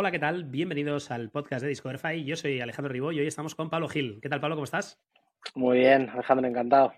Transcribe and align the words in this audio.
Hola, 0.00 0.10
¿qué 0.10 0.18
tal? 0.18 0.44
Bienvenidos 0.44 1.10
al 1.10 1.28
podcast 1.28 1.60
de 1.60 1.68
Discoverify. 1.68 2.24
Yo 2.24 2.34
soy 2.34 2.58
Alejandro 2.58 2.90
Ribó 2.90 3.12
y 3.12 3.20
hoy 3.20 3.26
estamos 3.26 3.54
con 3.54 3.68
Pablo 3.68 3.86
Gil. 3.86 4.18
¿Qué 4.22 4.30
tal, 4.30 4.40
Pablo? 4.40 4.56
¿Cómo 4.56 4.64
estás? 4.64 4.98
Muy 5.54 5.80
bien, 5.80 6.08
Alejandro, 6.08 6.48
encantado. 6.48 6.94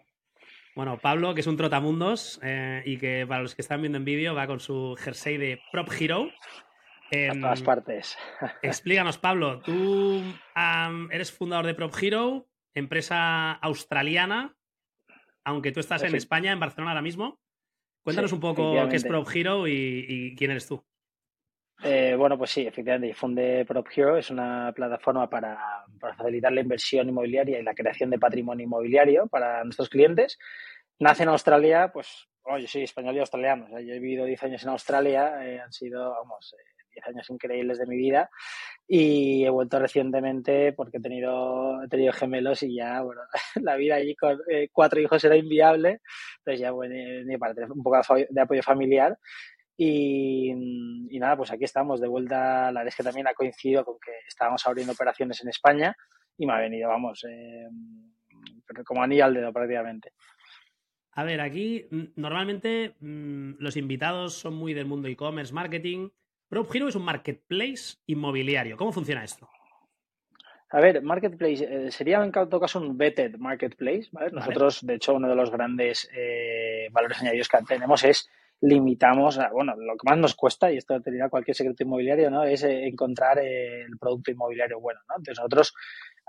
Bueno, 0.77 1.01
Pablo, 1.01 1.35
que 1.35 1.41
es 1.41 1.49
un 1.49 1.57
trotamundos 1.57 2.39
eh, 2.45 2.81
y 2.87 2.99
que 2.99 3.27
para 3.29 3.43
los 3.43 3.57
que 3.57 3.63
están 3.63 3.81
viendo 3.81 3.99
en 3.99 4.05
vídeo 4.05 4.37
va 4.37 4.47
con 4.47 4.61
su 4.61 4.95
jersey 5.01 5.37
de 5.37 5.61
Prop 5.73 5.89
Hero. 5.99 6.31
a 7.11 7.41
todas 7.41 7.63
partes. 7.63 8.17
explícanos, 8.63 9.19
Pablo, 9.19 9.59
tú 9.63 10.23
eres 11.11 11.33
fundador 11.33 11.67
de 11.67 11.75
Prop 11.75 11.93
Hero, 12.01 12.47
empresa 12.73 13.51
australiana, 13.51 14.55
aunque 15.43 15.73
tú 15.73 15.81
estás 15.81 16.05
en 16.05 16.15
España, 16.15 16.53
en 16.53 16.61
Barcelona 16.61 16.93
ahora 16.93 17.03
mismo. 17.03 17.41
Cuéntanos 18.05 18.33
un 18.33 18.39
poco 18.39 18.75
qué 18.89 18.95
es 18.95 19.05
Prop 19.05 19.27
Hero 19.35 19.67
y 19.67 20.37
quién 20.39 20.53
eres 20.53 20.69
tú. 20.69 20.85
Eh, 21.85 22.15
bueno, 22.17 22.39
pues 22.39 22.53
sí, 22.53 22.65
efectivamente, 22.65 23.13
Funde 23.13 23.65
Prop 23.67 23.87
Hero 23.95 24.17
es 24.17 24.31
una 24.31 24.73
plataforma 24.73 25.29
para, 25.29 25.85
facilitar 25.99 26.53
la 26.53 26.61
inversión 26.61 27.09
inmobiliaria 27.09 27.59
y 27.59 27.63
la 27.63 27.75
creación 27.75 28.11
de 28.11 28.21
patrimonio 28.21 28.65
inmobiliario 28.65 29.27
para 29.27 29.65
nuestros 29.65 29.89
clientes. 29.89 30.39
Nace 31.01 31.25
en 31.25 31.31
Australia, 31.31 31.91
pues, 31.93 32.29
oh, 32.45 32.57
yo 32.59 32.69
soy 32.69 32.85
español 32.85 33.17
y 33.17 33.19
australiano. 33.19 33.67
yo 33.81 33.95
he 33.95 33.99
vivido 33.99 34.25
10 34.25 34.43
años 34.45 34.63
en 34.63 34.69
Australia, 34.69 35.45
eh, 35.45 35.61
han 35.61 35.73
sido, 35.73 36.11
vamos, 36.11 36.55
10 36.95 37.05
eh, 37.05 37.11
años 37.11 37.31
increíbles 37.31 37.79
de 37.79 37.87
mi 37.87 37.97
vida 37.97 38.31
y 38.87 39.45
he 39.45 39.51
vuelto 39.51 39.79
recientemente 39.81 40.73
porque 40.73 40.99
he 40.99 41.01
tenido, 41.01 41.83
he 41.83 41.89
tenido 41.89 42.13
gemelos 42.13 42.63
y 42.63 42.77
ya, 42.77 43.01
bueno, 43.01 43.23
la 43.63 43.75
vida 43.75 43.97
allí 43.97 44.15
con 44.15 44.39
cuatro 44.71 45.01
hijos 45.01 45.25
era 45.25 45.37
inviable, 45.37 46.01
entonces 46.39 46.61
ya 46.61 46.71
bueno, 46.71 46.95
para 47.41 47.55
tener 47.55 47.73
un 47.73 47.83
poco 47.83 48.01
de 48.29 48.41
apoyo 48.41 48.63
familiar 48.63 49.19
y, 49.77 50.55
nada, 51.19 51.37
pues 51.37 51.51
aquí 51.51 51.65
estamos 51.65 52.01
de 52.01 52.09
vuelta. 52.09 52.71
La 52.73 52.81
verdad 52.81 52.89
es 52.89 52.97
que 52.97 53.03
también 53.03 53.29
ha 53.29 53.35
coincidido 53.35 53.85
con 53.85 53.99
que 53.99 54.13
estábamos 54.27 54.67
abriendo 54.67 54.93
operaciones 54.93 55.41
en 55.43 55.49
España 55.49 55.97
y 56.37 56.47
me 56.47 56.53
ha 56.53 56.59
venido, 56.59 56.89
vamos, 56.89 57.25
eh, 57.29 57.69
como 58.85 59.03
anillo 59.03 59.25
al 59.25 59.35
dedo 59.35 59.53
prácticamente. 59.53 60.13
A 61.13 61.25
ver, 61.25 61.41
aquí 61.41 61.87
mm, 61.91 62.03
normalmente 62.17 62.95
mm, 63.01 63.55
los 63.59 63.77
invitados 63.77 64.35
son 64.35 64.55
muy 64.55 64.75
del 64.75 64.87
mundo 64.87 65.09
e-commerce, 65.09 65.53
marketing. 65.53 66.09
Prop 66.49 66.75
Hero 66.75 66.89
es 66.89 66.97
un 66.97 67.05
marketplace 67.05 67.97
inmobiliario. 68.07 68.77
¿Cómo 68.77 68.93
funciona 68.93 69.25
esto? 69.25 69.49
A 70.71 70.81
ver, 70.81 71.03
marketplace 71.03 71.65
eh, 71.65 71.91
sería 71.91 72.23
en 72.25 72.33
todo 72.33 72.61
caso 72.61 72.81
un 72.81 72.97
vetted 72.97 73.37
marketplace. 73.37 74.09
Nosotros, 74.33 74.85
de 74.87 74.95
hecho, 74.95 75.15
uno 75.15 75.29
de 75.29 75.35
los 75.35 75.51
grandes 75.51 76.11
eh, 76.15 76.89
valores 76.91 77.21
añadidos 77.21 77.49
que 77.49 77.59
tenemos 77.69 78.03
es 78.05 78.29
limitamos, 78.63 79.39
bueno, 79.53 79.75
lo 79.77 79.97
que 79.97 80.09
más 80.09 80.19
nos 80.19 80.35
cuesta, 80.35 80.73
y 80.73 80.77
esto 80.77 81.01
tendría 81.01 81.29
cualquier 81.29 81.57
secreto 81.57 81.83
inmobiliario, 81.83 82.31
¿no? 82.31 82.45
Es 82.45 82.63
eh, 82.63 82.87
encontrar 82.87 83.39
eh, 83.41 83.83
el 83.83 83.99
producto 83.99 84.31
inmobiliario 84.31 84.81
bueno, 84.81 85.01
¿no? 85.09 85.17
Entonces 85.17 85.39
nosotros 85.39 85.75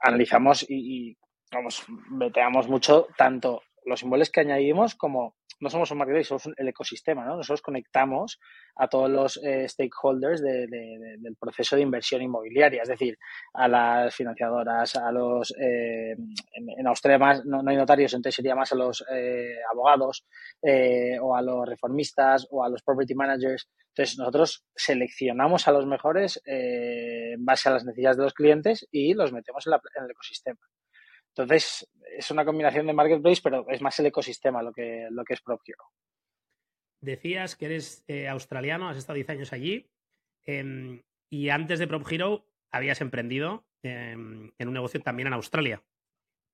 analizamos 0.02 0.64
y, 0.68 1.10
y 1.10 1.18
vamos, 1.52 1.86
veteamos 2.10 2.68
mucho 2.68 3.08
tanto 3.16 3.62
los 3.86 4.02
inmuebles 4.02 4.32
que 4.32 4.42
añadimos 4.42 4.96
como 4.96 5.36
no 5.60 5.70
somos 5.70 5.92
un 5.92 5.98
marketplace, 5.98 6.28
somos 6.28 6.50
el 6.58 6.68
ecosistema, 6.68 7.26
¿no? 7.26 7.38
Nosotros 7.38 7.62
conectamos 7.62 8.40
a 8.76 8.88
todos 8.88 9.10
los 9.10 9.38
eh, 9.44 9.68
stakeholders 9.68 10.42
del 10.42 11.36
proceso 11.40 11.76
de 11.76 11.82
inversión 11.82 12.22
inmobiliaria, 12.22 12.82
es 12.84 12.90
decir, 12.90 13.18
a 13.54 13.68
las 13.68 14.16
financiadoras, 14.16 14.96
a 14.96 15.12
los, 15.12 15.54
eh, 15.60 16.16
en, 16.54 16.88
Australia 16.88 17.20
más, 17.20 17.46
no, 17.46 17.64
hay 17.66 17.78
notarios, 17.78 18.14
entonces 18.14 18.36
sería 18.36 18.56
más 18.56 18.72
a 18.72 18.76
los 18.76 19.04
eh, 19.12 19.56
abogados 19.72 20.26
o 21.22 21.36
a 21.36 21.42
los 21.42 21.68
reformistas 21.68 22.48
o 22.52 22.64
a 22.64 22.70
los 22.70 22.82
property 22.82 23.16
managers. 23.16 23.70
Entonces 23.90 24.18
nosotros 24.18 24.66
seleccionamos 24.76 25.68
a 25.68 25.72
los 25.72 25.86
mejores 25.86 26.42
en 26.46 27.44
base 27.46 27.70
a 27.70 27.74
las 27.74 27.86
necesidades 27.86 28.18
de 28.18 28.24
los 28.24 28.34
clientes 28.34 28.88
y 28.92 29.14
los 29.14 29.32
metemos 29.32 29.68
en, 29.68 29.74
en 29.74 30.04
el 30.06 30.12
ecosistema. 30.12 30.60
Entonces, 31.36 31.90
es 32.16 32.30
una 32.30 32.46
combinación 32.46 32.86
de 32.86 32.94
marketplace, 32.94 33.42
pero 33.44 33.68
es 33.70 33.82
más 33.82 34.00
el 34.00 34.06
ecosistema 34.06 34.62
lo 34.62 34.72
que, 34.72 35.08
lo 35.10 35.24
que 35.26 35.34
es 35.34 35.42
propio. 35.42 35.76
Decías 37.02 37.56
que 37.56 37.66
eres 37.66 38.04
eh, 38.08 38.28
australiano, 38.28 38.88
has 38.88 38.98
estado 38.98 39.16
10 39.16 39.30
años 39.30 39.54
allí 39.54 39.90
em, 40.46 41.02
y 41.30 41.50
antes 41.50 41.80
de 41.80 41.88
Prop 41.88 42.06
Hero 42.10 42.46
habías 42.72 43.02
emprendido 43.02 43.66
em, 43.82 44.52
en 44.58 44.68
un 44.68 44.74
negocio 44.74 45.02
también 45.02 45.28
en 45.28 45.34
Australia. 45.34 45.82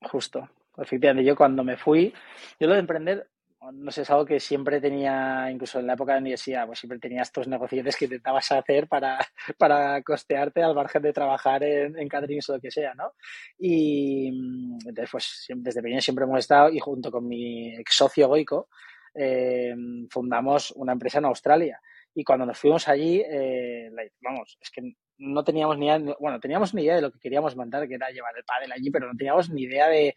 Justo, 0.01 0.49
efectivamente. 0.77 1.27
Yo 1.27 1.35
cuando 1.35 1.63
me 1.63 1.75
fui, 1.75 2.13
yo 2.59 2.67
lo 2.67 2.73
de 2.73 2.79
emprender 2.79 3.29
no 3.73 3.91
sé, 3.91 4.03
es 4.03 4.09
algo 4.09 4.25
que 4.25 4.39
siempre 4.39 4.79
tenía, 4.79 5.49
incluso 5.51 5.79
en 5.79 5.87
la 5.87 5.93
época 5.93 6.13
de 6.13 6.17
la 6.17 6.21
universidad, 6.21 6.65
pues 6.65 6.79
siempre 6.79 6.99
tenía 6.99 7.21
estos 7.21 7.47
negocios 7.47 7.95
que 7.97 8.05
intentabas 8.05 8.51
hacer 8.51 8.87
para, 8.87 9.19
para 9.57 10.01
costearte 10.01 10.63
al 10.63 10.75
margen 10.75 11.01
de 11.01 11.13
trabajar 11.13 11.63
en, 11.63 11.97
en 11.97 12.09
o 12.13 12.53
lo 12.53 12.59
que 12.59 12.71
sea, 12.71 12.93
¿no? 12.95 13.13
Y 13.57 14.27
entonces, 14.29 15.09
pues 15.11 15.45
desde 15.55 15.81
pequeño 15.81 16.01
siempre 16.01 16.25
hemos 16.25 16.39
estado 16.39 16.69
y 16.69 16.79
junto 16.79 17.11
con 17.11 17.27
mi 17.27 17.75
ex 17.75 17.95
socio 17.95 18.27
Goico 18.27 18.69
eh, 19.13 19.75
fundamos 20.09 20.71
una 20.71 20.93
empresa 20.93 21.19
en 21.19 21.25
Australia. 21.25 21.81
Y 22.15 22.23
cuando 22.23 22.45
nos 22.45 22.57
fuimos 22.57 22.87
allí, 22.87 23.21
eh, 23.25 23.91
vamos, 24.21 24.57
es 24.61 24.71
que 24.71 24.81
no 25.19 25.43
teníamos 25.43 25.77
ni 25.77 25.87
idea, 25.87 26.15
bueno, 26.19 26.39
teníamos 26.39 26.73
ni 26.73 26.83
idea 26.83 26.95
de 26.95 27.01
lo 27.01 27.11
que 27.11 27.19
queríamos 27.19 27.55
mandar, 27.55 27.87
que 27.87 27.95
era 27.95 28.09
llevar 28.09 28.33
el 28.37 28.45
pádel 28.45 28.71
allí, 28.71 28.89
pero 28.89 29.07
no 29.07 29.17
teníamos 29.17 29.49
ni 29.49 29.63
idea 29.63 29.87
de, 29.89 30.15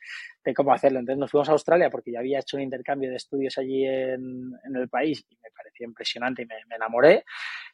cómo 0.55 0.73
hacerlo. 0.73 1.01
Entonces 1.01 1.19
nos 1.19 1.31
fuimos 1.31 1.49
a 1.49 1.53
Australia 1.53 1.91
porque 1.91 2.13
ya 2.13 2.21
había 2.21 2.39
hecho 2.39 2.57
un 2.57 2.63
intercambio 2.63 3.11
de 3.11 3.17
estudios 3.17 3.59
allí 3.59 3.85
en, 3.85 4.53
el 4.75 4.89
país 4.89 5.27
y 5.29 5.37
me 5.43 5.51
pareció 5.51 5.87
impresionante 5.87 6.43
y 6.43 6.47
me, 6.47 6.55
enamoré. 6.75 7.25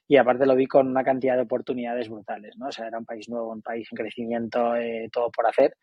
Y 0.08 0.16
aparte 0.16 0.46
lo 0.46 0.56
vi 0.56 0.66
con 0.66 0.88
una 0.88 1.04
cantidad 1.04 1.36
de 1.36 1.42
oportunidades 1.42 2.08
brutales, 2.08 2.56
¿no? 2.56 2.68
O 2.68 2.72
sea, 2.72 2.86
era 2.86 2.98
un 2.98 3.04
país 3.04 3.28
nuevo, 3.28 3.52
un 3.52 3.62
país 3.62 3.86
en 3.92 3.96
crecimiento, 3.96 4.74
eh, 4.74 5.10
todo 5.12 5.30
por 5.30 5.46
hacer. 5.46 5.76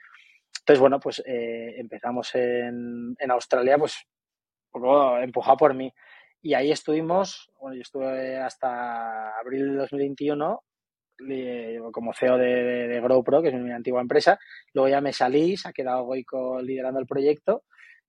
Entonces, 0.61 0.79
bueno, 0.79 0.99
pues 0.99 1.21
eh, 1.27 1.75
empezamos 1.77 2.33
en, 2.33 3.15
en 3.19 3.31
Australia, 3.31 3.77
pues 3.77 4.03
un 4.73 4.81
poco 4.81 5.17
empujado 5.19 5.57
por 5.57 5.73
mí. 5.75 5.93
Y 6.41 6.55
ahí 6.55 6.71
estuvimos, 6.71 7.51
bueno, 7.59 7.75
yo 7.75 7.81
estuve 7.81 8.37
hasta 8.37 9.37
abril 9.37 9.73
de 9.73 9.77
2021 9.77 10.63
como 11.91 12.13
CEO 12.13 12.37
de, 12.37 12.87
de, 12.87 13.01
GrowPro, 13.01 13.41
que 13.41 13.49
es 13.49 13.53
mi 13.55 13.71
antigua 13.71 14.01
empresa. 14.01 14.39
Luego 14.73 14.89
ya 14.89 15.01
me 15.01 15.13
salí, 15.13 15.57
se 15.57 15.69
ha 15.69 15.73
quedado 15.73 16.03
Goico 16.03 16.61
liderando 16.61 16.99
el 16.99 17.07
proyecto. 17.07 17.63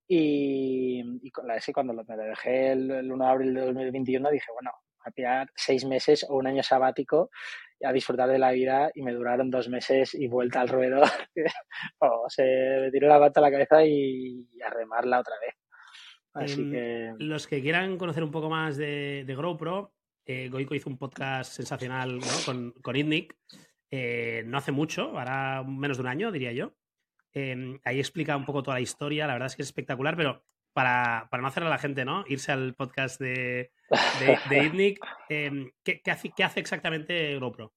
Y, 0.08 1.02
y 1.22 1.30
cuando 1.30 1.94
me 1.94 2.16
dejé 2.16 2.72
el, 2.72 3.12
1 3.12 3.24
de 3.24 3.30
abril 3.30 3.54
de 3.54 3.60
2021, 3.62 4.30
dije, 4.30 4.52
bueno, 4.52 4.70
a 5.04 5.10
pillar 5.10 5.50
seis 5.54 5.84
meses 5.84 6.24
o 6.28 6.36
un 6.36 6.46
año 6.46 6.62
sabático 6.62 7.30
a 7.84 7.92
disfrutar 7.92 8.28
de 8.28 8.38
la 8.38 8.52
vida 8.52 8.90
y 8.94 9.02
me 9.02 9.12
duraron 9.12 9.50
dos 9.50 9.68
meses 9.68 10.14
y 10.14 10.28
vuelta 10.28 10.60
al 10.60 10.68
ruedo. 10.68 11.02
se 12.28 12.42
me 12.80 12.90
tiró 12.90 13.08
la 13.08 13.18
pata 13.18 13.40
a 13.40 13.42
la 13.42 13.50
cabeza 13.50 13.84
y, 13.84 14.48
a 14.64 14.70
remarla 14.70 15.20
otra 15.20 15.34
vez. 15.40 15.54
Así 16.34 16.62
em, 16.62 16.70
que... 16.70 17.12
Los 17.18 17.46
que 17.46 17.60
quieran 17.60 17.98
conocer 17.98 18.22
un 18.22 18.30
poco 18.30 18.48
más 18.48 18.76
de, 18.76 19.24
de 19.26 19.34
GrowPro, 19.34 19.92
eh, 20.26 20.48
Goico 20.48 20.75
hizo 20.75 20.91
un 20.91 20.98
podcast 20.98 21.53
sensacional 21.53 22.19
con, 22.44 22.72
con 22.82 22.97
eh, 23.91 24.42
no 24.44 24.59
hace 24.59 24.72
mucho, 24.72 25.16
ahora 25.19 25.62
menos 25.62 25.97
de 25.97 26.03
un 26.03 26.09
año, 26.09 26.32
diría 26.32 26.53
yo. 26.53 26.75
Em, 27.32 27.78
ahí 27.84 28.00
explica 28.00 28.36
un 28.36 28.44
poco 28.44 28.62
toda 28.62 28.76
la 28.76 28.81
historia, 28.81 29.26
la 29.26 29.34
verdad 29.34 29.47
es 29.47 29.56
que 29.56 29.62
es 29.62 29.69
espectacular, 29.69 30.16
pero 30.16 30.42
para, 30.72 31.28
no 31.31 31.47
hacer 31.47 31.62
a 31.62 31.69
la 31.69 31.78
gente, 31.78 32.04
¿no? 32.04 32.25
Irse 32.28 32.53
al 32.53 32.75
podcast 32.75 33.20
de, 33.20 33.70
de, 34.50 34.98
em, 35.28 35.70
¿qué, 35.82 36.03
hace, 36.10 36.32
¿qué, 36.36 36.44
hace, 36.44 36.60
exactamente 36.60 37.38
GoPro? 37.38 37.72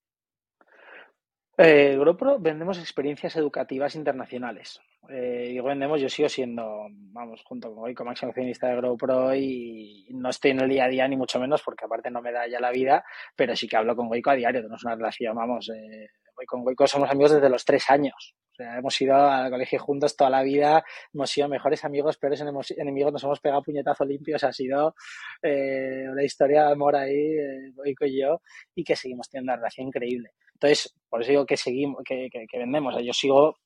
Eh, 1.58 1.96
GoPro 1.98 2.40
vendemos 2.40 2.80
experiencias 2.80 3.36
educativas 3.36 3.96
internacionales. 3.96 4.82
Eh, 5.09 5.48
digo 5.50 5.68
vendemos, 5.68 6.02
yo 6.02 6.09
sigo 6.09 6.29
siendo, 6.29 6.89
vamos, 7.20 7.42
junto 7.44 7.74
con 7.74 7.84
hoy 7.84 7.94
como 7.94 8.12
accionista 8.12 8.68
de 8.68 8.80
GoPro 8.80 9.36
y 9.36 10.08
no 10.12 10.30
estoy 10.30 10.52
en 10.52 10.62
el 10.62 10.70
día 10.70 10.86
a 10.86 10.88
día 10.88 11.08
ni 11.08 11.18
mucho 11.18 11.38
menos 11.38 11.62
porque 11.62 11.84
aparte 11.84 12.10
no 12.10 12.22
me 12.22 12.32
da 12.32 12.48
ya 12.48 12.62
la 12.62 12.72
vida, 12.72 13.04
pero 13.36 13.56
sí 13.58 13.68
que 13.68 13.76
hablo 13.76 13.94
con 13.96 14.08
Goico 14.08 14.30
a 14.30 14.36
diario, 14.36 14.62
tenemos 14.62 14.84
una 14.86 14.96
relación, 14.96 15.36
vamos, 15.36 15.70
eh, 15.70 16.08
con 16.48 16.64
Goico 16.64 16.88
somos 16.88 17.10
amigos 17.10 17.34
desde 17.34 17.50
los 17.50 17.66
tres 17.66 17.90
años. 17.90 18.36
O 18.54 18.56
sea, 18.56 18.78
hemos 18.78 19.00
ido 19.02 19.16
al 19.16 19.52
colegio 19.52 19.80
juntos 19.80 20.16
toda 20.16 20.30
la 20.30 20.44
vida, 20.44 20.84
hemos 21.14 21.30
sido 21.30 21.50
mejores 21.50 21.84
amigos, 21.84 22.18
peores 22.18 22.42
enemigos, 22.42 23.12
nos 23.12 23.24
hemos 23.24 23.40
pegado 23.42 23.64
puñetazo 23.64 24.06
limpios, 24.06 24.44
ha 24.46 24.54
sido 24.54 24.96
eh, 25.42 26.06
una 26.10 26.24
historia 26.24 26.68
de 26.68 26.72
amor 26.72 26.96
ahí, 26.96 27.16
eh, 27.16 27.72
Goico 27.76 28.06
y 28.06 28.22
yo, 28.22 28.42
y 28.76 28.86
que 28.86 28.96
seguimos 28.96 29.30
teniendo 29.30 29.52
una 29.52 29.58
relación 29.58 29.88
increíble. 29.88 30.32
Entonces, 30.54 30.94
por 31.10 31.22
eso 31.22 31.32
digo 31.32 31.46
que 31.46 31.58
seguimos, 31.58 32.02
que, 32.06 32.30
que, 32.30 32.58
vendemos. 32.58 32.96
yo 33.04 33.14
sigo, 33.14 33.58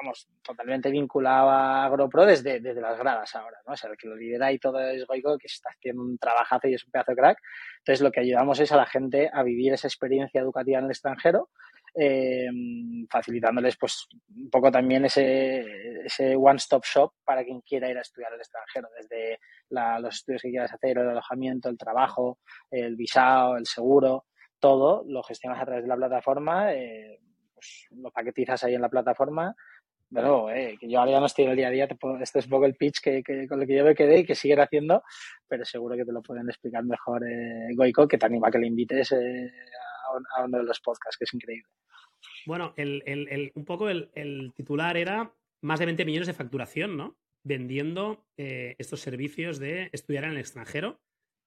vamos, 0.00 0.28
totalmente 0.42 0.90
vinculado 0.90 1.50
a 1.50 1.84
AgroPro 1.84 2.26
desde, 2.26 2.60
desde 2.60 2.80
las 2.80 2.98
gradas 2.98 3.34
ahora, 3.34 3.58
¿no? 3.66 3.72
O 3.72 3.76
sea, 3.76 3.90
el 3.90 3.96
que 3.96 4.08
lo 4.08 4.16
lidera 4.16 4.52
y 4.52 4.58
todo 4.58 4.80
es 4.80 5.06
Goico, 5.06 5.36
que 5.38 5.46
está 5.46 5.70
haciendo 5.70 6.02
un 6.02 6.18
trabajazo 6.18 6.68
y 6.68 6.74
es 6.74 6.84
un 6.84 6.90
pedazo 6.90 7.12
de 7.12 7.16
crack. 7.16 7.38
Entonces, 7.78 8.02
lo 8.02 8.12
que 8.12 8.20
ayudamos 8.20 8.60
es 8.60 8.70
a 8.72 8.76
la 8.76 8.86
gente 8.86 9.30
a 9.32 9.42
vivir 9.42 9.72
esa 9.72 9.88
experiencia 9.88 10.40
educativa 10.40 10.78
en 10.78 10.84
el 10.84 10.90
extranjero, 10.90 11.50
eh, 11.94 12.48
facilitándoles 13.10 13.76
pues 13.76 14.06
un 14.36 14.50
poco 14.50 14.70
también 14.70 15.04
ese, 15.06 15.64
ese 16.04 16.36
one-stop 16.36 16.84
shop 16.84 17.12
para 17.24 17.44
quien 17.44 17.60
quiera 17.62 17.90
ir 17.90 17.98
a 17.98 18.02
estudiar 18.02 18.32
al 18.32 18.38
extranjero, 18.38 18.88
desde 18.96 19.40
los 19.70 20.14
estudios 20.14 20.42
que 20.42 20.50
quieras 20.50 20.72
hacer, 20.72 20.98
el 20.98 21.08
alojamiento, 21.08 21.68
el 21.68 21.78
trabajo, 21.78 22.38
el 22.70 22.94
visado, 22.94 23.56
el 23.56 23.66
seguro, 23.66 24.26
todo 24.60 25.04
lo 25.06 25.22
gestionas 25.22 25.60
a 25.60 25.64
través 25.64 25.84
de 25.84 25.88
la 25.88 25.96
plataforma, 25.96 26.72
eh, 26.72 27.20
pues 27.54 27.88
lo 27.90 28.10
paquetizas 28.10 28.62
ahí 28.64 28.74
en 28.74 28.82
la 28.82 28.88
plataforma. 28.88 29.54
De 30.10 30.22
nuevo, 30.22 30.50
eh, 30.50 30.78
que 30.80 30.88
yo 30.88 30.98
ahora 30.98 31.12
ya 31.12 31.20
no 31.20 31.26
estoy 31.26 31.44
en 31.44 31.50
el 31.50 31.56
día 31.56 31.68
a 31.68 31.70
día, 31.70 31.88
este 32.20 32.38
es 32.38 32.44
un 32.46 32.50
poco 32.50 32.64
el 32.64 32.76
pitch 32.76 33.00
que, 33.00 33.22
con 33.46 33.60
el 33.60 33.66
que 33.66 33.76
yo 33.76 33.84
me 33.84 33.94
quedé 33.94 34.20
y 34.20 34.24
que 34.24 34.34
siguen 34.34 34.60
haciendo, 34.60 35.02
pero 35.46 35.66
seguro 35.66 35.96
que 35.96 36.04
te 36.06 36.12
lo 36.12 36.22
pueden 36.22 36.48
explicar 36.48 36.82
mejor 36.82 37.22
eh, 37.28 37.74
Goico, 37.74 38.08
que 38.08 38.16
te 38.16 38.24
anima 38.24 38.48
a 38.48 38.50
que 38.50 38.58
le 38.58 38.68
invites 38.68 39.12
eh, 39.12 39.52
a, 40.36 40.44
uno 40.44 40.58
de 40.58 40.64
los 40.64 40.80
podcasts, 40.80 41.18
que 41.18 41.24
es 41.24 41.34
increíble. 41.34 41.68
Bueno, 42.46 42.72
el, 42.76 43.02
el, 43.04 43.52
un 43.54 43.64
poco 43.66 43.90
el, 43.90 44.52
titular 44.56 44.96
era 44.96 45.34
más 45.60 45.78
de 45.78 45.86
20 45.86 46.04
millones 46.06 46.26
de 46.26 46.32
facturación, 46.32 46.96
¿no? 46.96 47.18
Vendiendo 47.44 48.26
estos 48.36 49.00
servicios 49.00 49.58
de 49.58 49.90
estudiar 49.92 50.24
en 50.24 50.30
el 50.30 50.38
extranjero 50.38 51.00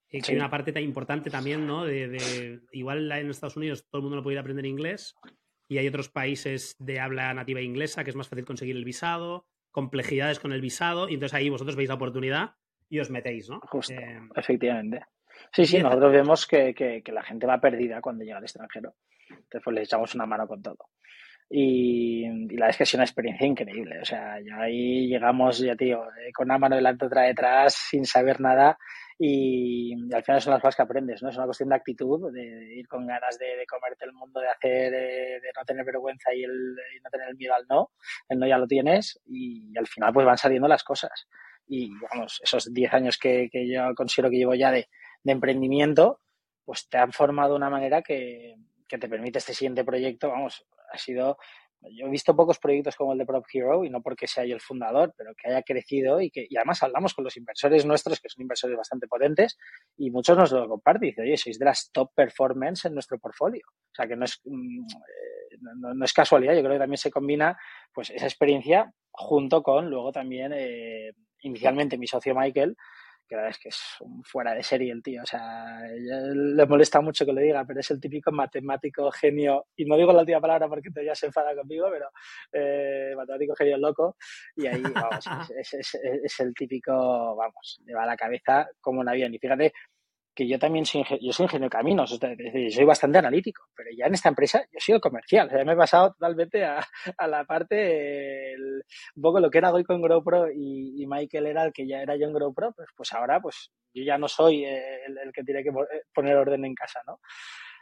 que 0.08 0.22
hay 0.28 0.36
una 0.36 0.50
parte 0.50 0.74
tan 0.74 0.84
importante 0.84 1.30
también, 1.30 1.66
¿no? 1.66 1.86
De, 1.86 2.60
igual 2.72 3.12
en 3.12 3.30
Estados 3.30 3.56
Unidos 3.56 3.86
todo 3.90 4.00
el 4.00 4.04
mundo 4.04 4.18
no 4.18 4.24
puede 4.24 4.36
ir 4.36 4.40
a 4.40 4.42
aprender 4.42 4.66
inglés 4.66 5.16
y 5.72 5.78
hay 5.78 5.88
otros 5.88 6.10
países 6.10 6.76
de 6.80 7.00
habla 7.00 7.34
nativa 7.34 7.62
inglesa 7.62 8.04
que 8.04 8.10
es 8.10 8.16
más 8.18 8.28
fácil 8.28 8.44
conseguir 8.44 8.76
el 8.76 8.84
visado, 8.84 9.46
complejidades 9.72 10.38
con 10.38 10.52
el 10.52 10.60
visado 10.60 11.08
y 11.08 11.14
entonces 11.14 11.34
ahí 11.34 11.48
vosotros 11.48 11.78
veis 11.78 11.88
la 11.88 11.96
oportunidad 11.96 12.56
y 12.90 13.00
os 13.00 13.10
metéis, 13.10 13.50
¿no? 13.50 13.62
Justo, 13.62 13.94
eh, 13.94 14.20
efectivamente. 14.36 15.06
Sí, 15.54 15.66
sí, 15.66 15.82
nosotros 15.82 16.12
vemos 16.12 16.46
que, 16.46 16.74
que, 16.74 17.12
la 17.14 17.24
gente 17.24 17.48
va 17.48 17.62
perdida 17.62 18.02
cuando 18.02 18.26
llega 18.26 18.40
al 18.40 18.44
extranjero. 18.44 18.96
Entonces, 19.30 19.62
pues 19.64 19.74
le 19.74 19.84
echamos 19.84 20.14
una 20.14 20.26
mano 20.26 20.46
con 20.46 20.62
todo. 20.62 20.90
Y, 21.50 22.28
la 22.28 22.66
verdad 22.66 22.70
es 22.72 22.78
que 22.78 22.84
ha 22.84 22.86
sido 22.86 22.98
una 22.98 23.06
experiencia 23.06 23.48
increíble. 23.48 24.02
O 24.02 24.06
sea, 24.06 24.42
ya 24.42 24.60
ahí 24.60 25.08
llegamos, 25.08 25.60
ya 25.60 25.78
tío, 25.78 26.04
eh, 26.04 26.34
con 26.34 26.48
una 26.48 26.58
mano 26.58 26.76
delante, 26.76 27.06
otra 27.06 27.22
detrás, 27.22 27.76
sin 27.76 28.04
saber 28.04 28.42
nada. 28.42 28.78
Y, 29.24 29.94
al 30.16 30.24
final 30.24 30.42
son 30.42 30.54
las 30.54 30.62
cosas 30.62 30.76
que 30.76 30.82
aprendes, 30.82 31.22
¿no? 31.22 31.30
Es 31.30 31.38
una 31.38 31.46
cuestión 31.46 31.70
de 31.70 31.76
actitud, 31.76 32.34
de, 32.34 32.76
ir 32.76 32.88
con 32.88 33.06
ganas 33.06 33.38
de, 33.38 33.64
comerte 33.70 34.06
el 34.06 34.14
mundo, 34.14 34.40
de 34.40 34.48
hacer, 34.48 34.92
de, 34.92 35.52
no 35.56 35.64
tener 35.64 35.86
vergüenza 35.86 36.34
y, 36.34 36.44
el, 36.44 36.74
no 37.04 37.10
tener 37.12 37.30
el 37.30 37.36
miedo 37.36 37.54
al 37.54 37.68
no. 37.70 37.92
El 38.28 38.40
no 38.40 38.48
ya 38.48 38.58
lo 38.58 38.66
tienes 38.66 39.22
y, 39.28 39.78
al 39.78 39.86
final 39.86 40.12
pues 40.12 40.26
van 40.26 40.40
saliendo 40.40 40.68
las 40.68 40.84
cosas. 40.84 41.28
Y 41.68 41.92
vamos, 42.12 42.42
esos 42.44 42.74
10 42.74 42.94
años 42.96 43.20
que, 43.20 43.48
que, 43.52 43.72
yo 43.72 43.94
considero 43.94 44.32
que 44.32 44.38
llevo 44.38 44.56
ya 44.56 44.72
de, 44.72 44.90
de 45.24 45.32
emprendimiento, 45.32 46.20
pues 46.66 46.90
te 46.90 46.98
han 46.98 47.12
formado 47.12 47.52
de 47.52 47.58
una 47.58 47.70
manera 47.70 48.02
que, 48.02 48.56
que 48.88 48.98
te 48.98 49.08
permite 49.08 49.38
este 49.38 49.54
siguiente 49.54 49.84
proyecto, 49.84 50.30
vamos, 50.30 50.66
ha 50.92 50.98
sido 50.98 51.38
yo 51.90 52.06
he 52.06 52.10
visto 52.10 52.36
pocos 52.36 52.60
proyectos 52.60 52.96
como 52.96 53.14
el 53.14 53.18
de 53.18 53.26
Prop 53.26 53.46
Hero 53.52 53.84
y 53.84 53.90
no 53.90 54.02
porque 54.02 54.28
sea 54.28 54.46
yo 54.46 54.54
el 54.54 54.62
fundador, 54.62 55.14
pero 55.18 55.34
que 55.36 55.50
haya 55.50 55.64
crecido 55.64 56.22
y 56.22 56.30
que 56.30 56.46
y 56.50 56.56
además 56.56 56.84
hablamos 56.84 57.14
con 57.14 57.24
los 57.24 57.36
inversores 57.38 57.86
nuestros, 57.86 58.20
que 58.20 58.30
son 58.30 58.44
inversores 58.44 58.78
bastante 58.78 59.08
potentes, 59.08 59.58
y 59.98 60.12
muchos 60.12 60.38
nos 60.38 60.52
lo 60.52 60.68
comparten. 60.68 61.10
Dicen, 61.10 61.24
oye, 61.24 61.38
sois 61.38 61.58
de 61.58 61.66
las 61.66 61.92
top 61.92 62.12
performance 62.14 62.86
en 62.86 62.94
nuestro 62.94 63.18
portfolio. 63.20 63.64
O 63.68 63.96
sea, 63.96 64.08
que 64.08 64.16
no 64.16 64.26
es, 64.26 64.42
mm, 64.46 64.82
eh, 64.82 65.58
no, 65.62 66.06
es 66.06 66.14
casualidad, 66.14 66.54
yo 66.54 66.62
creo 66.62 66.74
que 66.74 66.80
también 66.80 66.98
se 66.98 67.12
combina 67.12 67.58
pues 67.94 68.10
esa 68.12 68.26
experiencia 68.26 68.94
junto 69.12 69.64
con 69.64 69.90
luego 69.90 70.12
también, 70.12 70.54
eh, 70.56 71.14
inicialmente 71.42 71.98
mi 71.98 72.08
socio 72.08 72.36
Michael, 72.36 72.78
que 73.32 73.38
la 73.38 73.44
verdad 73.44 73.58
es 73.58 73.64
que 73.64 73.70
es 73.70 73.82
un 74.02 74.22
fuera 74.26 74.54
de 74.54 74.62
serie 74.62 74.92
el 74.92 75.02
tío. 75.02 75.24
O 75.24 75.26
sea, 75.26 75.80
le 75.88 76.66
molesta 76.66 77.00
mucho 77.00 77.26
que 77.26 77.32
lo 77.32 77.40
diga, 77.40 77.64
pero 77.64 77.80
es 77.80 77.90
el 77.90 78.02
típico 78.02 78.30
matemático 78.30 79.10
genio, 79.10 79.68
y 79.78 79.86
no 79.86 79.96
digo 79.96 80.12
la 80.12 80.20
última 80.20 80.42
palabra 80.42 80.68
porque 80.68 80.90
ya 81.06 81.16
se 81.16 81.28
enfada 81.28 81.56
conmigo, 81.56 81.88
pero 81.90 82.10
eh, 82.52 83.14
matemático 83.16 83.56
genio 83.56 83.78
loco, 83.78 84.18
y 84.58 84.68
ahí, 84.68 84.82
vamos, 84.82 85.26
es, 85.58 85.74
es, 85.76 85.96
es, 85.96 86.40
el 86.42 86.54
típico, 86.54 86.92
vamos, 87.38 87.82
le 87.86 87.94
va 87.94 88.04
a 88.04 88.08
la 88.08 88.18
cabeza 88.18 88.68
como 88.82 89.00
un 89.00 89.08
avión. 89.08 89.34
Y 89.34 89.40
fíjate 89.40 89.72
que 90.42 90.48
yo 90.48 90.58
también 90.58 90.86
soy, 90.86 91.04
yo 91.22 91.32
soy 91.32 91.44
ingeniero 91.44 91.70
de 91.70 91.78
caminos, 91.78 92.10
soy 92.10 92.84
bastante 92.84 93.20
analítico, 93.20 93.64
pero 93.76 93.92
ya 93.96 94.08
en 94.08 94.16
esta 94.16 94.30
empresa 94.30 94.66
yo 94.72 94.80
soy 94.80 94.96
el 94.96 95.02
comercial, 95.02 95.48
o 95.48 95.52
sea, 95.52 95.64
me 95.64 95.74
he 95.74 95.76
pasado 95.76 96.14
totalmente 96.14 96.66
a, 96.66 96.84
a 97.18 97.28
la 97.28 97.46
parte, 97.46 98.56
un 99.16 99.22
poco 99.22 99.40
lo 99.40 99.52
que 99.52 99.60
era 99.60 99.72
hoy 99.72 99.84
con 99.84 100.02
GrowPro 100.02 100.52
y, 100.52 100.96
y, 100.98 101.06
Michael 101.06 101.46
era 101.46 101.66
el 101.66 101.74
que 101.74 101.88
ya 101.88 102.02
era 102.02 102.16
yo 102.16 102.26
en 102.26 102.34
GrowPro, 102.34 102.74
pues, 102.74 102.90
pues 102.96 103.14
ahora 103.14 103.40
pues 103.40 103.72
yo 103.94 104.04
ya 104.04 104.18
no 104.18 104.28
soy 104.28 104.66
el, 104.66 105.18
el, 105.18 105.32
que 105.32 105.44
tiene 105.44 105.64
que 105.64 105.72
poner 106.14 106.36
orden 106.36 106.66
en 106.66 106.74
casa, 106.74 107.02
¿no? 107.06 107.20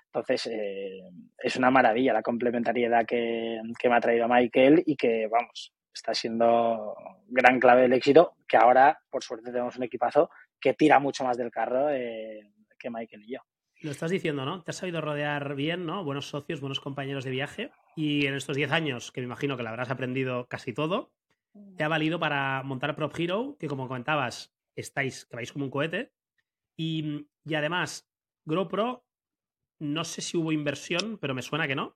Entonces, 0.07 0.47
eh, 0.47 1.01
es 1.37 1.55
una 1.55 1.69
maravilla 1.69 2.13
la 2.13 2.23
complementariedad 2.23 3.05
que, 3.05 3.61
que 3.79 3.89
me 3.89 3.95
ha 3.95 4.01
traído 4.01 4.27
Michael 4.27 4.81
y 4.85 4.95
que, 4.95 5.27
vamos, 5.27 5.71
está 5.93 6.13
siendo 6.15 6.95
gran 7.27 7.59
clave 7.59 7.83
del 7.83 7.93
éxito, 7.93 8.35
que 8.47 8.57
ahora, 8.57 8.99
por 9.09 9.23
suerte, 9.23 9.51
tenemos 9.51 9.77
un 9.77 9.83
equipazo 9.83 10.31
que 10.59 10.73
tira 10.73 10.99
mucho 10.99 11.23
más 11.23 11.37
del 11.37 11.51
carro 11.51 11.89
eh, 11.89 12.51
que 12.77 12.89
Michael 12.89 13.23
y 13.23 13.33
yo. 13.33 13.39
Lo 13.81 13.91
estás 13.91 14.11
diciendo, 14.11 14.43
¿no? 14.43 14.61
Te 14.63 14.71
has 14.71 14.77
sabido 14.77 14.99
rodear 14.99 15.55
bien, 15.55 15.85
¿no? 15.85 16.03
Buenos 16.03 16.27
socios, 16.27 16.59
buenos 16.59 16.81
compañeros 16.81 17.23
de 17.23 17.31
viaje. 17.31 17.71
Y 17.95 18.25
en 18.25 18.33
estos 18.33 18.57
10 18.57 18.71
años, 18.71 19.11
que 19.11 19.21
me 19.21 19.25
imagino 19.25 19.55
que 19.55 19.63
lo 19.63 19.69
habrás 19.69 19.89
aprendido 19.89 20.47
casi 20.47 20.73
todo, 20.73 21.13
te 21.77 21.83
ha 21.83 21.87
valido 21.87 22.19
para 22.19 22.61
montar 22.63 22.95
Prop 22.95 23.17
Hero, 23.17 23.55
que 23.57 23.67
como 23.67 23.87
comentabas, 23.87 24.53
estáis, 24.75 25.25
que 25.25 25.35
vais 25.37 25.51
como 25.51 25.65
un 25.65 25.71
cohete. 25.71 26.11
Y, 26.75 27.27
y 27.45 27.55
además, 27.55 28.09
GoPro, 28.45 29.05
no 29.79 30.03
sé 30.03 30.21
si 30.21 30.37
hubo 30.37 30.51
inversión, 30.51 31.17
pero 31.17 31.33
me 31.33 31.41
suena 31.41 31.67
que 31.67 31.75
no. 31.75 31.95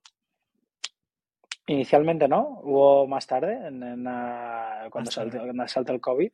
Inicialmente 1.67 2.27
no, 2.27 2.59
hubo 2.63 3.07
más 3.07 3.25
tarde, 3.25 3.67
en, 3.67 4.03
cuando, 4.89 5.11
saltó, 5.11 5.39
cuando 5.39 5.67
saltó 5.67 5.93
el 5.93 6.01
COVID. 6.01 6.31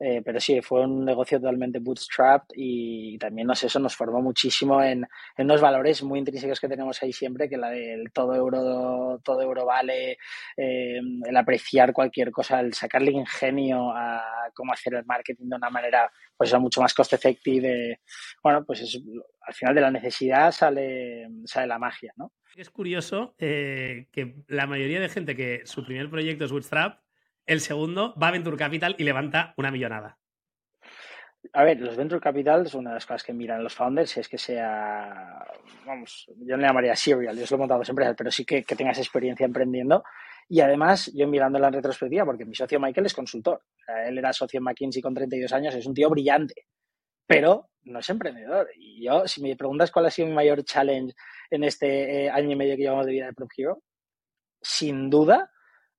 Eh, 0.00 0.22
pero 0.24 0.40
sí, 0.40 0.60
fue 0.60 0.82
un 0.82 1.04
negocio 1.04 1.38
totalmente 1.38 1.78
bootstrapped 1.78 2.54
y 2.56 3.16
también 3.18 3.46
no 3.46 3.54
sé, 3.54 3.68
eso 3.68 3.78
nos 3.78 3.94
formó 3.94 4.20
muchísimo 4.20 4.82
en, 4.82 5.06
en 5.36 5.44
unos 5.44 5.60
valores 5.60 6.02
muy 6.02 6.18
intrínsecos 6.18 6.58
que 6.58 6.68
tenemos 6.68 7.00
ahí 7.02 7.12
siempre, 7.12 7.48
que 7.48 7.56
la 7.56 7.70
del 7.70 8.10
todo 8.12 8.34
euro, 8.34 9.20
todo 9.22 9.40
euro 9.40 9.64
vale, 9.64 10.18
eh, 10.56 11.00
el 11.24 11.36
apreciar 11.36 11.92
cualquier 11.92 12.32
cosa, 12.32 12.60
el 12.60 12.74
sacarle 12.74 13.12
ingenio 13.12 13.92
a 13.94 14.50
cómo 14.52 14.72
hacer 14.72 14.94
el 14.94 15.06
marketing 15.06 15.48
de 15.48 15.56
una 15.56 15.70
manera 15.70 16.10
pues 16.36 16.52
mucho 16.58 16.80
más 16.80 16.92
cost 16.92 17.12
effective. 17.12 18.00
Bueno, 18.42 18.64
pues 18.64 18.82
es, 18.82 19.00
al 19.42 19.54
final 19.54 19.74
de 19.74 19.80
la 19.80 19.90
necesidad 19.90 20.50
sale, 20.50 21.28
sale 21.44 21.66
la 21.68 21.78
magia, 21.78 22.12
¿no? 22.16 22.32
Es 22.56 22.70
curioso 22.70 23.34
eh, 23.38 24.06
que 24.12 24.36
la 24.48 24.66
mayoría 24.66 25.00
de 25.00 25.08
gente 25.08 25.36
que 25.36 25.62
su 25.64 25.84
primer 25.84 26.08
proyecto 26.08 26.44
es 26.44 26.52
Bootstrap 26.52 27.03
el 27.46 27.60
segundo 27.60 28.14
va 28.20 28.28
a 28.28 28.32
Venture 28.32 28.56
Capital 28.56 28.94
y 28.98 29.04
levanta 29.04 29.54
una 29.56 29.70
millonada. 29.70 30.18
A 31.52 31.62
ver, 31.62 31.78
los 31.80 31.96
Venture 31.96 32.20
Capital 32.20 32.68
son 32.68 32.80
una 32.80 32.90
de 32.90 32.94
las 32.94 33.06
cosas 33.06 33.22
que 33.22 33.34
miran 33.34 33.62
los 33.62 33.74
founders, 33.74 34.16
es 34.16 34.28
que 34.28 34.38
sea, 34.38 35.44
vamos, 35.84 36.26
yo 36.38 36.56
no 36.56 36.62
le 36.62 36.66
llamaría 36.66 36.96
serial, 36.96 37.36
yo 37.36 37.44
lo 37.48 37.56
he 37.56 37.58
montado 37.58 37.80
dos 37.80 37.88
empresas, 37.88 38.14
pero 38.16 38.30
sí 38.30 38.44
que, 38.44 38.62
tengas 38.62 38.98
experiencia 38.98 39.44
emprendiendo. 39.44 40.02
Y 40.48 40.60
además, 40.60 41.10
yo 41.14 41.26
mirándola 41.26 41.68
en 41.68 41.74
retrospectiva, 41.74 42.24
porque 42.24 42.44
mi 42.44 42.54
socio 42.54 42.80
Michael 42.80 43.06
es 43.06 43.14
consultor. 43.14 43.62
él 44.06 44.18
era 44.18 44.32
socio 44.32 44.58
en 44.58 44.64
McKinsey 44.64 45.02
con 45.02 45.14
32 45.14 45.52
años, 45.52 45.74
es 45.74 45.86
un 45.86 45.94
tío 45.94 46.08
brillante, 46.08 46.66
pero 47.26 47.70
no 47.82 47.98
es 47.98 48.08
emprendedor. 48.08 48.68
Y 48.76 49.04
yo, 49.04 49.26
si 49.26 49.42
me 49.42 49.56
preguntas 49.56 49.90
cuál 49.90 50.06
ha 50.06 50.10
sido 50.10 50.28
mi 50.28 50.34
mayor 50.34 50.64
challenge 50.64 51.14
en 51.50 51.64
este 51.64 52.24
eh, 52.24 52.30
año 52.30 52.52
y 52.52 52.56
medio 52.56 52.76
que 52.76 52.82
llevamos 52.82 53.06
de 53.06 53.12
vida 53.12 53.26
de 53.26 53.32
Prop 53.34 53.50
Hero, 53.56 53.82
sin 54.62 55.10
duda 55.10 55.50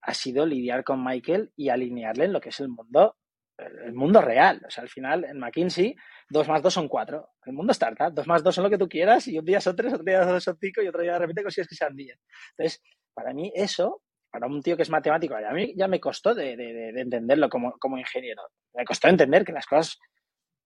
ha 0.05 0.13
sido 0.13 0.45
lidiar 0.45 0.83
con 0.83 1.03
Michael 1.03 1.51
y 1.55 1.69
alinearle 1.69 2.25
en 2.25 2.33
lo 2.33 2.39
que 2.39 2.49
es 2.49 2.59
el 2.59 2.69
mundo, 2.69 3.17
el 3.57 3.93
mundo 3.93 4.21
real. 4.21 4.61
O 4.67 4.69
sea, 4.69 4.83
al 4.83 4.89
final 4.89 5.25
en 5.25 5.39
McKinsey, 5.39 5.95
dos 6.29 6.47
más 6.47 6.61
dos 6.61 6.73
son 6.73 6.87
cuatro. 6.87 7.29
El 7.43 7.53
mundo 7.53 7.71
startup, 7.71 8.13
dos 8.13 8.27
más 8.27 8.43
dos 8.43 8.53
son 8.53 8.65
lo 8.65 8.69
que 8.69 8.77
tú 8.77 8.87
quieras 8.87 9.27
y 9.27 9.39
un 9.39 9.45
día 9.45 9.59
son 9.59 9.75
tres, 9.75 9.93
otro 9.93 10.05
día 10.05 10.39
son 10.39 10.57
cinco 10.59 10.81
y 10.81 10.87
otro 10.87 11.01
día 11.01 11.13
de 11.13 11.19
repente 11.19 11.41
consigues 11.41 11.67
que 11.67 11.75
sean 11.75 11.95
diez. 11.95 12.19
Entonces, 12.51 12.83
para 13.15 13.33
mí 13.33 13.51
eso, 13.55 14.03
para 14.29 14.45
un 14.45 14.61
tío 14.61 14.77
que 14.77 14.83
es 14.83 14.91
matemático, 14.91 15.35
a 15.35 15.53
mí 15.53 15.73
ya 15.75 15.87
me 15.87 15.99
costó 15.99 16.35
de, 16.35 16.53
entenderlo 16.95 17.49
como, 17.49 17.73
como 17.79 17.97
ingeniero. 17.97 18.43
Me 18.75 18.85
costó 18.85 19.07
entender 19.07 19.43
que 19.43 19.53
las 19.53 19.65
cosas 19.65 19.97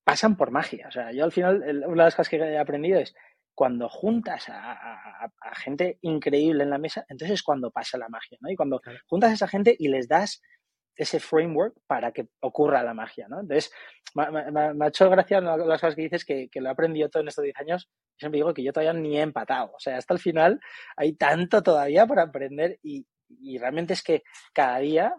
pasan 0.04 0.36
por 0.36 0.52
magia. 0.52 0.88
O 0.90 0.92
sea, 0.92 1.14
yo 1.14 1.24
al 1.24 1.32
final, 1.32 1.64
una 1.86 2.04
de 2.04 2.08
las 2.08 2.16
cosas 2.16 2.30
que 2.30 2.38
he 2.38 2.58
aprendido 2.58 3.00
es 3.00 3.16
cuando 3.60 3.90
juntas 3.90 4.46
a, 4.48 5.30
gente 5.56 5.98
increíble 6.04 6.64
en 6.64 6.70
la 6.70 6.78
mesa, 6.78 7.06
entonces 7.10 7.34
es 7.34 7.44
cuando 7.44 7.72
pasa 7.72 7.98
la 7.98 8.08
magia, 8.08 8.38
¿no? 8.40 8.50
Y 8.50 8.56
cuando 8.56 8.80
juntas 9.06 9.32
a 9.32 9.34
esa 9.34 9.48
gente 9.50 9.76
y 9.78 9.90
les 9.90 10.08
das 10.08 10.42
ese 10.96 11.20
framework 11.20 11.76
para 11.86 12.14
que 12.14 12.30
ocurra 12.40 12.82
la 12.84 12.94
magia, 12.94 13.28
¿no? 13.28 13.42
Entonces, 13.42 13.70
me, 14.16 14.24
ha 14.24 14.88
hecho 14.88 15.10
gracia 15.10 15.42
las 15.42 15.82
cosas 15.82 15.96
que 15.96 16.04
dices 16.04 16.24
que, 16.24 16.50
lo 16.56 16.70
he 16.70 16.72
aprendido 16.72 17.10
todo 17.10 17.22
en 17.22 17.28
estos 17.28 17.44
10 17.44 17.58
años. 17.58 17.90
siempre 18.18 18.38
digo 18.38 18.54
que 18.54 18.64
yo 18.64 18.72
todavía 18.72 18.94
ni 18.94 19.18
he 19.18 19.22
empatado. 19.24 19.74
O 19.76 19.80
sea, 19.80 19.98
hasta 19.98 20.14
el 20.14 20.22
final 20.22 20.62
hay 20.96 21.18
tanto 21.18 21.62
todavía 21.62 22.08
por 22.08 22.22
aprender 22.22 22.80
y, 22.82 23.06
realmente 23.60 23.92
es 23.92 24.02
que 24.02 24.24
cada 24.54 24.80
día 24.80 25.14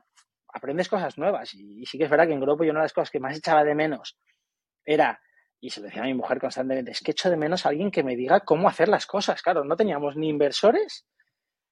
aprendes 0.49 0.89
cosas 0.89 1.19
nuevas. 1.19 1.53
Y, 1.53 1.85
sí 1.85 1.99
que 1.99 2.05
es 2.05 2.11
verdad 2.11 2.27
que 2.27 2.33
en 2.33 2.41
grupo 2.41 2.65
yo 2.65 2.71
una 2.71 2.81
de 2.81 2.85
las 2.85 2.95
cosas 2.95 3.11
que 3.11 3.21
más 3.21 3.37
echaba 3.37 3.65
de 3.65 3.75
menos 3.75 4.19
era 4.87 5.21
y 5.61 5.71
se 5.71 5.81
lo 5.81 5.87
decía 5.87 6.03
a 6.03 6.07
mi 6.07 6.15
mujer 6.15 6.41
constantemente, 6.41 6.93
es 6.93 7.01
que 7.01 7.11
echo 7.11 7.31
de 7.31 7.37
menos 7.37 7.67
a 7.67 7.69
alguien 7.69 7.91
que 7.91 8.03
me 8.03 8.17
diga 8.17 8.41
cómo 8.41 8.69
hacer 8.69 8.89
las 8.89 9.07
cosas. 9.07 9.43
Claro, 9.43 9.65
no 9.65 9.77
teníamos 9.77 10.17
ni 10.17 10.29
inversores, 10.29 11.07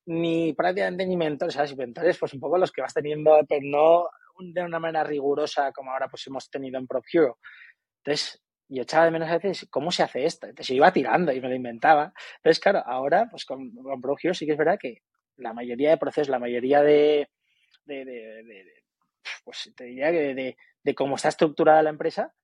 ni 0.06 0.52
prácticamente 0.52 1.06
ni 1.06 1.16
mentores. 1.16 1.54
Sea, 1.54 1.64
mentores, 1.76 2.18
pues 2.18 2.34
un 2.34 2.40
poco 2.40 2.58
los 2.58 2.70
que 2.70 2.82
vas 2.82 2.94
teniendo, 2.94 3.38
pero 3.48 3.62
no 3.64 4.08
de 4.40 4.62
una 4.62 4.78
manera 4.78 5.04
rigurosa 5.04 5.72
como 5.72 5.90
ahora 5.90 6.08
pues 6.08 6.26
hemos 6.28 6.48
tenido 6.50 6.78
en 6.78 6.86
Prop 6.86 7.04
Hero. 7.12 7.38
Entonces, 8.04 8.42
yo 8.68 8.82
echaba 8.82 9.06
de 9.06 9.10
menos 9.10 9.28
a 9.30 9.38
veces 9.38 9.66
cómo 9.70 9.90
se 9.90 10.02
hace 10.02 10.24
esto. 10.26 10.46
Entonces 10.46 10.68
yo 10.68 10.76
iba 10.76 10.92
tirando 10.92 11.32
y 11.32 11.40
me 11.40 11.48
lo 11.48 11.54
inventaba. 11.54 12.12
Entonces, 12.36 12.60
claro, 12.60 12.82
ahora, 12.86 13.26
pues 13.30 13.44
con, 13.44 13.72
con 13.72 14.00
sí 14.34 14.46
que 14.46 14.52
es 14.52 14.58
verdad 14.58 14.78
que 14.78 15.02
la 15.36 15.54
mayoría 15.54 15.90
de 15.90 15.96
procesos, 15.96 16.28
la 16.28 16.38
mayoría 16.38 16.82
de, 16.82 17.30
pues 19.44 19.72
te 19.74 19.84
diría 19.84 20.10
que 20.10 20.56
de, 20.82 20.94
cómo 20.94 21.16
está 21.16 21.28
estructurada 21.28 21.82
la 21.82 21.90
empresa, 21.90 22.34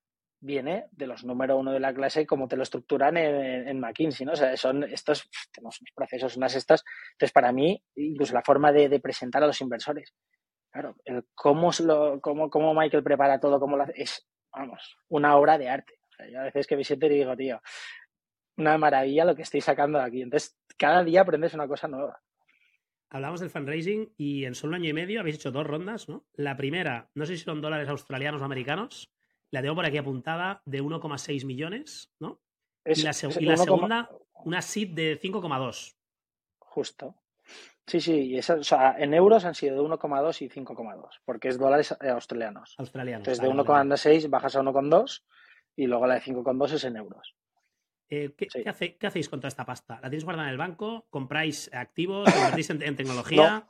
viene 0.44 0.86
de 0.92 1.06
los 1.06 1.24
número 1.24 1.56
uno 1.56 1.72
de 1.72 1.80
la 1.80 1.94
clase 1.94 2.26
como 2.26 2.46
te 2.48 2.56
lo 2.56 2.62
estructuran 2.62 3.16
en, 3.16 3.80
McKinsey, 3.80 4.26
¿no? 4.26 4.32
O 4.32 4.36
sea, 4.36 4.56
son 4.56 4.84
estos, 4.84 5.28
tenemos 5.52 5.80
unos 5.80 5.92
procesos, 5.94 6.36
unas 6.36 6.54
estas. 6.54 6.84
Entonces, 7.12 7.32
para 7.32 7.50
mí, 7.52 7.82
incluso 7.96 8.34
la 8.34 8.42
forma 8.42 8.70
de, 8.70 9.00
presentar 9.00 9.42
a 9.42 9.46
los 9.46 9.60
inversores, 9.60 10.14
claro, 10.70 10.96
el 11.04 11.24
cómo, 11.34 11.70
lo, 11.84 12.20
cómo, 12.20 12.50
cómo 12.50 12.74
Michael 12.74 13.02
prepara 13.02 13.40
todo, 13.40 13.58
cómo 13.58 13.76
lo 13.76 13.84
hace, 13.84 13.94
es, 13.96 14.26
vamos, 14.52 14.96
una 15.08 15.36
obra 15.36 15.56
de 15.56 15.70
arte. 15.70 15.94
O 16.10 16.12
sea, 16.14 16.28
yo 16.28 16.40
a 16.40 16.44
veces 16.44 16.66
que 16.66 16.76
visito 16.76 17.06
y 17.06 17.10
digo, 17.10 17.36
tío, 17.36 17.60
una 18.56 18.76
maravilla 18.78 19.24
lo 19.24 19.34
que 19.34 19.42
estoy 19.42 19.62
sacando 19.62 19.98
de 19.98 20.04
aquí. 20.04 20.22
Entonces, 20.22 20.56
cada 20.76 21.02
día 21.02 21.22
aprendes 21.22 21.54
una 21.54 21.66
cosa 21.66 21.88
nueva 21.88 22.20
hablamos 23.14 23.38
del 23.38 23.50
fundraising 23.50 24.12
y 24.16 24.44
en 24.44 24.56
solo 24.56 24.70
un 24.70 24.82
año 24.82 24.90
y 24.90 24.92
medio 24.92 25.20
habéis 25.20 25.36
hecho 25.36 25.52
dos 25.52 25.64
rondas, 25.64 26.08
¿no? 26.08 26.26
La 26.32 26.56
primera, 26.56 27.10
no 27.14 27.24
sé 27.24 27.36
si 27.36 27.44
son 27.44 27.60
dólares 27.60 27.88
australianos 27.88 28.42
o 28.42 28.44
americanos, 28.44 29.14
la 29.50 29.62
tengo 29.62 29.74
por 29.74 29.86
aquí 29.86 29.98
apuntada, 29.98 30.62
de 30.64 30.82
1,6 30.82 31.44
millones, 31.44 32.12
¿no? 32.18 32.40
y 32.84 33.02
la, 33.02 33.12
segunda, 33.12 34.10
una 34.44 34.60
SID 34.60 34.94
de 34.94 35.20
5,2. 35.20 35.96
Justo. 36.58 37.14
Sí, 37.86 38.00
sí, 38.00 38.38
o 38.38 38.64
sea, 38.64 38.96
en 38.98 39.12
euros 39.12 39.44
han 39.44 39.54
sido 39.54 39.76
de 39.76 39.82
1,2 39.82 40.42
y 40.42 40.48
5,2, 40.48 41.20
porque 41.24 41.48
es 41.48 41.58
dólares 41.58 41.94
eh, 42.00 42.08
australianos. 42.08 42.74
Australianos. 42.78 43.28
Entonces, 43.28 43.42
de 43.42 43.50
1,6 43.50 44.30
bajas 44.30 44.56
a 44.56 44.62
1,2 44.62 45.22
y 45.76 45.86
luego 45.86 46.06
la 46.06 46.14
de 46.14 46.22
5,2 46.22 46.72
es 46.72 46.84
en 46.84 46.96
euros. 46.96 47.36
Eh, 48.08 48.34
¿qué, 48.36 48.48
hacéis 49.06 49.28
con 49.28 49.40
toda 49.40 49.48
esta 49.48 49.64
pasta? 49.64 49.94
¿La 49.96 50.08
tenéis 50.08 50.24
guardada 50.24 50.48
en 50.48 50.52
el 50.52 50.58
banco? 50.58 51.06
¿Compráis 51.10 51.70
activos? 51.72 52.28
¿Invertís 52.34 52.70
en, 52.70 52.96
tecnología? 52.96 53.66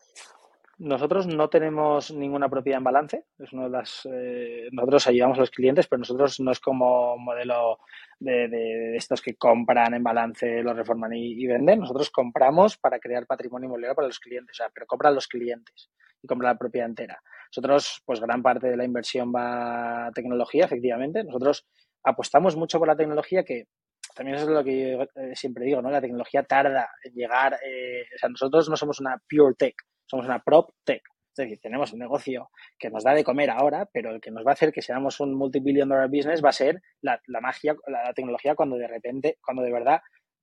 Nosotros 0.78 1.26
no 1.26 1.48
tenemos 1.48 2.10
ninguna 2.10 2.48
propiedad 2.48 2.78
en 2.78 2.84
balance. 2.84 3.24
Es 3.38 3.52
una 3.52 3.64
de 3.64 3.70
las. 3.70 4.08
Eh, 4.12 4.68
nosotros 4.72 5.06
ayudamos 5.06 5.38
a 5.38 5.42
los 5.42 5.50
clientes, 5.50 5.86
pero 5.86 6.00
nosotros 6.00 6.40
no 6.40 6.50
es 6.50 6.60
como 6.60 7.16
modelo 7.16 7.78
de, 8.18 8.96
estos 8.96 9.22
que 9.22 9.36
compran 9.36 9.94
en 9.94 10.02
balance, 10.02 10.62
lo 10.62 10.74
reforman 10.74 11.12
y, 11.12 11.46
venden. 11.46 11.80
Nosotros 11.80 12.10
compramos 12.10 12.76
para 12.76 12.98
crear 12.98 13.26
patrimonio 13.26 13.66
inmobiliario 13.66 13.94
para 13.94 14.08
los 14.08 14.18
clientes, 14.18 14.56
o 14.56 14.62
sea, 14.62 14.70
pero 14.74 14.86
compran 14.86 15.14
los 15.14 15.28
clientes 15.28 15.90
y 16.22 16.26
compran 16.26 16.52
la 16.52 16.58
propiedad 16.58 16.88
entera. 16.88 17.20
Nosotros, 17.48 18.02
pues 18.04 18.20
gran 18.20 18.42
parte 18.42 18.68
de 18.68 18.76
la 18.76 18.84
inversión 18.84 19.32
va 19.34 20.06
a 20.06 20.12
tecnología, 20.12 20.64
efectivamente. 20.64 21.22
Nosotros 21.22 21.66
apostamos 22.02 22.56
mucho 22.56 22.78
por 22.78 22.88
la 22.88 22.96
tecnología 22.96 23.44
que 23.44 23.68
también 24.14 24.36
eso 24.36 24.44
es 24.44 24.50
lo 24.50 24.62
que 24.62 24.92
yo 24.92 25.02
eh, 25.20 25.34
siempre 25.34 25.64
digo, 25.64 25.82
¿no? 25.82 25.90
La 25.90 26.00
tecnología 26.00 26.44
tarda 26.44 26.88
en 27.02 27.14
llegar, 27.14 27.58
eh, 27.66 28.04
o 28.14 28.18
sea, 28.18 28.28
nosotros 28.28 28.68
no 28.68 28.76
somos 28.76 29.00
una 29.00 29.20
pure 29.28 29.54
tech, 29.58 29.74
somos 30.06 30.26
una 30.26 30.42
prop 30.42 30.70
tech. 30.84 31.02
Es 31.36 31.36
decir, 31.36 31.58
tenemos 31.60 31.92
un 31.92 31.98
negocio 31.98 32.50
que 32.78 32.90
nos 32.90 33.02
da 33.02 33.12
de 33.12 33.24
comer 33.24 33.50
ahora, 33.50 33.88
pero 33.92 34.12
el 34.12 34.20
que 34.20 34.30
nos 34.30 34.46
va 34.46 34.50
a 34.50 34.52
hacer 34.52 34.72
que 34.72 34.82
seamos 34.82 35.18
un 35.18 35.34
multibillion 35.34 35.88
dollar 35.88 36.08
business 36.08 36.44
va 36.44 36.50
a 36.50 36.52
ser 36.52 36.80
la, 37.00 37.20
magia, 37.40 37.74
la, 37.88 38.12
tecnología 38.14 38.54
cuando 38.54 38.76
de 38.76 38.86
repente, 38.86 39.38
cuando 39.44 39.64
de 39.64 39.72
verdad 39.72 40.00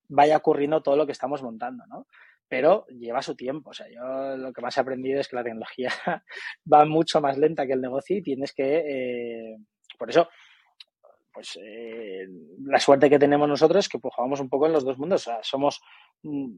vaya 0.09 0.35
ocurriendo 0.35 0.83
todo 0.83 0.97
lo 0.97 1.05
que 1.05 1.13
estamos 1.13 1.41
montando, 1.41 1.85
¿no? 1.87 2.07
Pero 2.49 2.85
lleva 2.87 3.21
su 3.21 3.37
tiempo. 3.37 3.69
O 3.69 3.73
sea, 3.73 3.87
yo 3.89 4.35
lo 4.35 4.51
que 4.51 4.61
más 4.61 4.75
he 4.75 4.81
aprendido 4.81 5.21
es 5.21 5.29
que 5.29 5.37
la 5.37 5.43
tecnología 5.43 5.89
va 6.71 6.83
mucho 6.83 7.21
más 7.21 7.37
lenta 7.37 7.65
que 7.65 7.73
el 7.73 7.81
negocio 7.81 8.17
y 8.17 8.21
tienes 8.21 8.51
que, 8.53 8.83
eh, 8.85 9.57
por 9.97 10.09
eso, 10.09 10.27
pues 11.33 11.57
eh, 11.61 12.27
la 12.65 12.79
suerte 12.79 13.09
que 13.09 13.19
tenemos 13.19 13.47
nosotros 13.47 13.85
es 13.85 13.89
que 13.89 13.99
pues, 13.99 14.13
jugamos 14.13 14.39
un 14.41 14.49
poco 14.49 14.65
en 14.65 14.73
los 14.73 14.83
dos 14.83 14.97
mundos. 14.97 15.25
O 15.27 15.31
sea, 15.31 15.39
somos, 15.41 15.81
mm, 16.23 16.55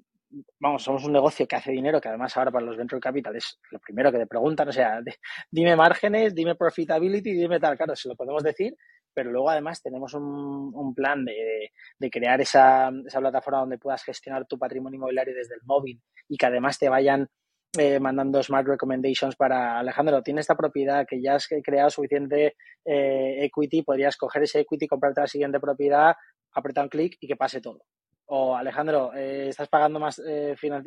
vamos, 0.59 0.83
somos 0.83 1.03
un 1.05 1.13
negocio 1.13 1.47
que 1.47 1.55
hace 1.55 1.71
dinero, 1.71 1.99
que 2.01 2.09
además 2.09 2.35
ahora 2.37 2.51
para 2.51 2.65
los 2.65 2.77
venture 2.77 2.99
capital 2.99 3.35
es 3.35 3.59
lo 3.71 3.79
primero 3.79 4.11
que 4.11 4.19
te 4.19 4.27
preguntan. 4.27 4.67
O 4.69 4.71
sea, 4.71 5.01
dime 5.51 5.75
márgenes, 5.75 6.33
dime 6.35 6.55
profitability, 6.55 7.33
dime 7.33 7.59
tal. 7.59 7.77
Claro, 7.77 7.95
se 7.95 8.09
lo 8.09 8.15
podemos 8.15 8.43
decir, 8.43 8.75
pero 9.13 9.31
luego 9.31 9.49
además 9.49 9.81
tenemos 9.81 10.13
un, 10.13 10.93
plan 10.95 11.25
de, 11.25 11.71
crear 12.11 12.41
esa, 12.41 12.91
esa, 13.05 13.19
plataforma 13.19 13.61
donde 13.61 13.77
puedas 13.77 14.03
gestionar 14.03 14.45
tu 14.45 14.57
patrimonio 14.57 14.97
inmobiliario 14.97 15.33
desde 15.33 15.55
el 15.55 15.61
móvil 15.63 16.01
y 16.27 16.37
que 16.37 16.45
además 16.45 16.77
te 16.77 16.89
vayan 16.89 17.29
eh, 17.77 17.99
mandando 17.99 18.43
smart 18.43 18.67
recommendations 18.67 19.35
para 19.35 19.79
Alejandro, 19.79 20.21
tiene 20.21 20.41
esta 20.41 20.55
propiedad 20.55 21.07
que 21.09 21.19
ya 21.19 21.35
has 21.35 21.47
creado 21.47 21.89
suficiente 21.89 22.55
eh, 22.85 23.45
equity, 23.45 23.81
podrías 23.81 24.15
coger 24.15 24.43
ese 24.43 24.59
equity, 24.59 24.87
comprarte 24.87 25.21
la 25.21 25.27
siguiente 25.27 25.59
propiedad, 25.59 26.15
apretar 26.53 26.83
un 26.83 26.89
clic 26.89 27.17
y 27.19 27.27
que 27.27 27.35
pase 27.35 27.61
todo. 27.61 27.81
O 28.25 28.55
Alejandro, 28.55 29.13
eh, 29.13 29.49
estás 29.49 29.67
pagando 29.67 29.99
más, 29.99 30.21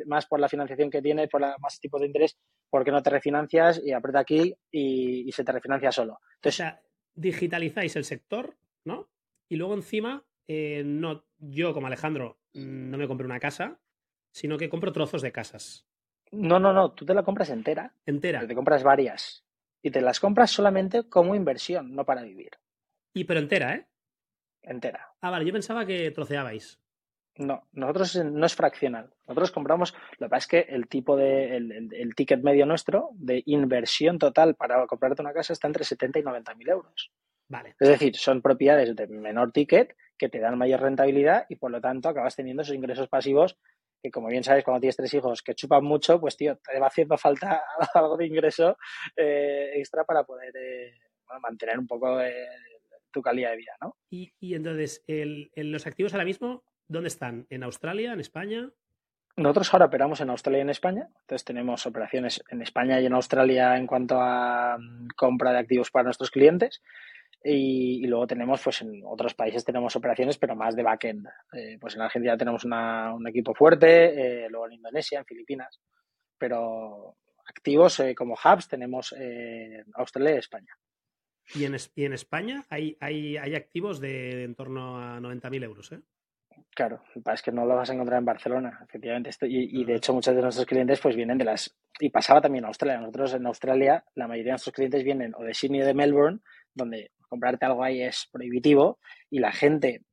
más 0.05 0.25
por 0.25 0.39
la 0.39 0.49
financiación 0.49 0.89
que 0.89 1.01
tienes, 1.01 1.29
por 1.29 1.41
la, 1.41 1.55
más 1.59 1.79
tipos 1.79 2.01
de 2.01 2.07
interés, 2.07 2.37
porque 2.69 2.91
no 2.91 3.01
te 3.01 3.09
refinancias? 3.09 3.81
Y 3.83 3.91
aprieta 3.91 4.19
aquí 4.19 4.53
y, 4.71 5.31
se 5.31 5.43
te 5.43 5.51
refinancia 5.51 5.91
solo. 5.91 6.19
Entonces, 6.35 6.59
o 6.59 6.63
sea, 6.63 6.81
digitalizáis 7.13 7.95
el 7.95 8.05
sector, 8.05 8.55
¿no? 8.85 9.09
Y 9.49 9.55
luego 9.55 9.75
encima, 9.75 10.25
no, 10.47 11.25
yo 11.37 11.73
como 11.73 11.87
Alejandro 11.87 12.39
no 12.53 12.97
me 12.97 13.07
compro 13.07 13.25
una 13.25 13.39
casa, 13.39 13.79
sino 14.31 14.57
que 14.57 14.69
compro 14.69 14.91
trozos 14.91 15.21
de 15.21 15.31
casas. 15.31 15.87
No, 16.31 16.59
no, 16.59 16.73
no, 16.73 16.91
tú 16.91 17.05
te 17.05 17.13
la 17.13 17.23
compras 17.23 17.49
entera. 17.49 17.93
Entera. 18.05 18.45
Te 18.45 18.55
compras 18.55 18.83
varias. 18.83 19.45
Y 19.81 19.91
te 19.91 20.01
las 20.01 20.19
compras 20.19 20.51
solamente 20.51 21.07
como 21.07 21.35
inversión, 21.35 21.95
no 21.95 22.05
para 22.05 22.23
vivir. 22.23 22.51
Y 23.13 23.23
pero 23.23 23.39
entera, 23.39 23.75
¿eh? 23.75 23.87
Entera. 24.61 25.13
Ah, 25.21 25.29
vale, 25.29 25.45
yo 25.45 25.53
pensaba 25.53 25.85
que 25.85 26.11
troceabais. 26.11 26.79
No, 27.37 27.67
nosotros 27.73 28.15
no 28.25 28.45
es 28.45 28.55
fraccional. 28.55 29.13
Nosotros 29.27 29.51
compramos, 29.51 29.93
lo 30.17 30.27
que 30.27 30.29
pasa 30.29 30.37
es 30.37 30.47
que 30.47 30.73
el 30.73 30.87
tipo 30.87 31.15
de, 31.15 31.55
el, 31.55 32.15
ticket 32.15 32.41
medio 32.41 32.65
nuestro 32.65 33.09
de 33.13 33.43
inversión 33.45 34.17
total 34.17 34.55
para 34.55 34.85
comprarte 34.87 35.21
una 35.21 35.33
casa 35.33 35.53
está 35.53 35.67
entre 35.67 35.83
70 35.83 36.19
y 36.19 36.23
90 36.23 36.55
mil 36.55 36.69
euros. 36.69 37.11
Vale. 37.49 37.75
Es 37.79 37.87
decir, 37.87 38.15
son 38.15 38.41
propiedades 38.41 38.95
de 38.95 39.07
menor 39.07 39.51
ticket 39.51 39.95
que 40.17 40.29
te 40.29 40.39
dan 40.39 40.57
mayor 40.57 40.81
rentabilidad 40.81 41.45
y 41.47 41.55
por 41.55 41.71
lo 41.71 41.79
tanto 41.79 42.09
acabas 42.09 42.35
teniendo 42.35 42.63
esos 42.63 42.75
ingresos 42.75 43.07
pasivos 43.07 43.57
que 44.01 44.11
como 44.11 44.27
bien 44.27 44.43
sabes, 44.43 44.63
cuando 44.63 44.81
tienes 44.81 44.95
tres 44.95 45.13
hijos 45.13 45.41
que 45.41 45.55
chupan 45.55 45.83
mucho, 45.83 46.19
pues 46.19 46.37
tío, 46.37 46.57
te 46.57 46.79
va 46.79 46.87
haciendo 46.87 47.17
falta 47.17 47.61
algo 47.93 48.17
de 48.17 48.27
ingreso 48.27 48.77
eh, 49.15 49.71
extra 49.75 50.03
para 50.03 50.23
poder 50.23 50.53
eh, 50.55 50.93
mantener 51.41 51.79
un 51.79 51.87
poco 51.87 52.21
eh, 52.21 52.47
tu 53.11 53.21
calidad 53.21 53.51
de 53.51 53.57
vida, 53.57 53.73
¿no? 53.81 53.97
Y, 54.09 54.31
entonces, 54.53 55.03
los 55.07 55.87
activos 55.87 56.13
ahora 56.13 56.25
mismo, 56.25 56.63
¿dónde 56.87 57.07
están? 57.07 57.47
¿En 57.49 57.63
Australia, 57.63 58.13
en 58.13 58.19
España? 58.19 58.69
Nosotros 59.35 59.71
ahora 59.73 59.85
operamos 59.85 60.19
en 60.21 60.31
Australia 60.31 60.59
y 60.59 60.61
en 60.61 60.69
España, 60.71 61.09
entonces 61.21 61.45
tenemos 61.45 61.85
operaciones 61.85 62.43
en 62.49 62.63
España 62.63 62.99
y 62.99 63.05
en 63.05 63.13
Australia 63.13 63.77
en 63.77 63.85
cuanto 63.85 64.19
a 64.19 64.77
mm, 64.79 65.09
compra 65.15 65.51
de 65.51 65.59
activos 65.59 65.91
para 65.91 66.05
nuestros 66.05 66.31
clientes 66.31 66.81
y, 67.43 68.05
luego 68.07 68.27
tenemos, 68.27 68.61
pues 68.63 68.81
en 68.81 69.01
otros 69.05 69.33
países 69.33 69.63
tenemos 69.63 69.95
operaciones, 69.95 70.37
pero 70.37 70.55
más 70.55 70.75
de 70.75 70.83
backend. 70.83 71.27
Eh, 71.53 71.77
pues 71.79 71.95
en 71.95 72.01
Argentina 72.01 72.37
tenemos 72.37 72.65
un 72.65 73.27
equipo 73.27 73.53
fuerte, 73.53 74.45
eh, 74.45 74.49
luego 74.49 74.67
en 74.67 74.73
Indonesia, 74.73 75.19
en 75.19 75.25
Filipinas. 75.25 75.79
Pero 76.37 77.15
activos 77.45 77.99
eh, 77.99 78.15
como 78.15 78.33
hubs 78.33 78.67
tenemos 78.67 79.13
en 79.13 79.85
Australia 79.93 80.35
y 80.35 80.39
España. 80.39 80.77
¿Y 81.53 81.63
en, 81.63 81.77
y 81.95 82.03
en 82.03 82.13
España 82.13 82.65
hay, 82.69 82.97
hay, 82.99 83.37
hay, 83.37 83.55
activos 83.55 84.01
de, 84.01 84.43
en 84.43 84.55
torno 84.55 84.99
a 84.99 85.19
90.000 85.19 85.63
euros? 85.63 85.91
¿eh? 85.93 86.01
Claro, 86.75 87.01
es 87.33 87.41
que 87.41 87.51
no 87.51 87.65
lo 87.65 87.75
vas 87.75 87.89
a 87.89 87.93
encontrar 87.93 88.19
en 88.19 88.25
Barcelona, 88.25 88.79
efectivamente. 88.83 89.31
y, 89.41 89.81
y, 89.81 89.85
de 89.85 89.95
hecho 89.95 90.13
muchos 90.13 90.35
de 90.35 90.41
nuestros 90.41 90.65
clientes 90.65 90.99
pues 90.99 91.15
vienen 91.15 91.37
de 91.37 91.45
las... 91.45 91.75
Y 91.99 92.09
pasaba 92.09 92.41
también 92.41 92.63
en 92.63 92.67
Australia. 92.67 92.99
Nosotros 92.99 93.33
en 93.33 93.47
Australia 93.47 94.03
la 94.15 94.27
mayoría 94.27 94.51
de 94.51 94.53
nuestros 94.53 94.75
clientes 94.75 95.03
vienen 95.03 95.33
o 95.35 95.43
de 95.43 95.53
Sydney 95.53 95.81
o 95.81 95.85
de 95.85 95.93
Melbourne, 95.93 96.39
donde 96.73 97.11
comprarte 97.27 97.65
algo 97.65 97.83
ahí 97.83 98.01
es 98.01 98.29
prohibitivo 98.31 98.99
y 99.29 99.39
la 99.39 99.51
gente 99.51 100.03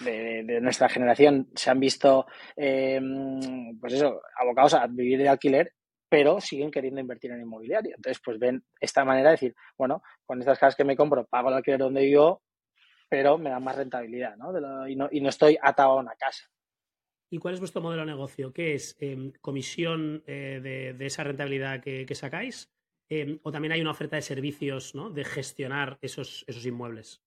de, 0.00 0.60
nuestra 0.60 0.88
generación 0.88 1.48
se 1.54 1.70
han 1.70 1.80
visto, 1.80 2.26
em, 2.56 3.78
pues 3.80 3.94
eso, 3.94 4.20
abocados 4.40 4.74
a 4.74 4.86
vivir 4.86 5.18
de 5.18 5.28
alquiler, 5.28 5.72
pero 6.08 6.40
siguen 6.40 6.70
queriendo 6.70 7.00
invertir 7.00 7.30
en 7.32 7.40
inmobiliario. 7.40 7.94
Entonces, 7.96 8.20
pues 8.24 8.38
ven 8.38 8.62
esta 8.80 9.04
manera 9.04 9.30
de 9.30 9.34
decir, 9.34 9.54
bueno, 9.78 10.02
con 10.26 10.40
estas 10.40 10.58
casas 10.58 10.76
que 10.76 10.84
me 10.84 10.96
compro, 10.96 11.26
pago 11.26 11.48
el 11.48 11.54
alquiler 11.54 11.80
donde 11.80 12.02
vivo, 12.02 12.42
pero 13.12 13.36
me 13.36 13.50
da 13.50 13.60
más 13.60 13.76
rentabilidad, 13.76 14.38
¿no? 14.38 14.88
y, 14.88 14.96
¿no? 14.96 15.06
y 15.12 15.20
no 15.20 15.28
estoy 15.28 15.58
atado 15.60 15.90
a 15.90 16.00
una 16.00 16.14
casa. 16.14 16.50
¿Y 17.28 17.36
cuál 17.36 17.52
es 17.52 17.60
vuestro 17.60 17.82
modelo 17.82 18.06
de 18.06 18.10
negocio? 18.10 18.54
¿Qué 18.54 18.72
es 18.72 18.96
em, 19.00 19.32
comisión 19.42 20.24
eh, 20.26 20.94
de, 20.96 21.04
esa 21.04 21.22
rentabilidad 21.22 21.82
que 21.82 22.14
sacáis? 22.14 22.72
Em, 23.10 23.38
o 23.42 23.52
también 23.52 23.72
hay 23.72 23.82
una 23.82 23.90
oferta 23.90 24.16
de 24.16 24.22
servicios 24.22 24.94
¿no? 24.94 25.10
de 25.10 25.24
gestionar 25.24 25.98
esos, 26.00 26.46
esos 26.48 26.64
inmuebles. 26.64 27.20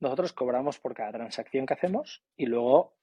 Nosotros 0.00 0.32
cobramos 0.32 0.80
por 0.80 0.92
cada 0.92 1.12
transacción 1.12 1.66
que 1.66 1.74
hacemos 1.74 2.24
y 2.36 2.46
luego 2.46 2.96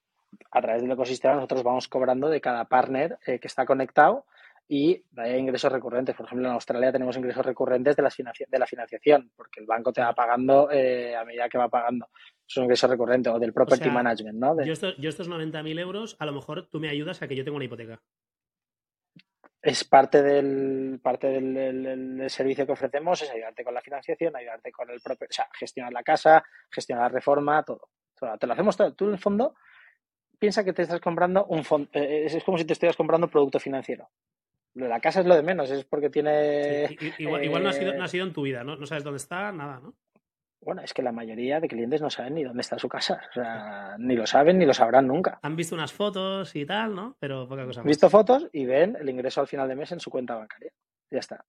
a 0.51 0.61
través 0.61 0.81
del 0.81 0.91
ecosistema 0.91 1.35
nosotros 1.35 1.63
vamos 1.63 1.87
cobrando 1.87 2.27
de 2.27 2.41
cada 2.41 2.65
partner 2.65 3.17
eh, 3.25 3.39
que 3.39 3.47
está 3.47 3.65
conectado 3.65 4.25
y 4.67 5.03
hay 5.17 5.37
ingresos 5.37 5.71
recurrentes. 5.71 6.15
Por 6.15 6.25
ejemplo, 6.25 6.47
en 6.47 6.53
Australia 6.53 6.91
tenemos 6.91 7.15
ingresos 7.17 7.45
recurrentes 7.45 7.95
de 7.95 8.03
la, 8.03 8.11
de 8.47 8.59
la 8.59 8.65
financiación, 8.65 9.31
porque 9.35 9.59
el 9.59 9.67
banco 9.67 9.93
te 9.93 10.01
va 10.01 10.13
pagando 10.13 10.71
eh, 10.71 11.15
a 11.15 11.23
medida 11.23 11.49
que 11.49 11.57
va 11.57 11.69
pagando. 11.69 12.09
Es 12.47 12.57
un 12.57 12.63
ingreso 12.63 12.87
recurrente 12.87 13.29
o 13.29 13.39
del 13.39 13.53
property 13.53 13.89
management, 13.89 14.39
¿no? 14.39 14.63
Yo, 14.63 14.73
estos, 14.73 14.95
yo 14.97 15.09
estos 15.09 15.29
90.000 15.29 15.79
euros, 15.79 16.15
a 16.19 16.25
lo 16.25 16.33
mejor 16.33 16.67
tú 16.67 16.79
me 16.79 16.89
ayudas 16.89 17.21
a 17.21 17.27
que 17.27 17.35
yo 17.35 17.43
tenga 17.43 17.57
una 17.57 17.65
hipoteca. 17.65 18.01
Es 19.61 19.83
parte 19.83 20.21
del 20.21 20.99
parte 21.01 21.27
del, 21.27 22.23
servicio 22.29 22.67
que 22.67 22.71
ofrecemos, 22.71 23.21
es 23.23 23.31
ayudarte 23.31 23.63
con 23.63 23.73
la 23.73 23.81
financiación, 23.81 24.35
ayudarte 24.35 24.71
con 24.71 24.89
el 24.91 25.01
propio, 25.01 25.27
o 25.27 25.33
sea, 25.33 25.47
gestionar 25.57 25.91
la 25.91 26.03
casa, 26.03 26.43
gestionar 26.69 27.11
la 27.11 27.15
reforma, 27.15 27.63
todo. 27.63 27.89
te 28.39 28.45
lo 28.45 28.53
hacemos 28.53 28.77
todo. 28.77 28.93
Tú 28.93 29.05
en 29.05 29.13
el 29.13 29.19
fondo 29.19 29.55
piensa 30.37 30.63
que 30.63 30.73
te 30.73 30.83
estás 30.83 30.99
comprando 30.99 31.45
un 31.45 31.63
fondo, 31.63 31.89
eh, 31.93 32.25
es 32.25 32.43
como 32.43 32.59
si 32.59 32.65
te 32.65 32.73
estuvieras 32.73 32.95
comprando 32.95 33.25
un 33.25 33.31
producto 33.31 33.59
financiero. 33.59 34.07
La 34.75 34.99
casa 34.99 35.21
es 35.21 35.25
lo 35.25 35.35
de 35.35 35.41
menos, 35.41 35.71
es 35.71 35.85
porque 35.85 36.09
tiene. 36.09 36.97
igual, 37.17 37.63
no, 37.63 37.69
ha 37.69 37.73
sido, 37.73 37.93
no, 37.93 38.03
ha 38.03 38.07
sido, 38.09 38.25
en 38.25 38.33
tu 38.33 38.41
vida, 38.41 38.63
¿no? 38.63 38.75
No 38.75 38.85
sabes 38.85 39.05
dónde 39.05 39.17
está, 39.17 39.51
nada, 39.53 39.79
¿no? 39.79 39.95
Bueno, 40.59 40.81
es 40.81 40.93
que 40.93 41.01
la 41.01 41.11
mayoría 41.11 41.59
de 41.59 41.67
clientes 41.67 42.01
no 42.01 42.09
saben 42.09 42.33
ni 42.33 42.43
dónde 42.43 42.61
está 42.61 42.77
su 42.77 42.89
casa. 42.89 43.21
O 43.29 43.33
sea, 43.33 43.95
ni 43.99 44.15
lo 44.15 44.25
saben 44.25 44.57
ni 44.57 44.65
lo 44.65 44.73
sabrán 44.73 45.07
nunca. 45.07 45.39
Han 45.43 45.55
visto 45.55 45.75
unas 45.75 45.93
fotos 45.93 46.55
y 46.55 46.65
tal, 46.65 46.95
¿no? 46.95 47.15
Pero 47.19 47.47
poca 47.47 47.65
cosa 47.65 47.81
Han 47.81 47.87
visto 47.87 48.09
fotos 48.09 48.49
y 48.51 48.65
ven 48.65 48.97
el 48.99 49.07
ingreso 49.07 49.41
al 49.41 49.47
final 49.47 49.69
de 49.69 49.75
mes 49.75 49.91
en 49.91 49.99
su 49.99 50.09
cuenta 50.09 50.35
bancaria. 50.35 50.71
Ya 51.11 51.19
está. 51.19 51.45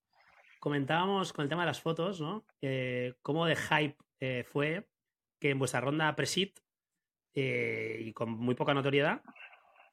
Comentábamos 0.61 1.33
con 1.33 1.45
el 1.45 1.49
tema 1.49 1.63
de 1.63 1.69
las 1.69 1.81
fotos, 1.81 2.21
¿no? 2.21 2.45
Eh, 2.61 3.15
cómo 3.23 3.47
de 3.47 3.57
hype 3.57 3.97
eh, 4.21 4.45
fue 4.45 4.87
que 5.41 5.51
en 5.51 5.59
vuestra 5.59 5.81
ronda 5.81 6.15
pre-sit 6.15 6.61
eh, 7.35 7.99
y 8.01 8.13
con 8.13 8.31
muy 8.31 8.55
poca 8.55 8.75
notoriedad, 8.75 9.23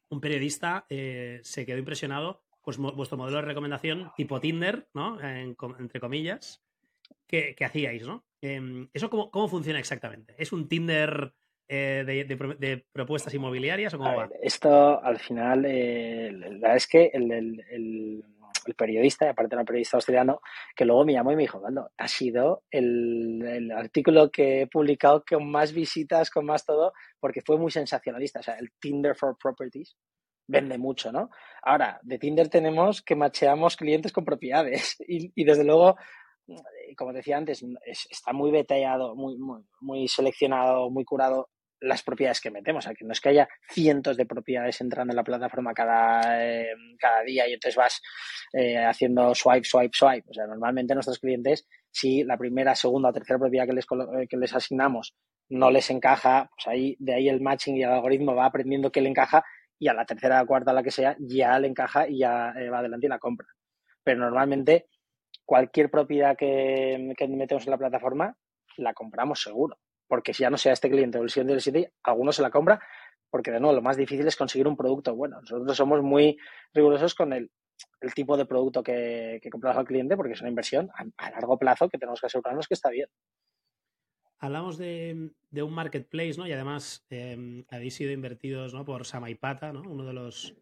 un 0.09 0.21
periodista 0.21 0.85
se 0.89 1.65
quedó 1.65 1.77
impresionado 1.77 2.42
pues 2.63 2.77
vuestro 2.77 3.17
modelo 3.17 3.37
de 3.37 3.45
recomendación 3.45 4.11
tipo 4.15 4.39
Tinder, 4.39 4.87
¿no? 4.93 5.19
entre 5.21 5.99
comillas, 5.99 6.63
que, 7.27 7.55
hacíais, 7.65 8.05
¿no? 8.05 8.25
Em, 8.41 8.89
¿Eso 8.93 9.09
cómo, 9.09 9.47
funciona 9.47 9.79
exactamente? 9.79 10.35
¿Es 10.37 10.53
un 10.53 10.67
Tinder 10.67 11.33
eh, 11.67 12.03
de, 12.05 12.85
propuestas 12.91 13.33
inmobiliarias 13.33 13.93
o 13.93 13.97
cómo 13.97 14.15
va? 14.15 14.29
esto 14.41 15.03
al 15.03 15.17
final, 15.19 15.65
eh, 15.65 16.31
la 16.31 16.49
verdad 16.49 16.75
es 16.75 16.87
que 16.87 17.09
el, 17.13 17.31
el, 17.31 18.23
periodista, 18.77 19.29
aparte 19.29 19.55
era 19.55 19.61
un 19.61 19.65
periodista 19.65 19.97
australiano, 19.97 20.39
que 20.73 20.85
luego 20.85 21.03
me 21.03 21.11
llamó 21.11 21.33
y 21.33 21.35
me 21.35 21.41
dijo, 21.41 21.59
bueno, 21.59 21.89
ha 21.97 22.07
sido 22.07 22.63
el, 22.71 23.71
artículo 23.75 24.31
que 24.31 24.61
he 24.61 24.67
publicado 24.67 25.25
con 25.27 25.49
más 25.49 25.73
visitas, 25.73 26.29
con 26.29 26.45
más 26.45 26.65
todo, 26.65 26.93
porque 27.19 27.41
fue 27.41 27.57
muy 27.57 27.71
sensacionalista, 27.71 28.39
o 28.39 28.43
sea, 28.43 28.55
el 28.55 28.71
Tinder 28.79 29.15
for 29.15 29.37
Properties 29.37 29.97
vende 30.47 30.77
mucho, 30.77 31.11
¿no? 31.11 31.29
Ahora, 31.61 31.99
de 32.03 32.19
Tinder 32.19 32.49
tenemos 32.49 33.01
que 33.01 33.15
macheamos 33.15 33.77
clientes 33.77 34.11
con 34.11 34.25
propiedades 34.25 34.97
y, 35.07 35.43
desde 35.43 35.63
luego, 35.63 35.95
eh, 36.47 36.95
como 36.97 37.13
decía 37.13 37.37
antes, 37.37 37.63
está 38.09 38.33
muy 38.33 38.51
detallado, 38.51 39.15
muy, 39.15 39.37
muy, 39.81 40.07
seleccionado, 40.07 40.89
muy 40.89 41.05
curado 41.05 41.49
las 41.79 42.01
propiedades 42.01 42.39
que 42.39 42.51
metemos. 42.51 42.87
Aquí 42.87 43.03
no 43.03 43.11
es 43.11 43.19
que 43.19 43.29
haya 43.29 43.47
cientos 43.69 44.15
de 44.15 44.25
propiedades 44.25 44.79
entrando 44.79 45.11
en 45.11 45.17
la 45.17 45.23
plataforma 45.23 45.73
cada, 45.73 46.41
eh, 46.41 46.69
cada 46.97 47.23
día 47.23 47.47
y 47.47 47.53
entonces 47.53 47.75
vas 47.75 48.01
eh, 48.53 48.77
haciendo 48.77 49.35
swipe, 49.35 49.65
swipe, 49.65 49.91
swipe. 49.91 50.29
O 50.29 50.33
sea, 50.33 50.47
normalmente 50.47 50.93
nuestros 50.93 51.19
clientes, 51.19 51.67
si 51.91 52.23
la 52.23 52.37
primera, 52.37 52.73
segunda 52.73 53.09
o 53.09 53.13
tercera 53.13 53.37
propiedad 53.37 53.67
que 53.67 53.73
les, 53.73 53.85
que 54.29 54.37
les 54.37 54.53
asignamos 54.53 55.13
no 55.49 55.69
les 55.69 55.89
encaja, 55.89 56.49
pues 56.55 56.67
ahí, 56.67 56.95
de 56.99 57.15
ahí 57.15 57.29
el 57.29 57.41
matching 57.41 57.75
y 57.75 57.83
el 57.83 57.91
algoritmo 57.91 58.33
va 58.33 58.45
aprendiendo 58.45 58.91
qué 58.91 59.01
le 59.01 59.09
encaja 59.09 59.43
y 59.83 59.89
a 59.89 59.93
la 59.93 60.05
tercera, 60.05 60.45
cuarta, 60.45 60.71
la 60.71 60.81
que 60.81 60.91
sea, 60.91 61.17
ya 61.19 61.59
le 61.59 61.67
encaja 61.67 62.07
y 62.07 62.19
ya 62.19 62.53
eh, 62.55 62.69
va 62.69 62.79
adelante 62.79 63.05
y 63.05 63.09
la 63.09 63.19
compra. 63.19 63.49
Pero 64.01 64.21
normalmente 64.21 64.87
cualquier 65.43 65.91
propiedad 65.91 66.37
que, 66.37 67.13
metemos 67.27 67.67
en 67.67 67.71
la 67.71 67.77
plataforma 67.77 68.33
la 68.77 68.93
compramos 68.93 69.41
seguro. 69.41 69.77
Porque 70.07 70.33
si 70.33 70.43
ya 70.43 70.49
no 70.49 70.57
sea 70.57 70.71
este 70.71 70.89
cliente 70.89 71.19
o 71.19 71.23
el 71.23 71.29
siguiente 71.29 71.51
del 71.51 71.61
sitio, 71.61 71.89
alguno 72.03 72.31
se 72.31 72.41
la 72.41 72.49
compra 72.49 72.79
porque 73.29 73.51
de 73.51 73.59
nuevo 73.59 73.75
lo 73.75 73.81
más 73.81 73.97
difícil 73.97 74.25
es 74.25 74.37
conseguir 74.37 74.69
un 74.69 74.77
producto 74.77 75.13
bueno. 75.17 75.41
Nosotros 75.41 75.75
somos 75.75 76.01
muy 76.01 76.37
rigurosos 76.73 77.13
con 77.13 77.33
el, 77.33 77.51
tipo 78.15 78.37
de 78.37 78.45
producto 78.45 78.83
que, 78.83 79.39
que, 79.41 79.49
compramos 79.49 79.79
al 79.79 79.85
cliente 79.85 80.15
porque 80.15 80.31
es 80.31 80.39
una 80.39 80.49
inversión 80.49 80.89
a, 81.17 81.29
largo 81.31 81.57
plazo 81.57 81.89
que 81.89 81.97
tenemos 81.97 82.21
que 82.21 82.27
asegurarnos 82.27 82.69
que 82.69 82.75
está 82.75 82.89
bien. 82.89 83.09
Hablamos 84.43 84.77
de, 84.77 85.31
un 85.53 85.73
marketplace, 85.73 86.33
¿no? 86.37 86.45
Y 86.45 86.51
además 86.51 87.05
em, 87.09 87.63
habéis 87.69 87.95
sido 87.95 88.11
invertidos 88.11 88.73
¿no? 88.73 88.83
por 88.83 89.05
Samaipata, 89.05 89.71
¿no? 89.71 89.83
Uno 89.83 90.03
de 90.03 90.11
los 90.11 90.53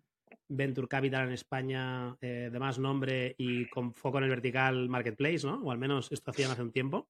Venture 0.47 0.87
Capital 0.87 1.25
en 1.25 1.33
España 1.33 2.15
eh, 2.21 2.51
de 2.51 2.59
más 2.59 2.77
nombre 2.77 3.33
y 3.39 3.67
con 3.71 3.95
foco 3.95 4.19
en 4.19 4.25
el 4.25 4.29
vertical 4.29 4.87
marketplace, 4.87 5.47
¿no? 5.47 5.63
O 5.63 5.71
al 5.71 5.79
menos 5.79 6.11
esto 6.11 6.29
hacían 6.29 6.51
hace 6.51 6.61
un 6.61 6.71
tiempo. 6.71 7.09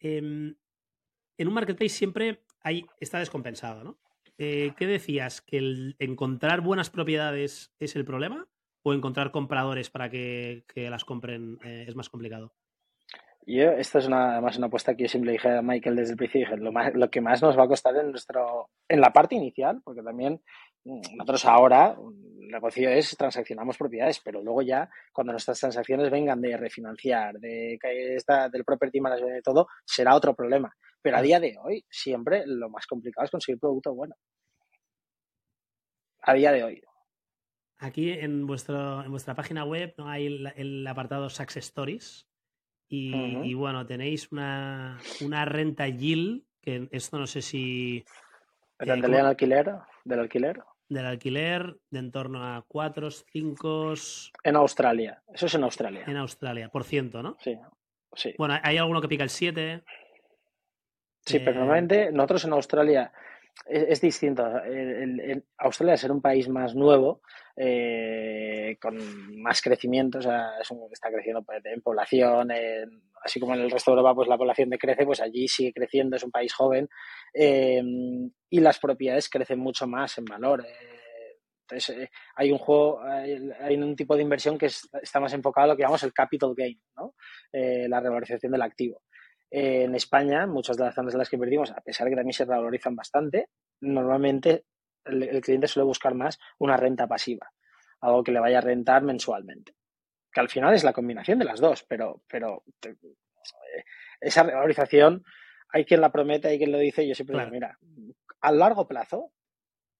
Em, 0.00 0.56
en 1.36 1.48
un 1.48 1.52
marketplace 1.52 1.94
siempre 1.94 2.40
hay, 2.62 2.86
está 2.98 3.18
descompensado, 3.18 3.84
¿no? 3.84 3.98
Eh, 4.38 4.72
¿Qué 4.78 4.86
decías? 4.86 5.42
¿Que 5.42 5.58
el 5.58 5.96
encontrar 5.98 6.62
buenas 6.62 6.88
propiedades 6.88 7.70
es 7.78 7.96
el 7.96 8.06
problema? 8.06 8.48
¿O 8.82 8.94
encontrar 8.94 9.30
compradores 9.30 9.90
para 9.90 10.08
que, 10.08 10.64
las 10.74 11.04
compren 11.04 11.58
eh, 11.62 11.84
es 11.86 11.94
más 11.96 12.08
complicado? 12.08 12.54
Yo, 13.46 13.72
esta 13.72 13.98
es 13.98 14.06
una, 14.06 14.32
además 14.32 14.56
una 14.56 14.68
apuesta 14.68 14.94
que 14.94 15.02
yo 15.02 15.08
siempre 15.08 15.32
dije 15.32 15.50
a 15.50 15.60
Michael 15.60 15.96
desde 15.96 16.12
el 16.12 16.16
principio, 16.16 16.46
dije, 16.46 16.56
lo, 16.56 16.72
más, 16.72 16.94
lo 16.94 17.10
que 17.10 17.20
más 17.20 17.42
nos 17.42 17.58
va 17.58 17.64
a 17.64 17.68
costar 17.68 17.94
en 17.96 18.10
nuestro, 18.10 18.70
en 18.88 19.00
la 19.00 19.12
parte 19.12 19.34
inicial, 19.34 19.82
porque 19.84 20.02
también 20.02 20.40
mm, 20.84 21.16
nosotros 21.16 21.44
ahora, 21.44 21.94
el 22.40 22.48
negocio 22.48 22.88
es 22.88 23.14
transaccionamos 23.16 23.76
propiedades, 23.76 24.20
pero 24.24 24.42
luego 24.42 24.62
ya, 24.62 24.88
cuando 25.12 25.32
nuestras 25.32 25.60
transacciones 25.60 26.10
vengan 26.10 26.40
de 26.40 26.56
refinanciar, 26.56 27.34
de 27.38 27.78
que 27.80 28.14
está 28.14 28.48
del 28.48 28.64
property 28.64 29.00
management 29.00 29.38
y 29.40 29.42
todo, 29.42 29.66
será 29.84 30.14
otro 30.14 30.34
problema. 30.34 30.74
Pero 31.02 31.18
a 31.18 31.22
día 31.22 31.38
de 31.38 31.54
hoy, 31.62 31.84
siempre 31.90 32.44
lo 32.46 32.70
más 32.70 32.86
complicado 32.86 33.26
es 33.26 33.30
conseguir 33.30 33.60
producto 33.60 33.94
bueno. 33.94 34.14
A 36.22 36.32
día 36.32 36.50
de 36.50 36.64
hoy. 36.64 36.82
Aquí 37.76 38.10
en, 38.10 38.46
vuestro, 38.46 39.04
en 39.04 39.10
vuestra 39.10 39.34
página 39.34 39.64
web 39.66 39.92
¿no? 39.98 40.08
hay 40.08 40.26
el, 40.26 40.46
el 40.56 40.86
apartado 40.86 41.28
Success 41.28 41.66
Stories 41.66 42.26
y, 43.44 43.54
bueno, 43.54 43.86
tenéis 43.86 44.30
una, 44.30 44.98
una, 45.20 45.44
renta 45.44 45.88
yield, 45.88 46.42
que 46.60 46.88
esto 46.92 47.18
no 47.18 47.26
sé 47.26 47.42
si... 47.42 48.04
¿Renta 48.78 49.08
eh, 49.08 49.20
alquiler? 49.20 49.74
¿Del 50.04 50.20
alquiler? 50.20 50.62
Del 50.88 51.06
alquiler, 51.06 51.76
de 51.90 51.98
en 51.98 52.10
torno 52.10 52.44
a 52.44 52.64
4, 52.66 53.10
5... 53.10 53.94
En 54.44 54.56
Australia, 54.56 55.22
eso 55.32 55.46
es 55.46 55.54
en 55.54 55.64
Australia. 55.64 56.04
En 56.06 56.16
Australia, 56.16 56.68
por 56.68 56.84
ciento, 56.84 57.22
¿no? 57.22 57.36
Sí, 57.40 57.58
sí. 58.14 58.34
Bueno, 58.38 58.58
hay 58.62 58.76
alguno 58.76 59.00
que 59.00 59.08
pica 59.08 59.24
el 59.24 59.30
7. 59.30 59.82
Sí, 61.26 61.38
pero 61.38 61.52
eh, 61.52 61.54
normalmente 61.54 62.12
nosotros 62.12 62.44
en 62.44 62.52
Australia 62.52 63.12
es, 63.66 64.00
distinto. 64.00 64.44
En 64.64 65.44
Australia, 65.58 65.96
ser 65.96 66.12
un 66.12 66.20
país 66.20 66.48
más 66.48 66.74
nuevo, 66.74 67.22
eh, 67.56 68.76
con 68.80 68.96
más 69.40 69.62
crecimiento, 69.62 70.18
o 70.18 70.22
sea, 70.22 70.50
está 70.92 71.10
creciendo 71.10 71.42
pues, 71.42 71.64
en 71.64 71.80
población, 71.80 72.50
así 73.24 73.40
como 73.40 73.54
en 73.54 73.60
el 73.60 73.70
resto 73.70 73.90
de 73.90 73.96
Europa, 73.96 74.14
pues 74.14 74.28
la 74.28 74.36
población 74.36 74.70
decrece, 74.70 75.06
pues 75.06 75.20
allí 75.20 75.48
sigue 75.48 75.72
creciendo, 75.72 76.16
es 76.16 76.24
un 76.24 76.30
país 76.30 76.52
joven 76.52 76.88
em, 77.32 78.30
y 78.50 78.60
las 78.60 78.78
propiedades 78.78 79.28
crecen 79.28 79.58
mucho 79.58 79.86
más 79.86 80.18
en 80.18 80.24
valor. 80.24 80.66
Eh, 80.66 81.38
entonces, 81.62 81.96
eh, 81.96 82.10
hay 82.36 82.52
un 82.52 82.58
juego, 82.58 83.00
hay, 83.02 83.76
un 83.76 83.96
tipo 83.96 84.16
de 84.16 84.22
inversión 84.22 84.58
que 84.58 84.66
está 84.66 85.20
más 85.20 85.32
enfocado 85.32 85.64
a 85.64 85.68
lo 85.68 85.76
que 85.76 85.82
llamamos 85.82 86.02
el 86.02 86.12
capital 86.12 86.54
gain, 86.54 86.78
¿no? 86.96 87.14
la 87.52 88.00
revalorización 88.00 88.52
del 88.52 88.62
activo 88.62 89.02
en 89.56 89.94
España, 89.94 90.48
muchas 90.48 90.76
de 90.76 90.82
las 90.82 90.96
zonas 90.96 91.14
en 91.14 91.18
las 91.18 91.30
que 91.30 91.36
invertimos, 91.36 91.70
a 91.70 91.80
pesar 91.80 92.06
de 92.06 92.10
que 92.10 92.16
también 92.16 92.32
se 92.32 92.44
revalorizan 92.44 92.96
bastante, 92.96 93.50
normalmente 93.80 94.64
el, 95.04 95.40
cliente 95.42 95.68
suele 95.68 95.86
buscar 95.86 96.12
más 96.16 96.40
una 96.58 96.76
renta 96.76 97.06
pasiva, 97.06 97.52
algo 98.00 98.24
que 98.24 98.32
le 98.32 98.40
vaya 98.40 98.58
a 98.58 98.62
rentar 98.62 99.04
mensualmente. 99.04 99.76
Que 100.32 100.40
al 100.40 100.48
final 100.48 100.74
es 100.74 100.82
la 100.82 100.92
combinación 100.92 101.38
de 101.38 101.44
las 101.44 101.60
dos, 101.60 101.84
pero, 101.84 102.24
pero 102.26 102.64
eh, 102.84 102.96
esa 104.20 104.42
revalorización 104.42 105.22
hay 105.68 105.84
quien 105.84 106.00
la 106.00 106.10
promete, 106.10 106.48
hay 106.48 106.58
quien 106.58 106.72
lo 106.72 106.78
dice, 106.78 107.04
y 107.04 107.10
yo 107.10 107.14
siempre 107.14 107.38
digo, 107.38 107.50
mira, 107.52 107.78
a 108.40 108.50
largo 108.50 108.88
plazo 108.88 109.30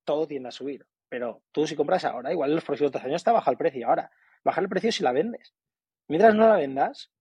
todo 0.03 0.27
tiende 0.27 0.49
a 0.49 0.53
subir, 0.53 0.85
pero 1.09 1.45
tú 1.53 1.65
si 1.65 1.77
compras 1.77 2.05
ahora, 2.05 2.33
igual 2.33 2.51
en 2.51 2.57
los 2.57 2.65
próximos 2.65 2.91
dos 2.91 3.05
años 3.05 3.23
te 3.23 3.31
baja 3.31 3.53
el 3.53 3.57
precio. 3.57 3.87
Ahora, 3.87 4.11
baja 4.43 4.61
el 4.61 4.69
precio 4.69 4.91
si 4.91 5.05
la 5.05 5.13
vendes. 5.13 5.55
Mientras 6.09 6.35
no 6.35 6.49
la 6.49 6.57
vendas, 6.57 7.14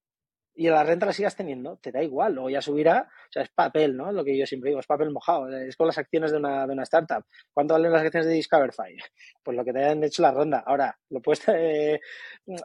y 0.56 0.68
la 0.70 0.84
renta 0.84 1.06
la 1.06 1.13
sigas 1.13 1.36
teniendo, 1.36 1.78
te 1.78 1.92
da 1.92 2.04
igual, 2.04 2.34
luego 2.34 2.50
ya 2.50 2.62
subirá, 2.62 3.10
o 3.10 3.32
sea, 3.32 3.44
es 3.44 3.50
papel, 3.50 3.98
¿no? 3.98 4.12
Lo 4.12 4.24
que 4.24 4.38
yo 4.38 4.46
siempre 4.46 4.70
digo, 4.70 4.80
es 4.80 4.86
papel 4.86 5.12
mojado, 5.12 5.50
es 5.50 5.76
con 5.76 5.88
las 5.88 5.98
acciones 5.98 6.32
de 6.32 6.38
una, 6.38 6.68
de 6.68 6.74
una 6.74 6.84
startup. 6.84 7.26
¿Cuánto 7.52 7.74
valen 7.74 7.92
las 7.92 8.04
acciones 8.04 8.28
de 8.28 8.34
Discoverify? 8.34 8.96
Pues 9.44 9.58
lo 9.58 9.66
que 9.66 9.74
te 9.74 9.80
hayan 9.80 10.04
hecho 10.04 10.22
la 10.22 10.32
ronda. 10.32 10.63
Ahora, 10.66 10.98
lo 11.10 11.22
puedes, 11.22 11.44
eh, 11.50 12.00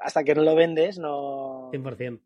hasta 0.03 0.23
que 0.23 0.35
no 0.35 0.43
lo 0.43 0.55
vendes, 0.55 0.99
no... 0.99 1.71
100%. 1.73 2.21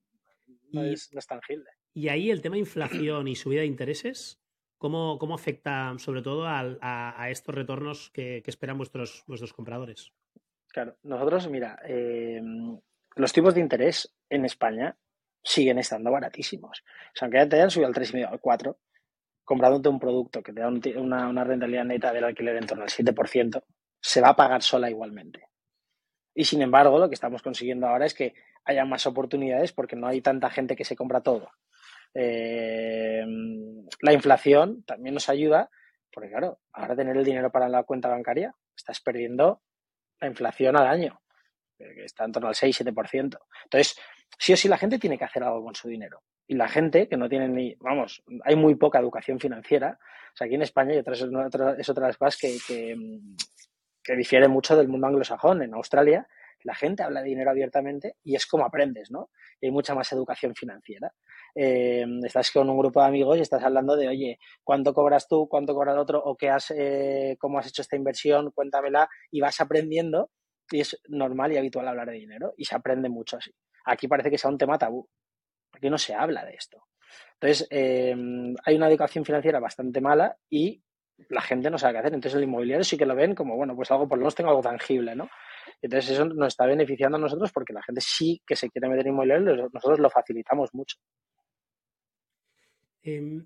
No, 0.72 0.86
y, 0.86 0.92
es, 0.92 1.10
tangible. 1.26 1.70
Y 1.94 2.08
ahí 2.08 2.30
el 2.30 2.42
tema 2.42 2.58
inflación 2.58 3.28
y 3.28 3.36
subida 3.36 3.60
de 3.60 3.66
intereses, 3.66 4.40
¿cómo, 4.78 5.18
cómo 5.18 5.34
afecta 5.34 5.94
sobre 5.98 6.22
todo 6.22 6.46
a, 6.46 6.76
a, 6.80 7.30
estos 7.30 7.54
retornos 7.54 8.10
que, 8.10 8.42
que 8.42 8.50
esperan 8.50 8.78
vuestros, 8.78 9.22
vuestros 9.26 9.52
compradores? 9.52 10.12
Claro, 10.68 10.96
nosotros, 11.02 11.48
mira, 11.48 11.78
em, 11.84 12.78
los 13.16 13.32
tipos 13.32 13.54
de 13.54 13.60
interés 13.60 14.14
en 14.30 14.46
España 14.46 14.96
siguen 15.42 15.78
estando 15.78 16.10
baratísimos. 16.10 16.80
O 16.80 17.16
sea, 17.16 17.26
aunque 17.26 17.46
te 17.46 17.56
hayan 17.56 17.70
subido 17.70 17.88
al 17.88 17.94
3,5 17.94 18.30
al 18.30 18.40
4, 18.40 18.78
comprándote 19.44 19.88
un 19.88 19.98
producto 19.98 20.42
que 20.42 20.52
te 20.52 20.60
da 20.60 20.68
una, 20.68 21.28
una, 21.28 21.44
rentabilidad 21.44 21.84
neta 21.84 22.12
del 22.12 22.24
alquiler 22.24 22.56
en 22.56 22.66
torno 22.66 22.84
al 22.84 22.90
7%, 22.90 23.62
se 24.00 24.20
va 24.20 24.28
a 24.28 24.36
pagar 24.36 24.62
sola 24.62 24.88
igualmente. 24.88 25.48
Y 26.34 26.44
sin 26.44 26.62
embargo, 26.62 26.98
lo 26.98 27.08
que 27.08 27.14
estamos 27.14 27.42
consiguiendo 27.42 27.86
ahora 27.86 28.06
es 28.06 28.14
que 28.14 28.34
haya 28.64 28.84
más 28.84 29.06
oportunidades 29.06 29.72
porque 29.72 29.96
no 29.96 30.06
hay 30.06 30.20
tanta 30.20 30.50
gente 30.50 30.76
que 30.76 30.84
se 30.84 30.96
compra 30.96 31.20
todo. 31.20 31.50
Eh, 32.14 33.24
la 34.00 34.12
inflación 34.12 34.84
también 34.84 35.14
nos 35.14 35.28
ayuda, 35.28 35.70
porque 36.12 36.30
claro, 36.30 36.60
ahora 36.72 36.96
tener 36.96 37.16
el 37.16 37.24
dinero 37.24 37.50
para 37.50 37.68
la 37.68 37.82
cuenta 37.84 38.08
bancaria, 38.08 38.54
estás 38.76 39.00
perdiendo 39.00 39.62
la 40.20 40.28
inflación 40.28 40.76
al 40.76 40.86
año, 40.86 41.20
que 41.76 42.04
está 42.04 42.24
en 42.24 42.32
torno 42.32 42.48
al 42.48 42.54
6-7%. 42.54 43.38
Entonces, 43.64 43.98
sí 44.38 44.52
o 44.52 44.56
sí 44.56 44.68
la 44.68 44.78
gente 44.78 44.98
tiene 44.98 45.18
que 45.18 45.24
hacer 45.24 45.42
algo 45.42 45.64
con 45.64 45.74
su 45.74 45.88
dinero. 45.88 46.22
Y 46.46 46.54
la 46.54 46.68
gente 46.68 47.08
que 47.08 47.16
no 47.16 47.28
tiene 47.28 47.48
ni, 47.48 47.74
vamos, 47.76 48.22
hay 48.44 48.56
muy 48.56 48.74
poca 48.74 48.98
educación 48.98 49.38
financiera. 49.38 49.98
O 50.34 50.36
sea, 50.36 50.46
aquí 50.46 50.54
en 50.54 50.62
España 50.62 50.94
y 50.94 50.98
otras, 50.98 51.20
es 51.20 51.88
otra 51.88 52.06
de 52.06 52.08
las 52.08 52.16
cosas 52.16 52.36
que, 52.36 52.58
que, 52.66 52.96
que 54.02 54.16
difiere 54.16 54.48
mucho 54.48 54.76
del 54.76 54.88
mundo 54.88 55.06
anglosajón. 55.06 55.62
En 55.62 55.74
Australia, 55.74 56.26
la 56.64 56.74
gente 56.74 57.02
habla 57.02 57.22
de 57.22 57.28
dinero 57.28 57.50
abiertamente 57.50 58.16
y 58.22 58.34
es 58.34 58.46
como 58.46 58.64
aprendes, 58.64 59.10
¿no? 59.10 59.30
Y 59.60 59.66
hay 59.66 59.72
mucha 59.72 59.94
más 59.94 60.12
educación 60.12 60.54
financiera. 60.54 61.12
Eh, 61.54 62.04
estás 62.24 62.50
con 62.50 62.68
un 62.68 62.78
grupo 62.78 63.00
de 63.00 63.08
amigos 63.08 63.38
y 63.38 63.42
estás 63.42 63.62
hablando 63.62 63.96
de, 63.96 64.08
oye, 64.08 64.38
¿cuánto 64.64 64.94
cobras 64.94 65.28
tú? 65.28 65.48
¿Cuánto 65.48 65.74
cobra 65.74 65.92
el 65.92 65.98
otro? 65.98 66.22
¿O 66.22 66.36
qué 66.36 66.50
has, 66.50 66.72
eh, 66.76 67.36
cómo 67.38 67.58
has 67.58 67.66
hecho 67.66 67.82
esta 67.82 67.96
inversión? 67.96 68.50
Cuéntamela. 68.52 69.08
Y 69.30 69.40
vas 69.40 69.60
aprendiendo 69.60 70.30
y 70.70 70.80
es 70.80 71.00
normal 71.08 71.52
y 71.52 71.58
habitual 71.58 71.88
hablar 71.88 72.08
de 72.08 72.14
dinero 72.14 72.54
y 72.56 72.64
se 72.64 72.74
aprende 72.74 73.08
mucho 73.08 73.36
así. 73.36 73.52
Aquí 73.84 74.08
parece 74.08 74.30
que 74.30 74.38
sea 74.38 74.50
un 74.50 74.58
tema 74.58 74.78
tabú. 74.78 75.08
Aquí 75.72 75.90
no 75.90 75.98
se 75.98 76.14
habla 76.14 76.44
de 76.44 76.54
esto. 76.54 76.84
Entonces, 77.34 77.66
eh, 77.70 78.14
hay 78.64 78.76
una 78.76 78.88
educación 78.88 79.24
financiera 79.24 79.60
bastante 79.60 80.00
mala 80.00 80.36
y 80.48 80.82
la 81.28 81.40
gente 81.42 81.70
no 81.70 81.78
sabe 81.78 81.94
qué 81.94 81.98
hacer. 82.00 82.14
Entonces, 82.14 82.38
el 82.38 82.44
inmobiliario 82.44 82.84
sí 82.84 82.96
que 82.96 83.06
lo 83.06 83.14
ven 83.14 83.34
como, 83.34 83.56
bueno, 83.56 83.74
pues 83.74 83.90
algo, 83.90 84.08
por 84.08 84.18
lo 84.18 84.22
menos 84.22 84.34
tengo 84.34 84.50
algo 84.50 84.62
tangible, 84.62 85.14
¿no? 85.14 85.28
Entonces 85.80 86.10
eso 86.12 86.24
nos 86.24 86.48
está 86.48 86.66
beneficiando 86.66 87.16
a 87.16 87.20
nosotros 87.20 87.50
porque 87.52 87.72
la 87.72 87.82
gente 87.82 88.00
sí 88.00 88.40
que 88.46 88.54
se 88.54 88.70
quiere 88.70 88.88
meter 88.88 89.06
en 89.06 89.12
inmobiliario, 89.12 89.68
nosotros 89.72 89.98
lo 89.98 90.10
facilitamos 90.10 90.72
mucho. 90.74 90.96
Eh, 93.02 93.42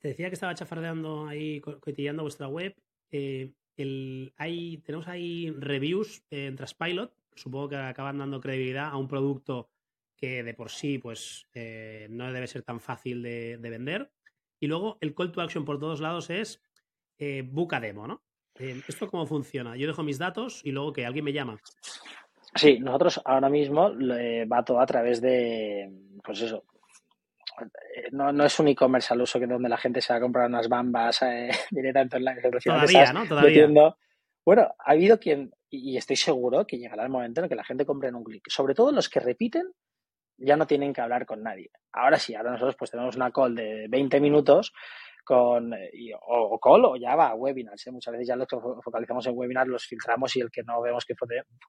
decía 0.00 0.28
que 0.28 0.34
estaba 0.34 0.54
chafardeando 0.54 1.26
ahí, 1.26 1.60
cotillando 1.60 2.22
vuestra 2.22 2.46
web. 2.46 2.74
Eh, 3.10 3.52
tenemos 3.76 5.08
ahí 5.08 5.50
reviews 5.58 6.22
en 6.30 6.54
Traspilot, 6.54 7.12
supongo 7.34 7.68
que 7.70 7.76
acaban 7.76 8.18
dando 8.18 8.40
credibilidad 8.40 8.88
a 8.88 8.96
un 8.96 9.08
producto 9.08 9.70
que 10.16 10.42
de 10.42 10.54
por 10.54 10.70
sí 10.70 10.98
pues 10.98 11.46
eh, 11.54 12.06
no 12.10 12.32
debe 12.32 12.46
ser 12.46 12.62
tan 12.62 12.80
fácil 12.80 13.22
de, 13.22 13.56
de, 13.58 13.70
vender. 13.70 14.10
Y 14.58 14.66
luego 14.66 14.98
el 15.00 15.14
call 15.14 15.32
to 15.32 15.40
action 15.40 15.64
por 15.64 15.78
todos 15.78 16.00
lados 16.00 16.28
es 16.30 16.62
eh, 17.18 17.42
buca 17.42 17.80
demo, 17.80 18.06
¿no? 18.06 18.22
Eh, 18.58 18.82
¿Esto 18.86 19.08
cómo 19.08 19.26
funciona? 19.26 19.76
Yo 19.76 19.86
dejo 19.86 20.02
mis 20.02 20.18
datos 20.18 20.60
y 20.64 20.72
luego 20.72 20.92
que 20.92 21.06
alguien 21.06 21.24
me 21.24 21.32
llama. 21.32 21.58
Sí, 22.54 22.78
nosotros 22.78 23.20
ahora 23.24 23.48
mismo 23.48 23.92
va 23.92 24.64
todo 24.64 24.80
a 24.80 24.86
través 24.86 25.20
de, 25.20 25.88
pues 26.22 26.42
eso, 26.42 26.64
no, 28.12 28.32
no 28.32 28.44
es 28.44 28.58
un 28.58 28.68
e-commerce 28.68 29.12
al 29.12 29.22
uso 29.22 29.38
que 29.38 29.46
donde 29.46 29.68
la 29.68 29.76
gente 29.76 30.00
se 30.00 30.12
va 30.12 30.18
a 30.18 30.22
comprar 30.22 30.48
unas 30.48 30.68
bambas 30.68 31.22
eh, 31.22 31.50
directamente 31.70 32.16
en 32.16 32.24
la 32.24 32.36
Todavía, 32.62 33.12
¿no? 33.12 33.26
Todavía. 33.26 33.94
Bueno, 34.44 34.62
ha 34.78 34.90
habido 34.90 35.18
quien, 35.18 35.52
y 35.70 35.96
estoy 35.96 36.16
seguro 36.16 36.66
que 36.66 36.78
llegará 36.78 37.04
el 37.04 37.10
momento 37.10 37.42
en 37.42 37.48
que 37.48 37.54
la 37.54 37.64
gente 37.64 37.86
compre 37.86 38.08
en 38.08 38.16
un 38.16 38.24
clic. 38.24 38.44
Sobre 38.48 38.74
todo 38.74 38.90
los 38.92 39.08
que 39.08 39.20
repiten, 39.20 39.72
ya 40.36 40.56
no 40.56 40.66
tienen 40.66 40.92
que 40.92 41.00
hablar 41.00 41.26
con 41.26 41.42
nadie. 41.42 41.70
Ahora 41.92 42.18
sí, 42.18 42.34
ahora 42.34 42.52
nosotros 42.52 42.76
pues 42.76 42.90
tenemos 42.90 43.14
una 43.16 43.30
call 43.30 43.54
de 43.54 43.86
20 43.88 44.20
minutos 44.20 44.72
con 45.24 45.72
o, 46.26 46.58
call 46.58 46.84
o 46.86 46.96
ya 46.96 47.14
va 47.14 47.34
webinars. 47.34 47.86
¿eh? 47.86 47.92
Muchas 47.92 48.12
veces 48.12 48.28
ya 48.28 48.36
los 48.36 48.48
focalizamos 48.82 49.26
en 49.26 49.36
webinars 49.36 49.68
los 49.68 49.86
filtramos 49.86 50.34
y 50.36 50.40
el 50.40 50.50
que 50.50 50.62
no 50.64 50.80
vemos 50.80 51.04
que, 51.04 51.14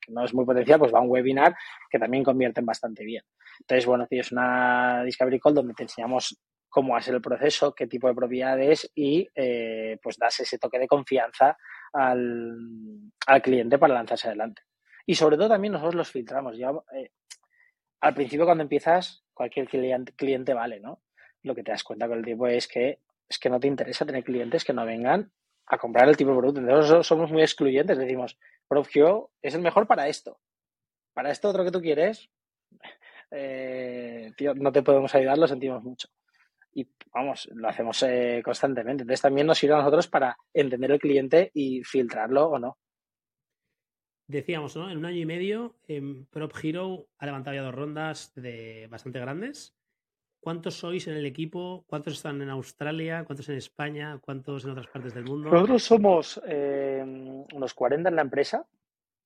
no 0.07 0.23
es 0.23 0.33
muy 0.33 0.45
potencial, 0.45 0.79
pues 0.79 0.93
va 0.93 0.99
a 0.99 1.01
un 1.01 1.09
webinar 1.09 1.55
que 1.89 1.99
también 1.99 2.23
convierten 2.23 2.65
bastante 2.65 3.03
bien. 3.03 3.23
Entonces, 3.59 3.85
bueno, 3.85 4.07
es 4.09 4.31
una 4.31 5.03
Discovery 5.03 5.39
Call 5.39 5.53
donde 5.53 5.73
te 5.73 5.83
enseñamos 5.83 6.41
cómo 6.69 6.95
hacer 6.95 7.13
el 7.13 7.21
proceso, 7.21 7.75
qué 7.75 7.85
tipo 7.85 8.07
de 8.07 8.15
propiedades 8.15 8.89
y 8.95 9.27
eh, 9.35 9.99
pues 10.01 10.17
das 10.17 10.39
ese 10.39 10.57
toque 10.57 10.79
de 10.79 10.87
confianza 10.87 11.57
al, 11.93 13.11
al, 13.27 13.41
cliente 13.41 13.77
para 13.77 13.93
lanzarse 13.93 14.27
adelante. 14.27 14.63
Y 15.05 15.15
sobre 15.15 15.37
todo 15.37 15.49
también 15.49 15.73
nosotros 15.73 15.95
los 15.95 16.11
filtramos. 16.11 16.57
Ya, 16.57 16.71
eh, 16.93 17.11
al 18.01 18.13
principio 18.13 18.45
cuando 18.45 18.63
empiezas, 18.63 19.23
cualquier 19.33 19.67
cliente, 19.67 20.13
cliente 20.13 20.53
vale, 20.53 20.79
¿no? 20.79 21.01
Lo 21.43 21.55
que 21.55 21.63
te 21.63 21.71
das 21.71 21.83
cuenta 21.83 22.07
con 22.07 22.19
el 22.19 22.25
tiempo 22.25 22.47
es 22.47 22.67
que 22.67 22.99
es 23.31 23.39
que 23.39 23.49
no 23.49 23.61
te 23.61 23.67
interesa 23.67 24.05
tener 24.05 24.25
clientes 24.25 24.65
que 24.65 24.73
no 24.73 24.85
vengan 24.85 25.31
a 25.65 25.77
comprar 25.77 26.09
el 26.09 26.17
tipo 26.17 26.31
de 26.31 26.37
producto. 26.37 26.59
Entonces 26.59 27.07
somos 27.07 27.31
muy 27.31 27.41
excluyentes, 27.41 27.97
decimos, 27.97 28.37
PropHero 28.67 29.31
es 29.41 29.55
el 29.55 29.61
mejor 29.61 29.87
para 29.87 30.09
esto. 30.09 30.39
Para 31.13 31.31
esto 31.31 31.49
otro 31.49 31.63
que 31.63 31.71
tú 31.71 31.81
quieres, 31.81 32.29
eh, 33.31 34.33
tío, 34.35 34.53
no 34.53 34.71
te 34.71 34.83
podemos 34.83 35.15
ayudar, 35.15 35.37
lo 35.37 35.47
sentimos 35.47 35.81
mucho. 35.81 36.09
Y 36.73 36.87
vamos, 37.13 37.49
lo 37.53 37.67
hacemos 37.67 38.01
eh, 38.03 38.41
constantemente. 38.43 39.03
Entonces 39.03 39.21
también 39.21 39.47
nos 39.47 39.57
sirve 39.57 39.75
a 39.75 39.79
nosotros 39.79 40.07
para 40.07 40.37
entender 40.53 40.91
el 40.91 40.99
cliente 40.99 41.51
y 41.53 41.83
filtrarlo 41.83 42.49
o 42.49 42.59
no. 42.59 42.77
Decíamos, 44.27 44.75
¿no? 44.77 44.89
En 44.89 44.97
un 44.97 45.05
año 45.05 45.17
y 45.17 45.25
medio, 45.25 45.75
eh, 45.87 46.01
Prop 46.29 46.53
Hero 46.63 47.07
ha 47.17 47.25
levantado 47.25 47.55
ya 47.55 47.63
dos 47.63 47.75
rondas 47.75 48.31
de 48.35 48.87
bastante 48.89 49.19
grandes. 49.19 49.75
¿Cuántos 50.39 50.75
sois 50.75 51.05
en 51.07 51.15
el 51.15 51.25
equipo? 51.25 51.83
¿Cuántos 51.85 52.13
están 52.13 52.41
en 52.41 52.49
Australia? 52.49 53.25
¿Cuántos 53.25 53.49
en 53.49 53.57
España? 53.57 54.19
¿Cuántos 54.21 54.63
en 54.63 54.71
otras 54.71 54.87
partes 54.87 55.13
del 55.13 55.25
mundo? 55.25 55.51
Nosotros 55.51 55.83
somos 55.83 56.41
eh, 56.47 57.03
unos 57.53 57.73
40 57.73 58.09
en 58.09 58.15
la 58.15 58.21
empresa, 58.21 58.65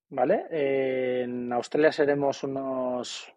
¿vale? 0.09 0.47
En 0.49 1.53
Australia 1.53 1.91
seremos 1.91 2.43
unos 2.43 3.34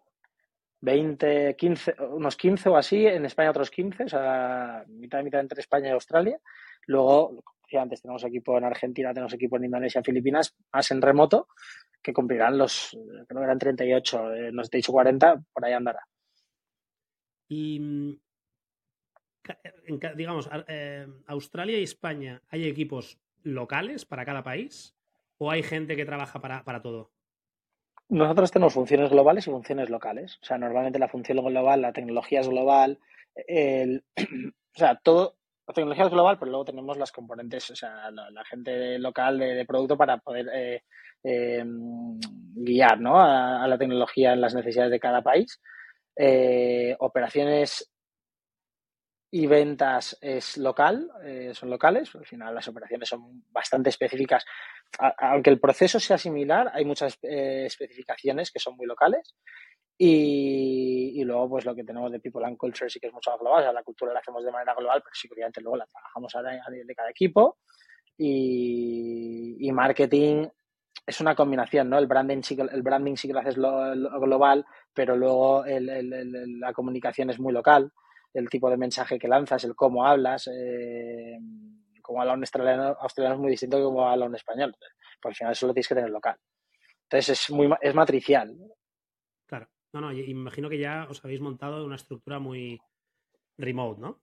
20, 0.81 1.55
15, 1.57 1.95
unos 2.11 2.37
15 2.37 2.69
o 2.69 2.77
así, 2.77 3.05
en 3.05 3.25
España 3.25 3.49
otros 3.49 3.69
15, 3.69 4.03
o 4.03 4.09
sea, 4.09 4.83
mitad 4.87 5.19
y 5.19 5.23
mitad 5.23 5.41
entre 5.41 5.59
España 5.59 5.89
y 5.89 5.91
Australia. 5.91 6.39
Luego, 6.87 7.41
como 7.43 7.59
decía 7.63 7.81
antes, 7.81 8.01
tenemos 8.01 8.23
equipo 8.23 8.57
en 8.57 8.63
Argentina, 8.63 9.13
tenemos 9.13 9.33
equipo 9.33 9.57
en 9.57 9.65
Indonesia, 9.65 10.01
Filipinas, 10.03 10.55
más 10.71 10.89
en 10.91 11.01
remoto, 11.01 11.47
que 12.01 12.13
cumplirán 12.13 12.57
los, 12.57 12.97
creo 13.27 13.41
que 13.41 13.45
eran 13.45 13.59
38, 13.59 14.33
eh, 14.33 14.51
no 14.51 14.63
te 14.63 14.77
he 14.77 14.79
dicho 14.79 14.91
40, 14.91 15.43
por 15.53 15.65
ahí 15.65 15.73
andará. 15.73 16.07
Y, 17.49 17.79
mm, 17.79 18.19
digamos, 20.15 20.49
eh, 20.67 21.07
Australia 21.27 21.79
y 21.79 21.83
España, 21.83 22.41
¿hay 22.49 22.67
equipos 22.67 23.19
locales 23.43 24.05
para 24.05 24.25
cada 24.25 24.43
país? 24.43 24.95
¿O 25.37 25.51
hay 25.51 25.63
gente 25.63 25.95
que 25.95 26.05
trabaja 26.05 26.39
para, 26.39 26.63
para 26.63 26.81
todo? 26.81 27.11
Nosotros 28.09 28.51
tenemos 28.51 28.73
funciones 28.73 29.09
globales 29.11 29.47
y 29.47 29.51
funciones 29.51 29.89
locales. 29.89 30.39
O 30.41 30.45
sea, 30.45 30.57
normalmente 30.57 30.99
la 30.99 31.07
función 31.07 31.43
global, 31.45 31.81
la 31.81 31.93
tecnología 31.93 32.41
es 32.41 32.49
global, 32.49 32.99
el, 33.35 34.03
o 34.75 34.79
sea, 34.79 34.95
todo, 34.95 35.37
la 35.67 35.73
tecnología 35.73 36.05
es 36.05 36.11
global, 36.11 36.37
pero 36.39 36.49
luego 36.49 36.65
tenemos 36.65 36.97
las 36.97 37.11
componentes, 37.11 37.69
o 37.69 37.75
sea, 37.75 38.09
la, 38.09 38.43
gente 38.45 38.97
local 38.97 39.37
de, 39.37 39.65
producto 39.65 39.95
para 39.95 40.17
poder 40.17 40.47
eh, 40.51 40.83
eh, 41.23 41.63
guiar 41.65 42.99
¿no? 42.99 43.19
a, 43.19 43.67
la 43.67 43.77
tecnología 43.77 44.33
en 44.33 44.41
las 44.41 44.55
necesidades 44.55 44.91
de 44.91 44.99
cada 44.99 45.21
país. 45.21 45.61
Eh, 46.15 46.95
operaciones 46.99 47.91
y 49.31 49.45
ventas 49.45 50.17
es 50.21 50.57
local, 50.57 51.09
eh, 51.23 51.51
son 51.53 51.69
locales, 51.69 52.13
al 52.15 52.25
final 52.25 52.55
las 52.55 52.67
operaciones 52.67 53.07
son 53.07 53.43
bastante 53.51 53.89
específicas. 53.89 54.43
Aunque 54.97 55.49
el 55.49 55.59
proceso 55.59 55.99
sea 55.99 56.17
similar, 56.17 56.71
hay 56.73 56.85
muchas 56.85 57.17
eh, 57.21 57.65
especificaciones 57.65 58.51
que 58.51 58.59
son 58.59 58.75
muy 58.75 58.85
locales. 58.85 59.35
Y, 60.01 61.21
luego, 61.25 61.49
pues 61.49 61.65
lo 61.65 61.75
que 61.75 61.83
tenemos 61.83 62.09
de 62.11 62.21
People 62.21 62.45
and 62.45 62.55
Culture 62.55 62.89
sí 62.89 62.99
que 62.99 63.07
es 63.07 63.13
mucho 63.13 63.31
más 63.31 63.39
global. 63.39 63.59
O 63.59 63.63
sea, 63.63 63.73
la 63.73 63.83
cultura 63.83 64.13
la 64.13 64.19
hacemos 64.19 64.43
de 64.45 64.51
manera 64.51 64.73
global, 64.73 65.01
pero 65.03 65.13
sí, 65.13 65.27
obviamente 65.31 65.61
luego 65.61 65.75
la 65.75 65.85
trabajamos 65.85 66.33
a 66.35 66.71
nivel 66.71 66.87
de 66.87 66.95
cada 66.95 67.09
equipo. 67.09 67.57
Y, 68.17 69.57
y 69.59 69.71
marketing 69.71 70.47
es 71.09 71.19
una 71.21 71.35
combinación, 71.35 71.89
¿no? 71.89 71.97
El 71.97 72.07
branding 72.07 72.43
sí 72.43 72.55
que, 72.55 72.61
el 72.61 72.81
branding 72.83 73.15
sí 73.15 73.27
que 73.27 73.33
lo 73.33 73.39
haces 73.39 73.55
global, 73.55 74.65
pero 74.93 75.15
luego 75.15 75.63
la 75.65 76.73
comunicación 76.73 77.31
es 77.31 77.39
muy 77.39 77.51
local, 77.51 77.91
el 78.33 78.47
tipo 78.47 78.69
de 78.69 78.77
mensaje 78.77 79.17
que 79.17 79.27
lanzas, 79.27 79.63
el 79.63 79.75
cómo 79.75 80.05
hablas, 80.05 80.47
eh, 80.47 81.39
como 82.09 82.21
habla 82.21 82.33
un 82.33 82.41
australiano, 82.41 82.97
australiano 83.01 83.35
es 83.35 83.39
muy 83.39 83.51
distinto 83.51 83.77
que 83.77 83.83
como 83.83 84.09
habla 84.09 84.25
un 84.25 84.35
español, 84.35 84.75
porque 85.21 85.33
al 85.33 85.35
final 85.35 85.51
eso 85.51 85.67
lo 85.67 85.73
tienes 85.73 85.87
que 85.87 85.93
tener 85.93 86.09
local. 86.09 86.37
Entonces 87.03 87.39
es 87.39 87.51
muy 87.51 87.69
es 87.81 87.93
matricial. 87.93 88.57
Claro, 89.45 89.67
no, 89.93 90.01
no, 90.01 90.11
imagino 90.11 90.69
que 90.69 90.79
ya 90.79 91.05
os 91.07 91.23
habéis 91.23 91.39
montado 91.39 91.85
una 91.85 91.97
estructura 91.97 92.39
muy 92.39 92.81
remote, 93.59 94.01
¿no? 94.01 94.19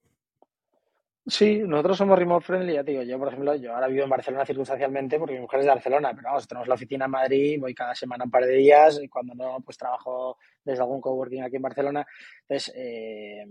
Sí, 1.28 1.62
nosotros 1.64 1.96
somos 1.96 2.18
remote 2.18 2.44
friendly, 2.44 2.74
ya 2.74 2.82
te 2.82 2.90
digo, 2.90 3.04
yo 3.04 3.18
por 3.20 3.28
ejemplo, 3.28 3.54
yo 3.54 3.72
ahora 3.72 3.86
vivo 3.86 4.02
en 4.02 4.10
Barcelona 4.10 4.44
circunstancialmente 4.44 5.16
porque 5.18 5.34
mi 5.34 5.40
mujer 5.40 5.60
es 5.60 5.66
de 5.66 5.72
Barcelona, 5.72 6.12
pero 6.12 6.28
vamos, 6.28 6.48
tenemos 6.48 6.66
la 6.66 6.74
oficina 6.74 7.04
en 7.04 7.10
Madrid, 7.12 7.60
voy 7.60 7.72
cada 7.72 7.94
semana 7.94 8.24
un 8.24 8.30
par 8.32 8.46
de 8.46 8.54
días 8.54 9.00
y 9.00 9.08
cuando 9.08 9.34
no, 9.34 9.60
pues 9.60 9.78
trabajo 9.78 10.38
desde 10.64 10.82
algún 10.82 11.00
coworking 11.00 11.44
aquí 11.44 11.56
en 11.56 11.62
Barcelona. 11.62 12.06
Entonces, 12.48 12.74
eh, 12.76 13.46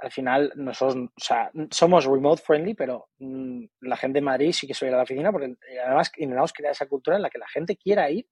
al 0.00 0.12
final 0.12 0.52
nosotros, 0.56 0.96
o 0.96 1.20
sea, 1.20 1.50
somos 1.70 2.04
remote 2.04 2.42
friendly, 2.42 2.74
pero 2.74 3.08
mm, 3.18 3.64
la 3.80 3.96
gente 3.96 4.18
de 4.18 4.24
Madrid 4.24 4.52
sí 4.52 4.66
que 4.66 4.74
suele 4.74 4.90
ir 4.90 4.94
a 4.94 4.98
la 4.98 5.02
oficina 5.04 5.32
porque 5.32 5.56
además 5.84 6.12
intentamos 6.16 6.52
crear 6.52 6.72
esa 6.72 6.86
cultura 6.86 7.16
en 7.16 7.22
la 7.22 7.30
que 7.30 7.38
la 7.38 7.48
gente 7.48 7.76
quiera 7.76 8.10
ir 8.10 8.26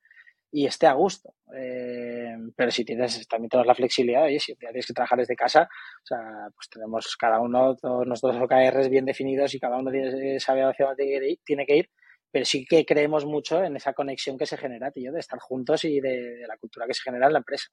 y 0.51 0.67
esté 0.67 0.87
a 0.87 0.93
gusto. 0.93 1.35
Eh, 1.55 2.35
pero 2.57 2.71
si 2.71 2.85
tienes, 2.85 3.27
también 3.29 3.51
la 3.65 3.75
flexibilidad, 3.75 4.29
y 4.29 4.39
si 4.39 4.55
tienes 4.57 4.87
que 4.87 4.93
trabajar 4.93 5.19
desde 5.19 5.37
casa, 5.37 5.63
o 5.63 6.07
sea, 6.07 6.49
pues 6.55 6.69
tenemos 6.71 7.17
cada 7.17 7.41
uno, 7.41 7.77
todos 7.77 8.07
nuestros 8.07 8.37
OKRs 8.37 8.89
bien 8.89 9.05
definidos 9.05 9.55
y 9.55 9.61
cada 9.61 9.77
uno 9.77 9.91
tiene, 9.91 10.41
sabe 10.41 10.63
hacia 10.63 10.87
dónde 10.87 11.39
tiene 11.45 11.67
que 11.67 11.77
ir, 11.77 11.91
pero 12.31 12.45
sí 12.45 12.65
que 12.65 12.85
creemos 12.85 13.25
mucho 13.25 13.63
en 13.63 13.77
esa 13.77 13.93
conexión 13.93 14.39
que 14.39 14.47
se 14.47 14.57
genera, 14.57 14.91
tío, 14.91 15.13
de 15.13 15.21
estar 15.21 15.39
juntos 15.39 15.85
y 15.85 16.01
de, 16.01 16.37
de 16.37 16.47
la 16.47 16.57
cultura 16.57 16.87
que 16.87 16.95
se 16.95 17.03
genera 17.03 17.27
en 17.27 17.33
la 17.33 17.39
empresa. 17.39 17.69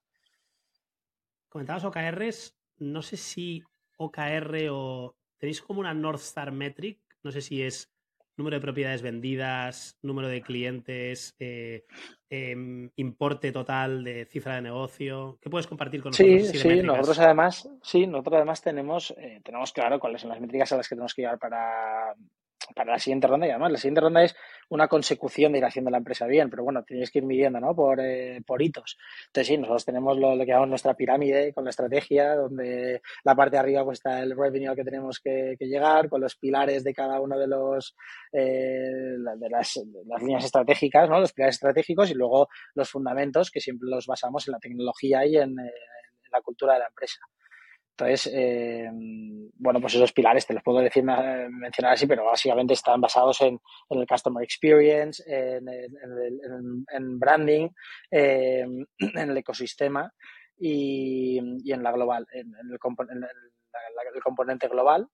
Comentabas 1.50 1.86
OKRs, 1.86 2.56
no 2.78 3.02
sé 3.02 3.18
si 3.18 3.64
OKR 3.98 4.70
o 4.72 5.16
tenéis 5.38 5.62
como 5.62 5.80
una 5.80 5.94
North 5.94 6.22
Star 6.22 6.52
Metric, 6.52 7.00
no 7.24 7.32
sé 7.32 7.42
si 7.42 7.62
es 7.62 7.94
número 8.36 8.58
de 8.58 8.62
propiedades 8.62 9.02
vendidas, 9.02 9.98
número 10.02 10.28
de 10.28 10.42
clientes, 10.42 11.36
eh, 11.40 11.86
em, 12.30 12.90
importe 12.96 13.52
total 13.52 14.04
de 14.04 14.26
cifra 14.26 14.56
de 14.56 14.62
negocio. 14.62 15.38
¿Qué 15.40 15.50
puedes 15.50 15.68
compartir 15.68 16.02
con 16.02 16.12
nosotros? 16.12 16.48
Sí, 16.50 16.58
sí, 16.58 16.82
nosotros 16.82 17.20
además, 17.20 17.70
sí, 17.84 18.08
nosotros 18.08 18.36
además 18.38 18.62
tenemos, 18.62 19.14
eh, 19.18 19.42
tenemos 19.44 19.72
claro 19.72 20.00
cuáles 20.00 20.22
son 20.22 20.32
las 20.32 20.42
métricas 20.42 20.72
a 20.72 20.78
las 20.78 20.88
que 20.88 20.96
tenemos 20.96 21.14
que 21.14 21.22
llegar 21.22 21.38
para, 21.38 22.16
para 22.76 22.94
la 22.94 23.00
siguiente 23.00 23.28
ronda 23.28 23.48
y 23.48 23.50
además 23.50 23.72
la 23.72 23.78
siguiente 23.78 24.02
ronda 24.02 24.24
es 24.24 24.36
una 24.70 24.88
consecución 24.88 25.52
de 25.52 25.60
ir 25.60 25.66
haciendo 25.66 25.92
la 25.92 25.98
empresa 25.98 26.26
bien, 26.26 26.50
pero 26.50 26.64
bueno, 26.64 26.84
tenéis 26.84 27.12
que 27.12 27.20
ir 27.20 27.26
midiendo, 27.26 27.60
¿no? 27.60 27.76
Por, 27.76 28.00
eh, 28.00 28.42
por 28.46 28.62
hitos. 28.62 28.98
Entonces 29.28 29.48
sí, 29.48 29.58
nosotros 29.58 29.86
tenemos 29.86 30.18
lo, 30.18 30.38
que 30.38 30.46
llamamos 30.46 30.70
nuestra 30.70 30.94
pirámide 30.96 31.54
con 31.54 31.64
la 31.64 31.70
estrategia, 31.70 32.36
donde 32.36 33.02
la 33.24 33.36
parte 33.36 33.56
de 33.56 33.60
arriba 33.60 33.84
pues 33.84 34.00
está 34.00 34.22
el 34.22 34.36
revenue 34.36 34.70
al 34.70 34.76
que 34.76 34.84
tenemos 34.84 35.20
que, 35.20 35.56
llegar, 35.60 36.10
con 36.10 36.22
los 36.22 36.36
pilares 36.36 36.84
de 36.84 36.94
cada 36.94 37.20
uno 37.20 37.38
de 37.38 37.48
los 37.48 37.96
eh, 38.32 38.90
de, 39.38 39.50
las, 39.50 39.80
líneas 40.20 40.46
estratégicas, 40.46 41.10
¿no? 41.10 41.20
Los 41.20 41.34
pilares 41.34 41.56
estratégicos 41.56 42.10
y 42.10 42.14
luego 42.14 42.50
los 42.76 42.90
fundamentos 42.90 43.52
que 43.52 43.60
siempre 43.60 43.90
los 43.90 44.08
basamos 44.08 44.48
en 44.48 44.54
la 44.54 44.60
tecnología 44.60 45.26
y 45.26 45.38
en, 45.38 45.60
eh, 45.60 45.72
en 46.26 46.32
la 46.32 46.42
cultura 46.42 46.74
de 46.74 46.80
la 46.80 46.88
empresa. 46.88 47.20
Entonces, 47.96 48.32
eh, 48.34 48.90
bueno, 48.92 49.80
pues 49.80 49.94
esos 49.94 50.12
pilares 50.14 50.48
te 50.48 50.54
los 50.56 50.64
puedo 50.64 50.80
decir, 50.80 51.04
mencionar 51.04 51.94
así, 51.94 52.08
pero 52.08 52.26
básicamente 52.26 52.74
están 52.74 53.00
basados 53.00 53.40
en, 53.42 53.60
el 53.90 54.08
customer 54.08 54.44
experience, 54.44 55.24
en, 55.28 57.20
branding, 57.20 57.70
eh, 58.10 58.66
en 58.98 59.30
el 59.30 59.38
ecosistema 59.38 60.12
y, 60.58 61.38
en 61.38 61.84
la 61.84 61.92
global, 61.92 62.26
en, 62.34 62.52
el, 62.72 62.80
componente 62.80 64.68
global. 64.68 65.08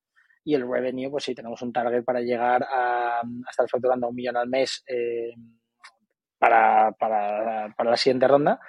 Y 0.45 0.55
el 0.55 0.61
revenue, 0.61 1.11
pues 1.11 1.25
sí, 1.25 1.35
tenemos 1.35 1.61
un 1.61 1.73
target 1.73 2.05
para 2.05 2.21
llegar 2.21 2.63
a, 2.63 3.21
estar 3.49 3.67
facturando 3.69 4.07
un 4.07 4.15
millón 4.15 4.37
al 4.37 4.47
mes 4.47 4.85
eh, 4.87 5.33
para, 6.37 6.93
para, 6.93 7.73
para 7.75 7.89
la 7.89 7.97
siguiente 7.97 8.25
ronda 8.25 8.61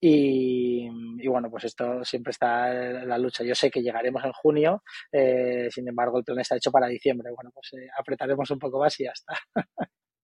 y, 0.00 1.26
bueno, 1.26 1.50
pues 1.50 1.64
esto 1.64 2.04
siempre 2.04 2.30
está 2.30 2.70
en 3.02 3.08
la 3.08 3.18
lucha. 3.18 3.44
Yo 3.44 3.54
sé 3.54 3.70
que 3.70 3.82
llegaremos 3.82 4.24
en 4.24 4.32
junio, 4.32 4.82
eh, 5.10 5.68
sin 5.70 5.88
embargo 5.88 6.18
el 6.18 6.24
plan 6.24 6.38
está 6.38 6.56
hecho 6.56 6.70
para 6.70 6.86
diciembre. 6.88 7.30
Bueno, 7.34 7.50
pues 7.52 7.72
eh, 7.74 7.88
apretaremos 7.98 8.50
un 8.50 8.58
poco 8.58 8.78
más 8.78 8.98
y 9.00 9.04
ya 9.04 9.12
está. 9.12 9.34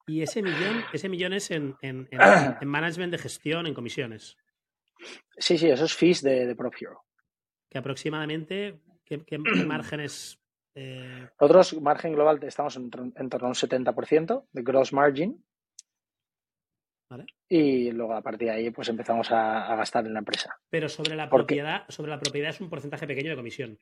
¿Y 0.06 0.22
ese 0.22 0.42
millón, 0.42 0.84
ese 0.92 1.08
millón 1.08 1.32
es 1.32 1.50
en, 1.50 1.76
en, 1.80 2.68
management 2.68 3.12
de 3.12 3.18
gestión, 3.18 3.66
en 3.66 3.74
comisiones? 3.74 4.36
Sí, 5.38 5.56
sí, 5.56 5.68
esos 5.68 5.94
fees 5.94 6.22
de, 6.22 6.46
de 6.46 6.54
PropHero. 6.54 7.04
Que 7.70 7.78
aproximadamente, 7.78 8.80
¿qué, 9.04 9.24
qué, 9.24 9.38
márgenes? 9.66 10.38
Eh... 10.74 11.28
Nosotros, 11.40 11.80
margen 11.80 12.12
global, 12.12 12.42
estamos 12.42 12.76
en, 12.76 12.90
en 13.16 13.28
torno 13.30 13.46
a 13.46 13.50
un 13.50 13.54
70% 13.54 14.48
de 14.52 14.62
gross 14.62 14.92
margin 14.92 15.42
y 17.48 17.90
luego 17.90 18.14
a 18.14 18.22
partir 18.22 18.48
de 18.48 18.54
ahí 18.54 18.70
pues 18.70 18.88
empezamos 18.88 19.30
a, 19.30 19.74
gastar 19.76 20.06
en 20.06 20.14
la 20.14 20.20
empresa. 20.20 20.56
Pero 20.70 20.88
sobre 20.88 21.14
la 21.14 21.28
propiedad, 21.28 21.84
sobre 21.88 22.10
la 22.10 22.18
propiedad 22.18 22.50
es 22.50 22.60
un 22.60 22.70
porcentaje 22.70 23.06
pequeño 23.06 23.30
de 23.30 23.36
comisión. 23.36 23.78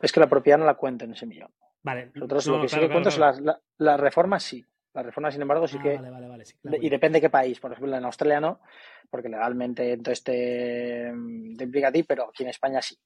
Es 0.00 0.12
que 0.12 0.20
la 0.20 0.28
propiedad 0.28 0.58
no 0.58 0.64
la 0.64 0.74
cuenta 0.74 1.04
en 1.04 1.12
ese 1.12 1.26
millón. 1.26 1.52
Vale. 1.82 2.10
Nosotros 2.14 2.46
lo 2.46 2.62
que 2.62 2.68
sí 2.68 2.80
que 2.80 2.90
cuento 2.90 3.08
es 3.08 3.18
la, 3.18 3.96
reforma 3.96 4.40
sí. 4.40 4.64
La 4.92 5.02
reforma, 5.02 5.30
sin 5.30 5.42
embargo, 5.42 5.68
sí 5.68 5.76
ah, 5.78 5.82
que. 5.82 5.96
Vale, 5.96 6.10
vale, 6.10 6.26
vale, 6.26 6.44
y 6.80 6.88
depende 6.88 7.18
de 7.18 7.20
qué 7.20 7.30
país. 7.30 7.60
Por 7.60 7.72
ejemplo, 7.72 7.96
en 7.96 8.04
Australia 8.04 8.40
no, 8.40 8.60
porque 9.08 9.28
legalmente 9.28 9.92
entonces 9.92 10.24
te, 10.24 11.12
te 11.56 11.64
implica 11.64 11.88
a 11.88 11.92
ti, 11.92 12.02
pero 12.02 12.28
aquí 12.28 12.42
en 12.42 12.48
España 12.48 12.82
sí. 12.82 12.98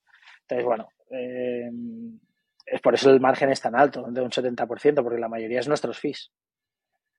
Entonces, 0.43 0.65
bueno, 0.65 0.89
eh, 1.11 1.71
es 2.67 2.81
por 2.81 2.95
eso 2.95 3.11
el 3.11 3.21
margen 3.21 3.51
es 3.51 3.61
tan 3.61 3.75
alto, 3.75 4.07
de 4.09 4.21
un 4.21 4.31
70%, 4.31 5.03
porque 5.03 5.19
la 5.19 5.29
mayoría 5.29 5.61
es 5.61 5.69
nuestros 5.69 5.99
fees. 5.99 6.33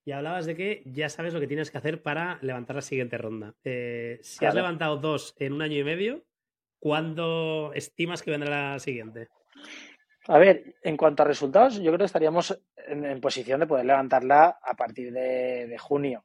Y 0.06 0.12
hablabas 0.12 0.46
de 0.46 0.56
que 0.56 0.84
ya 0.86 1.10
sabes 1.10 1.34
lo 1.34 1.40
que 1.40 1.48
tienes 1.48 1.72
que 1.72 1.80
hacer 1.80 2.04
para 2.04 2.38
levantar 2.44 2.76
la 2.76 2.84
siguiente 2.84 3.18
ronda. 3.18 3.56
Eh, 3.64 4.20
si 4.22 4.46
has 4.46 4.54
levantado 4.54 4.98
dos 4.98 5.34
en 5.40 5.54
un 5.54 5.64
año 5.64 5.80
y 5.80 5.84
medio, 5.84 6.24
¿cuándo 6.78 7.72
estimas 7.74 8.22
que 8.22 8.30
vendrá 8.30 8.74
la 8.74 8.80
siguiente? 8.80 9.30
A 10.28 10.38
ver, 10.38 10.76
en 10.84 10.96
cuanto 10.96 11.24
a 11.24 11.26
resultados, 11.26 11.78
yo 11.78 11.86
creo 11.86 11.98
que 11.98 12.06
estaríamos 12.06 12.56
en, 12.88 13.20
posición 13.20 13.60
de 13.60 13.68
poder 13.68 13.86
levantarla 13.86 14.60
a 14.62 14.76
partir 14.76 15.12
de, 15.12 15.76
junio. 15.80 16.24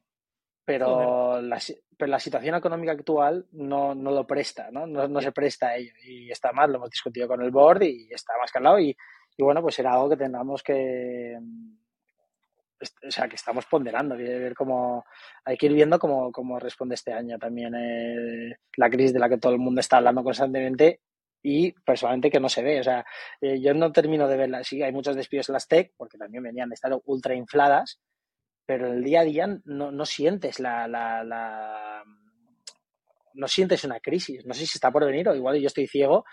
Pero 0.63 1.41
la, 1.41 1.59
pero 1.97 2.11
la, 2.11 2.19
situación 2.19 2.53
económica 2.53 2.91
actual 2.91 3.47
no, 3.51 3.95
no 3.95 4.11
lo 4.11 4.27
presta, 4.27 4.69
¿no? 4.69 4.85
No, 4.85 5.21
se 5.21 5.31
presta 5.31 5.69
a 5.69 5.77
ello. 5.77 5.93
Y 6.03 6.29
está 6.29 6.51
mal, 6.51 6.71
lo 6.71 6.77
hemos 6.77 6.91
discutido 6.91 7.27
con 7.27 7.41
el 7.41 7.49
board 7.49 7.81
y 7.81 8.09
está 8.11 8.33
más 8.39 8.51
calado. 8.51 8.79
Y, 8.79 8.95
y 9.35 9.43
bueno, 9.43 9.63
pues 9.63 9.73
será 9.73 9.93
algo 9.93 10.09
que 10.09 10.17
tengamos 10.17 10.61
que, 10.61 11.35
o 13.07 13.11
sea, 13.11 13.27
que 13.27 13.35
estamos 13.35 13.65
ponderando, 13.65 14.15
ver 14.15 14.53
cómo, 14.53 15.05
hay 15.45 15.57
que 15.57 15.67
ir 15.67 15.73
viendo 15.73 15.99
cómo, 15.99 16.31
cómo 16.31 16.59
responde 16.59 16.95
este 16.95 17.13
año 17.13 17.37
también 17.37 17.73
eh, 17.75 18.57
la 18.77 18.89
crisis 18.89 19.13
de 19.13 19.19
la 19.19 19.29
que 19.29 19.37
todo 19.37 19.53
el 19.53 19.59
mundo 19.59 19.81
está 19.81 19.97
hablando 19.97 20.23
constantemente 20.23 21.01
y 21.43 21.71
personalmente 21.71 22.29
que 22.29 22.39
no 22.39 22.49
se 22.49 22.63
ve. 22.63 22.79
O 22.79 22.83
sea, 22.83 23.05
eh, 23.39 23.59
yo 23.61 23.73
no 23.73 23.91
termino 23.91 24.27
de 24.27 24.37
verla. 24.37 24.63
Sí, 24.63 24.81
hay 24.81 24.91
muchos 24.91 25.15
despidos 25.15 25.49
en 25.49 25.53
las 25.53 25.67
tech, 25.67 25.91
porque 25.97 26.17
también 26.17 26.43
venían 26.43 26.69
de 26.69 26.75
estar 26.75 26.91
ultra 27.05 27.35
infladas, 27.35 27.99
pero 28.65 28.91
el 28.91 29.03
día 29.03 29.21
a 29.21 29.25
día 29.25 29.59
no, 29.65 29.91
no 29.91 30.05
sientes 30.05 30.59
la, 30.59 30.87
la, 30.87 31.23
la, 31.23 32.03
no 33.33 33.47
sientes 33.47 33.83
una 33.83 33.99
crisis. 33.99 34.45
No 34.45 34.53
sé 34.53 34.65
si 34.65 34.77
está 34.77 34.91
por 34.91 35.05
venir 35.05 35.27
o 35.29 35.35
igual 35.35 35.59
yo 35.59 35.67
estoy 35.67 35.87
ciego, 35.87 36.25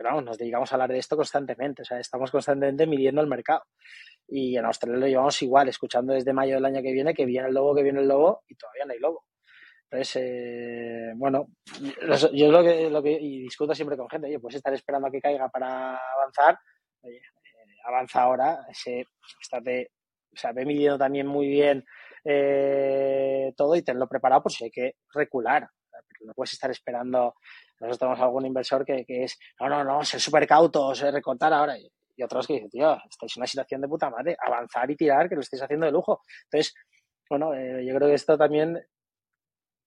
pero 0.00 0.18
nos 0.22 0.38
dedicamos 0.38 0.72
a 0.72 0.76
hablar 0.76 0.92
de 0.92 0.98
esto 0.98 1.14
constantemente. 1.14 1.82
O 1.82 1.84
sea, 1.84 2.00
estamos 2.00 2.30
constantemente 2.30 2.86
midiendo 2.86 3.20
el 3.20 3.26
mercado. 3.26 3.64
Y 4.26 4.56
en 4.56 4.64
Australia 4.64 4.98
lo 4.98 5.06
llevamos 5.06 5.42
igual, 5.42 5.68
escuchando 5.68 6.14
desde 6.14 6.32
mayo 6.32 6.54
del 6.54 6.64
año 6.64 6.80
que 6.80 6.90
viene 6.90 7.12
que 7.12 7.26
viene 7.26 7.48
el 7.48 7.54
lobo, 7.54 7.74
que 7.74 7.82
viene 7.82 8.00
el 8.00 8.08
lobo, 8.08 8.42
y 8.48 8.54
todavía 8.54 8.86
no 8.86 8.92
hay 8.94 8.98
lobo. 8.98 9.26
Entonces, 9.90 10.22
eh, 10.22 11.12
bueno, 11.16 11.48
yo 12.32 12.50
lo 12.50 12.62
que, 12.62 12.88
lo 12.88 13.02
que 13.02 13.10
y 13.10 13.42
discuto 13.42 13.74
siempre 13.74 13.98
con 13.98 14.08
gente, 14.08 14.28
oye, 14.28 14.40
pues 14.40 14.54
estar 14.54 14.72
esperando 14.72 15.08
a 15.08 15.10
que 15.10 15.20
caiga 15.20 15.50
para 15.50 15.98
avanzar, 16.16 16.58
oye, 17.02 17.18
eh, 17.18 17.76
avanza 17.84 18.22
ahora, 18.22 18.60
ese, 18.70 19.04
estate, 19.42 19.90
o 20.32 20.36
sea, 20.36 20.52
ve 20.52 20.64
midiendo 20.64 20.96
también 20.96 21.26
muy 21.26 21.46
bien 21.46 21.84
eh, 22.24 23.52
todo 23.54 23.76
y 23.76 23.82
tenlo 23.82 24.08
preparado 24.08 24.44
por 24.44 24.52
si 24.52 24.64
hay 24.64 24.70
que 24.70 24.94
recular. 25.12 25.68
No 26.22 26.32
puedes 26.32 26.54
estar 26.54 26.70
esperando. 26.70 27.34
Nosotros 27.80 27.98
tenemos 27.98 28.20
algún 28.20 28.46
inversor 28.46 28.84
que, 28.84 29.04
que 29.04 29.24
es, 29.24 29.38
no, 29.58 29.68
no, 29.68 29.82
no, 29.82 30.04
ser 30.04 30.20
súper 30.20 30.46
cautos, 30.46 31.00
recortar 31.00 31.52
ahora 31.52 31.78
y 31.78 31.90
otros 32.22 32.46
que 32.46 32.54
dicen, 32.54 32.70
tío, 32.70 32.98
estáis 33.08 33.36
en 33.36 33.40
una 33.40 33.46
situación 33.46 33.80
de 33.80 33.88
puta 33.88 34.10
madre, 34.10 34.36
avanzar 34.44 34.90
y 34.90 34.96
tirar, 34.96 35.28
que 35.28 35.34
lo 35.34 35.40
estáis 35.40 35.62
haciendo 35.62 35.86
de 35.86 35.92
lujo. 35.92 36.22
Entonces, 36.44 36.74
bueno, 37.28 37.54
eh, 37.54 37.84
yo 37.86 37.94
creo 37.94 38.08
que 38.08 38.14
esto 38.14 38.36
también 38.36 38.78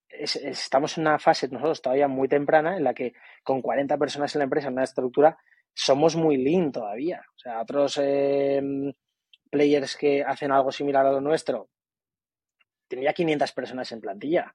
estamos 0.10 0.97
en 0.97 1.08
una 1.08 1.17
fase 1.17 1.47
nosotros 1.47 1.82
todavía 1.82 2.08
muy 2.08 2.27
temprana 2.27 2.77
en 2.77 2.84
la 2.84 2.93
que 2.93 3.13
con 3.43 3.62
40 3.62 3.97
personas 3.97 4.34
en 4.36 4.39
la 4.39 4.43
empresa, 4.43 4.67
en 4.67 4.73
una 4.73 4.84
estructura, 4.84 5.38
somos 5.73 6.15
muy 6.15 6.38
lean 6.38 6.71
todavía. 6.71 7.21
O 7.36 7.39
sea, 7.39 7.62
otros 7.62 7.97
em, 8.01 8.93
players 9.49 9.97
que 9.97 10.23
hacen 10.23 10.51
algo 10.51 10.71
similar 10.71 11.06
a 11.06 11.12
lo 11.12 11.21
nuestro, 11.21 11.69
tenía 12.88 13.13
500 13.13 13.51
personas 13.53 13.91
en 13.91 14.01
plantilla. 14.01 14.53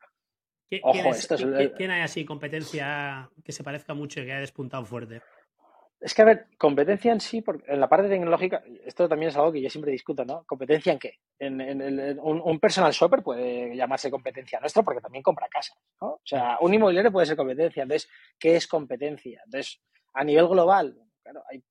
Ojo, 0.83 1.11
esto 1.11 1.35
es... 1.35 1.73
¿Quién 1.77 1.91
hay 1.91 2.03
así 2.03 2.25
competencia 2.25 3.31
que 3.45 3.53
se 3.53 3.65
parezca 3.65 3.95
mucho 3.95 4.21
y 4.21 4.27
que 4.27 4.33
haya 4.33 4.41
despuntado 4.41 4.85
fuerte? 4.85 5.23
Es 6.01 6.15
que, 6.15 6.23
a 6.23 6.27
ver, 6.27 6.47
competencia 6.57 7.11
en 7.11 7.21
sí, 7.21 7.43
porque 7.43 7.73
en 7.73 7.81
la 7.81 7.89
parte 7.89 8.09
tecnológica, 8.09 8.63
esto 8.85 9.09
también 9.09 9.31
es 9.31 9.37
algo 9.37 9.51
que 9.51 9.61
yo 9.61 9.69
siempre 9.69 9.91
discuto, 9.91 10.25
¿no? 10.25 10.45
¿Competencia 10.45 10.93
en 10.93 10.99
qué? 10.99 11.15
En, 11.41 11.61
en, 11.61 12.21
un, 12.21 12.61
personal 12.61 12.93
shopper 12.93 13.23
puede 13.23 13.75
llamarse 13.75 14.11
competencia 14.11 14.61
nuestra 14.61 14.85
porque 14.85 15.01
también 15.01 15.25
compra 15.25 15.49
casas, 15.49 15.77
¿no? 16.01 16.09
O 16.09 16.21
sea, 16.25 16.57
un 16.61 16.73
inmobiliario 16.73 17.11
puede 17.11 17.27
ser 17.27 17.37
competencia. 17.37 17.83
Entonces, 17.83 18.09
¿qué 18.39 18.55
es 18.55 18.69
competencia? 18.69 19.43
Entonces, 19.45 19.81
a 20.15 20.23
nivel 20.23 20.47
global, 20.47 20.97
claro, 21.23 21.43
hay 21.51 21.65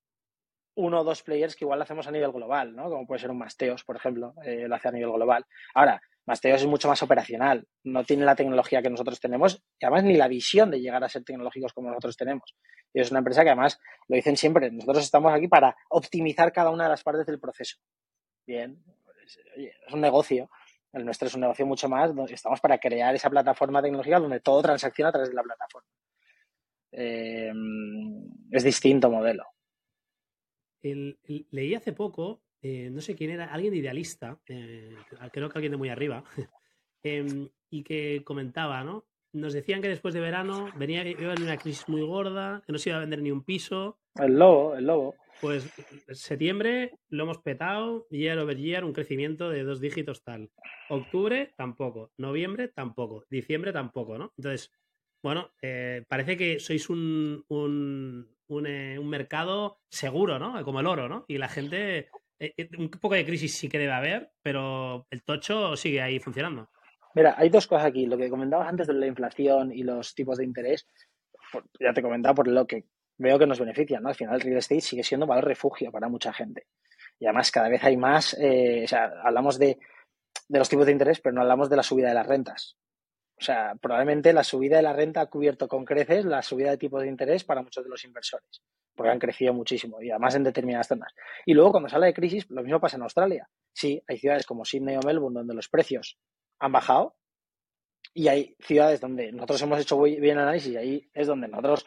uno 0.77 1.01
o 1.01 1.03
dos 1.03 1.23
players 1.23 1.55
que 1.55 1.65
igual 1.65 1.79
lo 1.79 1.83
hacemos 1.83 2.07
a 2.07 2.11
nivel 2.11 2.31
global, 2.31 2.75
¿no? 2.75 2.89
Como 2.89 3.05
puede 3.07 3.19
ser 3.19 3.31
un 3.31 3.39
Masteos, 3.39 3.83
por 3.83 3.95
ejemplo, 3.95 4.33
eh, 4.43 4.67
lo 4.67 4.75
hace 4.75 4.87
a 4.87 4.91
nivel 4.91 5.11
global. 5.11 5.43
Ahora, 5.73 5.99
Masteos 6.27 6.61
es 6.61 6.67
mucho 6.67 6.87
más 6.87 7.01
operacional, 7.01 7.67
no 7.83 8.03
tiene 8.03 8.25
la 8.25 8.35
tecnología 8.35 8.81
que 8.81 8.89
nosotros 8.89 9.19
tenemos 9.19 9.63
y 9.79 9.85
además 9.85 10.03
ni 10.03 10.15
la 10.15 10.27
visión 10.27 10.69
de 10.69 10.79
llegar 10.79 11.03
a 11.03 11.09
ser 11.09 11.23
tecnológicos 11.23 11.73
como 11.73 11.89
nosotros 11.89 12.15
tenemos. 12.15 12.55
Y 12.93 13.01
es 13.01 13.09
una 13.09 13.19
empresa 13.19 13.43
que 13.43 13.49
además, 13.49 13.79
lo 14.07 14.15
dicen 14.15 14.37
siempre, 14.37 14.69
nosotros 14.69 15.03
estamos 15.03 15.33
aquí 15.33 15.47
para 15.47 15.75
optimizar 15.89 16.51
cada 16.51 16.69
una 16.69 16.83
de 16.83 16.89
las 16.91 17.03
partes 17.03 17.25
del 17.25 17.39
proceso. 17.39 17.77
Bien, 18.45 18.79
pues, 19.03 19.39
es 19.55 19.93
un 19.93 20.01
negocio, 20.01 20.49
el 20.93 21.05
nuestro 21.05 21.27
es 21.27 21.33
un 21.33 21.41
negocio 21.41 21.65
mucho 21.65 21.89
más, 21.89 22.11
estamos 22.29 22.61
para 22.61 22.77
crear 22.77 23.15
esa 23.15 23.31
plataforma 23.31 23.81
tecnológica 23.81 24.19
donde 24.19 24.41
todo 24.41 24.61
transacciona 24.61 25.09
a 25.09 25.11
través 25.11 25.29
de 25.29 25.35
la 25.35 25.43
plataforma. 25.43 25.89
Eh, 26.91 27.51
es 28.51 28.63
distinto 28.63 29.09
modelo 29.09 29.56
leí 30.81 31.75
hace 31.75 31.93
poco, 31.93 32.41
eh, 32.61 32.89
no 32.91 33.01
sé 33.01 33.15
quién 33.15 33.31
era, 33.31 33.45
alguien 33.45 33.73
de 33.73 33.79
idealista, 33.79 34.39
eh, 34.47 34.95
creo 35.31 35.49
que 35.49 35.57
alguien 35.57 35.71
de 35.71 35.77
muy 35.77 35.89
arriba, 35.89 36.23
em, 37.03 37.49
y 37.69 37.83
que 37.83 38.21
comentaba, 38.23 38.83
¿no? 38.83 39.05
Nos 39.33 39.53
decían 39.53 39.81
que 39.81 39.89
después 39.89 40.13
de 40.13 40.21
verano 40.21 40.69
venía 40.77 41.07
iba 41.07 41.33
a 41.33 41.41
una 41.41 41.57
crisis 41.57 41.87
muy 41.89 42.01
gorda, 42.01 42.63
que 42.65 42.71
no 42.71 42.79
se 42.79 42.89
iba 42.89 42.97
a 42.97 43.01
vender 43.01 43.21
ni 43.21 43.31
un 43.31 43.43
piso. 43.43 43.99
El 44.15 44.39
lobo, 44.39 44.75
el 44.75 44.85
lobo. 44.85 45.15
Pues 45.41 45.69
septiembre 46.11 46.97
lo 47.09 47.23
hemos 47.23 47.37
petado, 47.39 48.07
year 48.09 48.39
over 48.39 48.57
year, 48.57 48.83
un 48.83 48.93
crecimiento 48.93 49.49
de 49.49 49.63
dos 49.63 49.79
dígitos 49.79 50.23
tal. 50.23 50.49
Octubre 50.89 51.53
tampoco, 51.55 52.11
noviembre 52.17 52.69
tampoco, 52.69 53.25
diciembre 53.29 53.71
tampoco, 53.71 54.17
¿no? 54.17 54.33
Entonces, 54.37 54.71
bueno, 55.21 55.51
eh, 55.61 56.03
parece 56.07 56.37
que 56.37 56.59
sois 56.59 56.89
un, 56.89 57.43
eh, 58.49 58.97
un, 58.99 59.09
mercado 59.09 59.79
seguro, 59.89 60.39
¿no? 60.39 60.63
Como 60.63 60.79
el 60.79 60.87
oro, 60.87 61.09
¿no? 61.09 61.25
Y 61.27 61.37
la 61.37 61.49
gente, 61.49 62.09
eh, 62.39 62.53
eh, 62.57 62.69
un 62.77 62.89
poco 62.89 63.15
de 63.15 63.25
crisis 63.25 63.55
sí 63.55 63.67
que 63.67 63.79
debe 63.79 63.93
haber, 63.93 64.31
pero 64.41 65.05
el 65.09 65.23
tocho 65.23 65.75
sigue 65.75 66.01
ahí 66.01 66.19
funcionando. 66.19 66.69
Mira, 67.13 67.35
hay 67.37 67.49
dos 67.49 67.67
cosas 67.67 67.87
aquí. 67.87 68.05
Lo 68.05 68.17
que 68.17 68.29
comentabas 68.29 68.67
antes 68.67 68.87
de 68.87 68.93
la 68.93 69.07
inflación 69.07 69.73
y 69.73 69.83
los 69.83 70.15
tipos 70.15 70.37
de 70.37 70.45
interés, 70.45 70.87
ya 71.79 71.93
te 71.93 72.01
comentaba 72.01 72.35
por 72.35 72.47
lo 72.47 72.65
que 72.65 72.85
veo 73.17 73.39
que 73.39 73.47
nos 73.47 73.59
beneficia, 73.59 73.99
¿no? 73.99 74.09
Al 74.09 74.15
final 74.15 74.35
el 74.35 74.41
real 74.41 74.57
estate 74.57 74.81
sigue 74.81 75.03
siendo 75.03 75.27
valor 75.27 75.45
refugio 75.45 75.91
para 75.91 76.07
mucha 76.07 76.31
gente. 76.31 76.67
Y 77.19 77.25
además 77.25 77.51
cada 77.51 77.67
vez 77.67 77.83
hay 77.83 77.97
más, 77.97 78.33
o 78.33 78.87
sea, 78.87 79.11
hablamos 79.23 79.57
de, 79.57 79.79
de 80.47 80.59
los 80.59 80.69
tipos 80.69 80.85
de 80.85 80.91
interés, 80.91 81.19
pero 81.19 81.33
no 81.33 81.41
hablamos 81.41 81.69
de 81.69 81.75
la 81.75 81.83
subida 81.83 82.09
de 82.09 82.13
las 82.13 82.27
rentas. 82.27 82.77
O 83.39 83.43
sea, 83.43 83.75
probablemente 83.79 84.33
la 84.33 84.43
subida 84.43 84.77
de 84.77 84.83
la 84.83 84.93
renta 84.93 85.21
ha 85.21 85.25
cubierto 85.27 85.67
con 85.67 85.85
creces 85.85 86.25
la 86.25 86.41
subida 86.41 86.71
de 86.71 86.77
tipos 86.77 87.01
de 87.03 87.07
interés 87.07 87.43
para 87.43 87.61
muchos 87.61 87.83
de 87.83 87.89
los 87.89 88.03
inversores, 88.03 88.63
porque 88.95 89.11
han 89.11 89.19
crecido 89.19 89.53
muchísimo 89.53 90.01
y 90.01 90.09
además 90.09 90.33
en 90.35 90.43
determinadas 90.43 90.87
zonas. 90.87 91.13
Y 91.45 91.53
luego, 91.53 91.71
cuando 91.71 91.89
sale 91.89 92.07
de 92.07 92.13
crisis, 92.15 92.49
lo 92.49 92.63
mismo 92.63 92.79
pasa 92.79 92.97
en 92.97 93.03
Australia. 93.03 93.47
Sí, 93.73 94.01
hay 94.07 94.17
ciudades 94.17 94.45
como 94.45 94.65
Sydney 94.65 94.95
o 94.95 95.01
Melbourne 95.05 95.37
donde 95.37 95.53
los 95.53 95.69
precios 95.69 96.17
han 96.59 96.71
bajado 96.71 97.15
y 98.11 98.27
hay 98.27 98.55
ciudades 98.59 98.99
donde 98.99 99.31
nosotros 99.31 99.61
hemos 99.61 99.79
hecho 99.79 100.01
bien 100.01 100.39
análisis 100.39 100.73
y 100.73 100.77
ahí 100.77 101.09
es 101.13 101.27
donde 101.27 101.47
nosotros 101.47 101.85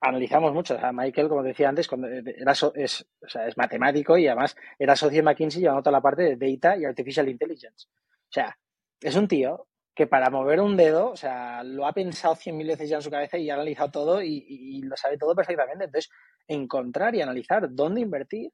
analizamos 0.00 0.52
mucho. 0.52 0.74
O 0.74 0.80
sea, 0.80 0.92
Michael, 0.92 1.28
como 1.28 1.44
decía 1.44 1.68
antes, 1.68 1.86
cuando 1.86 2.08
era 2.08 2.52
es, 2.52 2.62
o 2.62 3.28
sea, 3.28 3.46
es 3.46 3.56
matemático 3.56 4.18
y 4.18 4.26
además 4.26 4.56
era 4.76 4.96
socio 4.96 5.18
de 5.18 5.22
McKinsey 5.22 5.60
llevando 5.60 5.82
toda 5.82 5.92
la 5.92 6.02
parte 6.02 6.36
de 6.36 6.36
data 6.36 6.76
y 6.76 6.84
artificial 6.84 7.28
intelligence. 7.28 7.86
O 7.88 8.32
sea, 8.32 8.58
es 9.00 9.14
un 9.14 9.28
tío 9.28 9.68
que 9.98 10.06
para 10.06 10.30
mover 10.30 10.60
un 10.60 10.76
dedo, 10.76 11.10
o 11.10 11.16
sea, 11.16 11.64
lo 11.64 11.84
ha 11.84 11.92
pensado 11.92 12.36
cien 12.36 12.56
mil 12.56 12.68
veces 12.68 12.88
ya 12.88 12.98
en 12.98 13.02
su 13.02 13.10
cabeza 13.10 13.36
y 13.36 13.50
ha 13.50 13.54
analizado 13.54 13.90
todo 13.90 14.22
y, 14.22 14.80
lo 14.82 14.96
sabe 14.96 15.18
todo 15.18 15.34
perfectamente. 15.34 15.86
Entonces, 15.86 16.08
encontrar 16.46 17.16
y 17.16 17.20
analizar 17.20 17.66
dónde 17.68 18.02
invertir, 18.02 18.52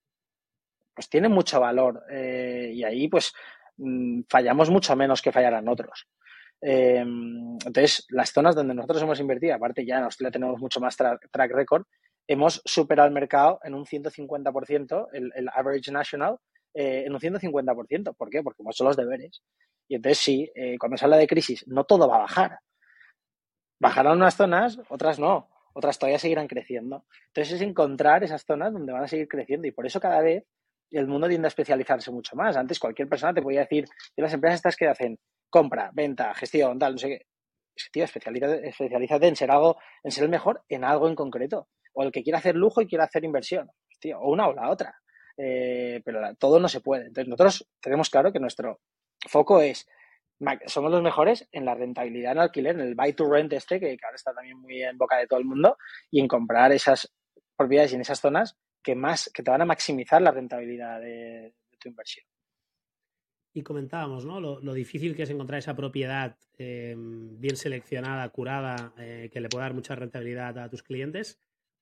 pues 0.94 1.06
tiene 1.10 1.28
mucho 1.28 1.60
valor. 1.60 2.02
Eh, 2.10 2.70
y 2.72 2.82
ahí, 2.82 3.08
pues, 3.08 3.34
mm, 3.76 4.22
fallamos 4.26 4.70
mucho 4.70 4.96
menos 4.96 5.20
que 5.20 5.32
fallarán 5.32 5.68
otros. 5.68 6.08
Em, 6.62 7.58
entonces, 7.66 8.06
las 8.08 8.32
zonas 8.32 8.54
donde 8.54 8.72
nosotros 8.72 9.02
hemos 9.02 9.20
invertido, 9.20 9.54
aparte 9.54 9.84
ya 9.84 9.98
en 9.98 10.04
Australia 10.04 10.32
tenemos 10.32 10.58
mucho 10.58 10.80
más 10.80 10.96
track 10.96 11.52
record, 11.52 11.84
hemos 12.26 12.62
superado 12.64 13.06
el 13.06 13.12
mercado 13.12 13.60
en 13.64 13.74
un 13.74 13.84
150%, 13.84 15.08
el, 15.12 15.30
el 15.36 15.50
average 15.54 15.92
national, 15.92 16.38
eh, 16.74 17.04
en 17.06 17.12
un 17.12 17.20
150%. 17.20 18.14
¿Por 18.16 18.30
qué? 18.30 18.42
Porque 18.42 18.62
hemos 18.62 18.76
hecho 18.76 18.84
los 18.84 18.96
deberes. 18.96 19.42
Y 19.88 19.96
entonces 19.96 20.18
sí, 20.18 20.50
eh, 20.54 20.76
cuando 20.78 20.96
se 20.96 21.04
habla 21.04 21.16
de 21.16 21.26
crisis, 21.26 21.64
no 21.66 21.84
todo 21.84 22.08
va 22.08 22.16
a 22.16 22.20
bajar. 22.20 22.58
Bajarán 23.80 24.16
unas 24.16 24.36
zonas, 24.36 24.78
otras 24.88 25.18
no, 25.18 25.48
otras 25.74 25.98
todavía 25.98 26.18
seguirán 26.18 26.48
creciendo. 26.48 27.04
Entonces 27.28 27.54
es 27.54 27.60
encontrar 27.60 28.24
esas 28.24 28.44
zonas 28.44 28.72
donde 28.72 28.92
van 28.92 29.04
a 29.04 29.08
seguir 29.08 29.28
creciendo 29.28 29.66
y 29.68 29.72
por 29.72 29.86
eso 29.86 30.00
cada 30.00 30.20
vez 30.20 30.44
el 30.90 31.06
mundo 31.06 31.28
tiende 31.28 31.46
a 31.46 31.48
especializarse 31.48 32.10
mucho 32.10 32.36
más. 32.36 32.56
Antes 32.56 32.78
cualquier 32.78 33.08
persona 33.08 33.34
te 33.34 33.42
podía 33.42 33.60
decir, 33.60 33.84
de 34.16 34.22
las 34.22 34.32
empresas 34.32 34.56
estas 34.56 34.76
que 34.76 34.86
hacen 34.86 35.18
compra, 35.50 35.90
venta, 35.92 36.34
gestión, 36.34 36.78
tal, 36.78 36.92
no 36.92 36.98
sé 36.98 37.08
qué. 37.08 37.26
Tío, 37.92 38.04
especialízate, 38.04 39.26
en 39.26 39.36
ser 39.36 39.50
algo, 39.50 39.76
en 40.04 40.12
ser 40.12 40.24
el 40.24 40.30
mejor 40.30 40.62
en 40.68 40.84
algo 40.84 41.08
en 41.08 41.16
concreto. 41.16 41.68
O 41.92 42.04
el 42.04 42.12
que 42.12 42.22
quiera 42.22 42.38
hacer 42.38 42.54
lujo 42.54 42.80
y 42.80 42.86
quiera 42.86 43.04
hacer 43.04 43.24
inversión. 43.24 43.68
Tío, 44.00 44.20
o 44.20 44.30
una 44.30 44.46
o 44.46 44.52
la 44.52 44.70
otra. 44.70 44.94
Eh, 45.36 46.00
pero 46.04 46.34
todo 46.36 46.60
no 46.60 46.68
se 46.68 46.80
puede. 46.80 47.06
Entonces 47.06 47.28
nosotros 47.28 47.68
tenemos 47.80 48.10
claro 48.10 48.32
que 48.32 48.40
nuestro 48.40 48.80
foco 49.28 49.60
es, 49.60 49.86
somos 50.66 50.90
los 50.90 51.02
mejores 51.02 51.48
en 51.52 51.64
la 51.64 51.74
rentabilidad 51.74 52.32
en 52.32 52.38
alquiler, 52.38 52.74
en 52.74 52.86
el 52.86 52.94
buy 52.94 53.12
to 53.12 53.30
rent 53.30 53.52
este, 53.52 53.80
que, 53.80 53.96
ahora 54.02 54.16
está 54.16 54.32
también 54.32 54.58
muy 54.58 54.82
en 54.82 54.98
boca 54.98 55.16
de 55.16 55.26
todo 55.26 55.38
el 55.38 55.44
mundo, 55.44 55.76
y 56.10 56.20
en 56.20 56.28
comprar 56.28 56.72
esas 56.72 57.12
propiedades 57.56 57.92
y 57.92 57.94
en 57.96 58.00
esas 58.02 58.20
zonas 58.20 58.56
que 58.82 58.94
más, 58.94 59.30
que 59.32 59.42
te 59.42 59.50
van 59.50 59.62
a 59.62 59.66
maximizar 59.66 60.20
la 60.20 60.30
rentabilidad 60.30 61.00
de, 61.00 61.54
tu 61.78 61.88
inversión. 61.88 62.26
Y 63.52 63.62
comentábamos, 63.62 64.24
¿no? 64.24 64.40
Lo, 64.40 64.74
difícil 64.74 65.14
que 65.14 65.22
es 65.22 65.30
encontrar 65.30 65.58
esa 65.58 65.76
propiedad 65.76 66.36
eh, 66.58 66.94
bien 66.96 67.56
seleccionada, 67.56 68.28
curada, 68.30 68.92
eh, 68.98 69.30
que 69.32 69.40
le 69.40 69.48
pueda 69.48 69.64
dar 69.64 69.74
mucha 69.74 69.94
rentabilidad 69.94 70.58
a 70.58 70.68
tus 70.68 70.82
clientes. 70.82 71.40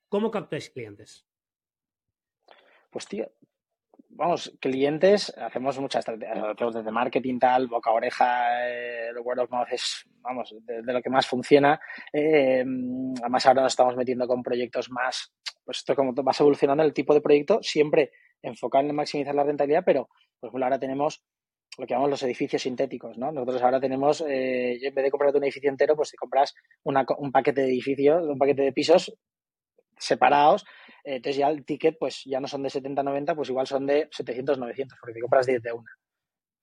¿Cómo 0.08 0.30
captáis 0.30 0.68
clientes? 0.68 1.26
Pues 2.92 3.08
tío, 3.08 3.26
vamos, 4.10 4.54
clientes, 4.60 5.34
hacemos 5.38 5.78
muchas 5.80 6.00
estrategias, 6.00 6.44
hacemos 6.44 6.74
desde 6.74 6.90
marketing 6.90 7.38
tal, 7.38 7.68
boca 7.68 7.88
a 7.88 7.94
oreja, 7.94 8.68
el 8.68 9.18
word 9.18 9.38
of 9.38 9.50
mouth 9.50 9.68
es, 9.72 10.04
vamos, 10.20 10.54
de, 10.60 10.92
lo 10.92 11.00
que 11.00 11.08
más 11.08 11.26
funciona. 11.26 11.80
Eh, 12.12 12.62
además 13.22 13.46
ahora 13.46 13.62
nos 13.62 13.72
estamos 13.72 13.96
metiendo 13.96 14.28
con 14.28 14.42
proyectos 14.42 14.90
más, 14.90 15.32
pues 15.64 15.78
esto 15.78 15.96
como 15.96 16.12
vas 16.12 16.38
evolucionando 16.38 16.82
el 16.82 16.92
tipo 16.92 17.14
de 17.14 17.22
proyecto, 17.22 17.60
siempre 17.62 18.12
enfocado 18.42 18.86
en 18.86 18.94
maximizar 18.94 19.34
la 19.34 19.44
rentabilidad, 19.44 19.84
pero 19.86 20.10
por 20.38 20.48
ejemplo 20.48 20.66
ahora 20.66 20.78
tenemos 20.78 21.24
lo 21.78 21.86
que 21.86 21.94
llamamos 21.94 22.10
los 22.10 22.22
edificios 22.24 22.60
sintéticos, 22.60 23.16
¿no? 23.16 23.32
Nosotros 23.32 23.62
ahora 23.62 23.80
tenemos, 23.80 24.20
eh, 24.28 24.78
en 24.82 24.94
vez 24.94 25.04
de 25.04 25.10
comprarte 25.10 25.38
un 25.38 25.44
edificio 25.44 25.70
entero, 25.70 25.96
pues 25.96 26.10
te 26.10 26.18
compras 26.18 26.54
un 26.84 27.32
paquete 27.32 27.62
de 27.62 27.68
edificios, 27.68 28.26
un 28.26 28.36
paquete 28.36 28.60
de 28.60 28.72
pisos 28.74 29.16
separados 30.02 30.64
entonces 31.04 31.36
ya 31.36 31.48
el 31.48 31.64
ticket, 31.64 31.96
pues 31.98 32.22
ya 32.24 32.40
no 32.40 32.46
son 32.46 32.62
de 32.62 32.70
70, 32.70 33.02
90, 33.02 33.34
pues 33.34 33.48
igual 33.48 33.66
son 33.66 33.86
de 33.86 34.08
700, 34.12 34.58
900, 34.58 34.98
porque 35.00 35.14
te 35.14 35.20
compras 35.20 35.46
10 35.46 35.62
de 35.62 35.72
una. 35.72 35.90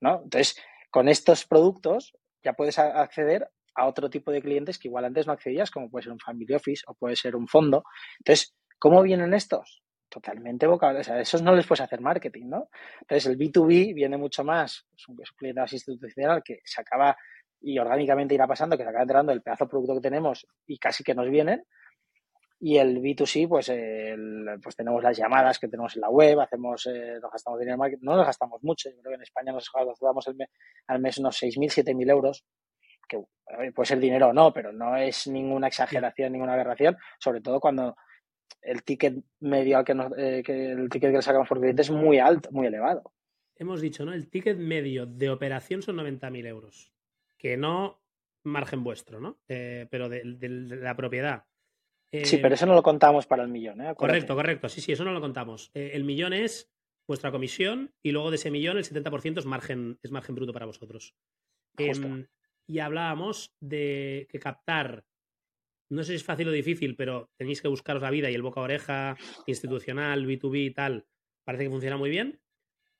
¿no? 0.01 0.21
Entonces, 0.23 0.57
con 0.89 1.09
estos 1.09 1.45
productos 1.45 2.13
ya 2.43 2.53
puedes 2.53 2.79
acceder 2.79 3.49
a 3.75 3.87
otro 3.87 4.09
tipo 4.09 4.31
de 4.31 4.41
clientes 4.41 4.79
que 4.79 4.87
igual 4.87 5.05
antes 5.05 5.27
no 5.27 5.33
accedías, 5.33 5.71
como 5.71 5.89
puede 5.89 6.03
ser 6.03 6.13
un 6.13 6.19
family 6.19 6.53
office 6.53 6.83
o 6.87 6.93
puede 6.93 7.15
ser 7.15 7.35
un 7.35 7.47
fondo. 7.47 7.83
Entonces, 8.19 8.55
¿cómo 8.79 9.01
vienen 9.01 9.33
estos? 9.33 9.81
Totalmente 10.07 10.67
vocales. 10.67 11.01
O 11.01 11.03
sea, 11.03 11.15
a 11.15 11.21
esos 11.21 11.41
no 11.41 11.53
les 11.53 11.67
puedes 11.67 11.81
hacer 11.81 12.01
marketing, 12.01 12.47
¿no? 12.47 12.69
Entonces, 13.01 13.25
el 13.27 13.37
B2B 13.37 13.93
viene 13.93 14.17
mucho 14.17 14.43
más, 14.43 14.87
es 14.97 15.07
un, 15.07 15.17
cliente 15.37 15.61
más 15.61 15.73
institucional 15.73 16.41
que 16.43 16.59
se 16.63 16.81
acaba 16.81 17.15
y 17.61 17.77
orgánicamente 17.77 18.33
irá 18.33 18.47
pasando, 18.47 18.77
que 18.77 18.83
se 18.83 18.89
acaba 18.89 19.03
enterando 19.03 19.33
del 19.33 19.41
pedazo 19.41 19.65
de 19.65 19.69
producto 19.69 19.95
que 19.95 20.01
tenemos 20.01 20.47
y 20.65 20.77
casi 20.77 21.03
que 21.03 21.13
nos 21.13 21.29
vienen, 21.29 21.65
y 22.61 22.77
el 22.77 23.01
B2C, 23.01 23.47
pues, 23.47 23.71
pues 24.61 24.75
tenemos 24.75 25.01
las 25.01 25.17
llamadas 25.17 25.57
que 25.59 25.69
tenemos 25.69 25.95
en 25.95 26.01
la 26.01 26.09
web, 26.09 26.41
hacemos, 26.41 26.85
eh, 26.87 27.17
nos 27.21 27.31
gastamos 27.31 27.59
dinero 27.59 27.75
en 27.75 27.79
marketing, 27.79 28.05
no 28.05 28.17
nos 28.17 28.25
gastamos 28.25 28.61
mucho, 28.63 28.89
yo 28.89 28.97
creo 29.01 29.11
que 29.11 29.15
en 29.15 29.21
España 29.21 29.53
nos 29.53 29.71
gastamos 29.73 30.27
al 30.87 30.99
mes 30.99 31.17
unos 31.19 31.41
6.000, 31.41 31.85
7.000 31.85 32.09
euros, 32.09 32.45
que 33.07 33.23
puede 33.73 33.87
ser 33.87 33.99
dinero 33.99 34.27
o 34.27 34.33
no, 34.33 34.53
pero 34.53 34.73
no 34.73 34.97
es 34.97 35.27
ninguna 35.27 35.67
exageración, 35.67 36.33
ninguna 36.33 36.53
aberración, 36.53 36.97
sobre 37.17 37.41
todo 37.41 37.61
cuando 37.61 37.95
el 38.61 38.83
ticket 38.83 39.23
medio 39.39 39.77
al 39.77 39.85
que, 39.85 39.93
eh, 40.17 40.43
que 40.43 40.71
el 40.71 40.89
ticket 40.89 41.11
que 41.11 41.17
le 41.17 41.21
sacamos 41.21 41.47
por 41.47 41.59
cliente 41.59 41.81
es 41.81 41.91
muy 41.91 42.19
alto, 42.19 42.49
muy 42.51 42.67
elevado. 42.67 43.13
Hemos 43.55 43.79
dicho, 43.79 44.05
¿no? 44.05 44.13
El 44.13 44.29
ticket 44.29 44.57
medio 44.57 45.05
de 45.05 45.29
operación 45.29 45.81
son 45.81 45.97
90.000 45.97 46.45
euros, 46.45 46.93
que 47.37 47.57
no 47.57 48.01
margen 48.43 48.83
vuestro, 48.83 49.19
¿no? 49.19 49.39
Eh, 49.47 49.87
pero 49.89 50.09
de 50.09 50.23
la 50.23 50.95
propiedad 50.95 51.45
sí, 52.11 52.37
pero 52.37 52.55
eso 52.55 52.65
no 52.65 52.73
lo 52.73 52.83
contamos 52.83 53.25
para 53.27 53.43
el 53.43 53.49
millón, 53.49 53.81
¿eh? 53.81 53.93
Correcto, 53.95 54.35
correcto. 54.35 54.69
Sí, 54.69 54.81
sí, 54.81 54.91
eso 54.91 55.03
no 55.03 55.13
lo 55.13 55.21
contamos. 55.21 55.71
Eh, 55.73 55.91
el 55.93 56.03
millón 56.03 56.33
es 56.33 56.71
vuestra 57.07 57.31
comisión 57.31 57.93
y 58.03 58.11
luego 58.11 58.29
de 58.29 58.35
ese 58.35 58.51
millón 58.51 58.77
el 58.77 58.83
70% 58.83 59.39
es 59.39 59.45
margen, 59.45 59.97
es 60.03 60.11
margen 60.11 60.35
bruto 60.35 60.53
para 60.53 60.65
vosotros. 60.65 61.15
Em, 61.77 62.27
y 62.67 62.79
hablábamos 62.79 63.53
de 63.59 64.27
que 64.29 64.39
captar 64.39 65.05
no 65.89 66.03
sé 66.03 66.11
si 66.11 66.15
es 66.17 66.23
fácil 66.23 66.47
o 66.47 66.51
difícil, 66.51 66.95
pero 66.95 67.29
tenéis 67.35 67.61
que 67.61 67.67
buscaros 67.67 68.01
la 68.01 68.11
vida 68.11 68.29
y 68.29 68.35
el 68.35 68.43
boca 68.43 68.61
a 68.61 68.63
oreja, 68.63 69.17
institucional, 69.47 70.25
B2B 70.27 70.65
y 70.65 70.71
tal, 70.71 71.07
parece 71.43 71.63
que 71.65 71.69
funciona 71.71 71.97
muy 71.97 72.09
bien. 72.09 72.39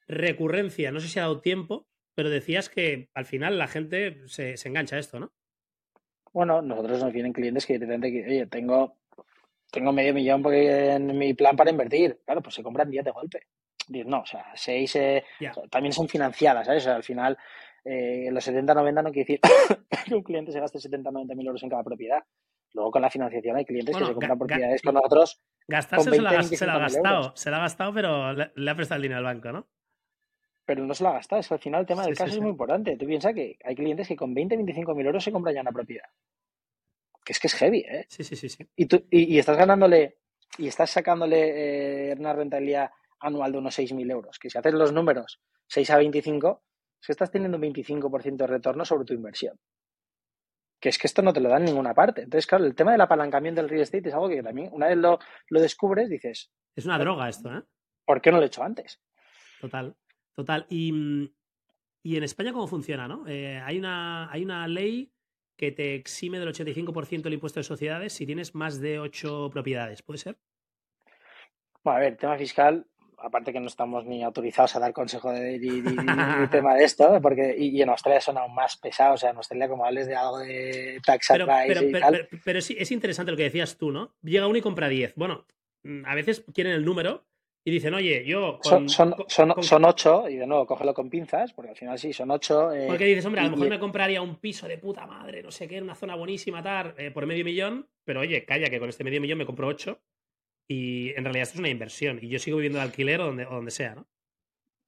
Recurrencia, 0.08 0.92
no 0.92 1.00
sé 1.00 1.08
si 1.08 1.20
ha 1.20 1.24
dado 1.24 1.42
tiempo, 1.42 1.88
pero 2.16 2.30
decías 2.30 2.70
que 2.70 3.10
al 3.14 3.26
final 3.26 3.60
la 3.60 3.68
gente 3.68 4.28
se, 4.28 4.56
engancha 4.66 4.96
a 4.96 5.00
esto, 5.00 5.20
¿no? 5.20 5.32
Bueno, 6.34 6.62
nosotros 6.62 7.02
nos 7.02 7.14
vienen 7.14 7.34
clientes 7.34 7.66
que 7.66 7.74
directamente, 7.74 8.26
oye, 8.28 8.46
tengo, 8.48 8.98
tengo 9.72 9.92
medio 9.92 10.14
millón 10.14 10.44
en 10.54 11.18
mi 11.18 11.34
plan 11.34 11.56
para 11.56 11.72
invertir. 11.72 12.22
Claro, 12.26 12.42
pues 12.42 12.56
se 12.56 12.64
compran 12.64 12.90
10 12.90 13.06
de 13.06 13.12
golpe. 13.12 13.48
no, 14.06 14.22
o 14.22 14.26
sea, 14.26 14.46
6 14.56 14.96
eh, 14.96 15.24
también 15.70 15.94
son 15.94 16.08
financiadas, 16.08 16.66
¿sabes? 16.66 16.88
al 16.88 17.04
final, 17.04 17.38
eh, 17.86 18.30
los 18.32 18.48
70-90 18.48 19.04
no 19.04 19.12
quiere 19.12 19.40
decir 19.40 19.40
que 20.06 20.16
un 20.16 20.24
cliente 20.24 20.52
se 20.52 20.60
gaste 20.60 20.80
70-90 20.80 21.36
mil 21.36 21.48
euros 21.48 21.64
en 21.64 21.70
cada 21.70 21.84
propiedad. 21.84 22.24
Luego 22.74 22.92
con 22.92 23.02
la 23.02 23.10
financiación 23.10 23.58
hay 23.58 23.66
clientes 23.66 23.98
que 23.98 24.06
se 24.06 24.14
compran 24.14 24.38
propiedades 24.38 24.82
con 24.82 24.98
otros. 24.98 25.42
Gastarse 25.68 26.12
se, 26.12 26.22
la, 26.22 26.44
se, 26.44 26.66
la, 26.66 26.76
ha 26.76 26.80
gastado, 26.80 27.36
se 27.36 27.50
la 27.50 27.58
ha 27.58 27.62
gastado, 27.62 27.94
pero 27.94 28.34
le, 28.34 28.72
ha 28.72 28.76
prestado 28.76 28.98
el 28.98 29.04
dinero 29.04 29.20
al 29.20 29.24
banco, 29.24 29.52
¿no? 29.52 29.68
Pero 30.66 30.86
no 30.86 30.94
se 30.94 31.04
la 31.04 31.10
ha 31.10 31.14
gastado, 31.14 31.40
es 31.40 31.48
que 31.48 31.56
al 31.56 31.60
final 31.60 31.82
el 31.82 31.88
tema 31.88 32.06
del 32.06 32.16
caso 32.16 32.32
es 32.32 32.42
muy 32.42 32.52
importante. 32.52 32.96
Tú 32.96 33.08
piensas 33.08 33.34
que 33.34 33.58
hay 33.64 33.76
clientes 33.76 34.08
que 34.08 34.16
con 34.16 34.36
20, 34.36 34.56
25 34.56 34.94
mil 34.94 35.06
euros 35.06 35.24
se 35.24 35.32
compran 35.32 35.56
ya 35.56 35.62
una 35.62 35.72
propiedad. 35.72 36.06
Que 37.30 37.34
es 37.34 37.40
que 37.40 37.46
es 37.46 37.54
heavy, 37.54 37.82
¿eh? 37.82 38.08
Sí, 38.10 38.24
sí, 38.24 38.36
sí. 38.36 38.50
sí. 38.50 38.68
Y, 38.76 38.88
tú, 38.88 39.06
y, 39.12 39.38
estás 39.38 39.56
ganándole, 39.56 40.18
y 40.58 40.68
estás 40.68 40.90
sacándole 40.90 42.10
eh, 42.10 42.16
una 42.18 42.34
rentabilidad 42.34 42.90
anual 43.20 43.52
de 43.52 43.60
unos 43.60 43.78
6.000 43.78 44.12
euros. 44.12 44.40
Que 44.40 44.50
si 44.50 44.58
haces 44.58 44.74
los 44.74 44.92
números 44.92 45.40
6 45.68 45.92
a 45.92 45.98
25, 45.98 46.64
es 47.00 47.06
que 47.06 47.12
estás 47.12 47.30
teniendo 47.30 47.58
un 47.58 47.64
25% 47.66 48.36
de 48.36 48.48
retorno 48.48 48.84
sobre 48.84 49.06
tu 49.06 49.14
inversión 49.14 49.60
que 50.80 50.90
es 50.90 50.98
que 50.98 51.06
esto 51.06 51.22
no 51.22 51.32
te 51.32 51.40
lo 51.40 51.50
da 51.50 51.58
en 51.58 51.66
ninguna 51.66 51.94
parte. 51.94 52.24
Entonces, 52.24 52.48
claro, 52.48 52.66
el 52.66 52.74
tema 52.74 52.94
del 52.94 53.02
apalancamiento 53.02 53.62
del 53.62 53.70
real 53.70 53.84
estate 53.84 54.08
es 54.08 54.14
algo 54.16 54.30
que 54.30 54.42
también, 54.42 54.70
una 54.72 54.88
vez 54.88 54.98
lo, 54.98 55.20
descubres, 55.50 56.10
dices... 56.10 56.52
Es 56.76 56.86
una 56.86 56.98
droga 56.98 57.30
esto, 57.30 57.54
¿eh? 57.54 57.62
¿Por 58.06 58.22
qué 58.22 58.32
no 58.32 58.38
lo 58.38 58.44
he 58.44 58.48
hecho 58.48 58.64
antes? 58.64 59.00
Total, 59.60 59.96
total. 60.34 60.66
Y, 60.70 60.90
en 62.06 62.24
España, 62.24 62.54
¿cómo 62.54 62.66
funciona, 62.66 63.08
no? 63.08 63.28
Eh, 63.28 63.60
hay, 63.60 63.78
una, 63.78 64.32
hay 64.32 64.44
una 64.44 64.68
ley 64.68 65.12
que 65.60 65.74
te 65.74 65.94
exime 65.94 66.40
del 66.40 66.54
85% 66.54 67.24
del 67.24 67.34
impuesto 67.34 67.60
de 67.60 67.66
sociedades 67.66 68.14
si 68.14 68.26
tienes 68.26 68.56
más 68.56 68.80
de 68.80 68.98
8 68.98 69.50
propiedades, 69.52 70.02
¿puede 70.02 70.18
ser? 70.18 70.38
Bueno, 71.84 71.98
a 71.98 72.00
ver, 72.00 72.16
tema 72.16 72.38
fiscal, 72.38 72.88
aparte 73.18 73.52
que 73.52 73.60
no 73.60 73.68
estamos 73.68 74.06
ni 74.06 74.24
autorizados 74.24 74.78
a 74.78 74.80
dar 74.80 74.94
consejo 74.94 75.34
de, 75.34 75.60
tema 76.50 76.76
de 76.76 76.86
esto, 76.86 77.20
porque 77.22 77.58
y, 77.58 77.82
en 77.82 77.90
Australia 77.90 78.22
son 78.22 78.38
aún 78.38 78.56
más 78.56 78.78
pesados, 78.78 79.16
o 79.16 79.18
sea, 79.18 79.32
en 79.32 79.36
Australia 79.36 79.68
como 79.68 79.86
hables 79.86 80.08
de 80.08 80.16
algo 80.16 80.40
de 80.40 81.02
tax 81.06 81.28
pero, 81.28 81.46
pero, 82.46 82.62
sí, 82.62 82.78
es 82.80 82.92
interesante 82.92 83.32
lo 83.32 83.38
que 83.38 83.44
decías 83.44 83.78
tú, 83.78 83.92
¿no? 83.92 84.16
Llega 84.22 84.48
uno 84.48 84.58
y 84.58 84.62
compra 84.62 84.88
10. 84.88 85.16
Bueno, 85.16 85.46
mm, 85.84 86.06
a 86.06 86.16
veces 86.16 86.46
quieren 86.54 86.72
el 86.72 86.86
número 86.86 87.26
y 87.70 87.74
dicen, 87.74 87.94
oye, 87.94 88.26
yo... 88.26 88.60
son, 88.64 88.90
son, 88.90 89.16
son, 89.28 89.86
ocho, 89.86 90.28
y 90.28 90.38
de 90.38 90.48
nuevo, 90.48 90.66
cógelo 90.66 90.94
con 90.94 91.08
pinzas, 91.08 91.54
porque 91.54 91.70
al 91.70 91.78
final 91.78 92.00
sí, 92.00 92.12
son 92.12 92.32
ocho. 92.32 92.74
Eh, 92.74 92.88
porque 92.88 93.06
dices, 93.06 93.26
hombre, 93.26 93.42
a 93.42 93.44
lo 93.44 93.52
mejor 93.52 93.70
me 93.70 93.80
compraría 93.80 94.22
un 94.22 94.38
piso 94.38 94.68
de 94.68 94.80
puta 94.80 95.06
madre, 95.06 95.44
no 95.44 95.52
sé 95.52 95.68
qué, 95.68 95.78
en 95.78 95.84
una 95.84 95.94
zona 95.94 96.16
buenísima, 96.16 96.64
tal, 96.64 96.96
eh, 96.98 97.12
por 97.12 97.28
medio 97.28 97.46
millón, 97.46 97.88
pero 98.04 98.22
oye, 98.22 98.44
calla, 98.44 98.70
que 98.70 98.80
con 98.80 98.90
este 98.90 99.04
medio 99.04 99.22
millón 99.22 99.38
me 99.38 99.46
compro 99.46 99.68
ocho 99.68 100.02
y 100.68 101.10
en 101.10 101.24
realidad 101.24 101.44
esto 101.44 101.56
es 101.56 101.60
una 101.60 101.70
inversión. 101.70 102.20
Y 102.22 102.28
yo 102.30 102.40
sigo 102.40 102.58
viviendo 102.58 102.80
de 102.80 102.86
alquiler 102.86 103.22
o 103.22 103.26
donde, 103.26 103.46
donde 103.46 103.72
sea, 103.72 103.94
¿no? 103.94 104.08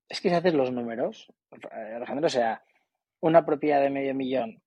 Es 0.09 0.19
que 0.19 0.29
si 0.29 0.35
haces 0.35 0.53
los 0.53 0.71
números, 0.71 1.31
Alejandro, 1.71 2.25
o 2.25 2.29
sea, 2.29 2.63
una 3.21 3.45
propiedad 3.45 3.81
de 3.81 3.89
medio 3.89 4.15
millón, 4.15 4.61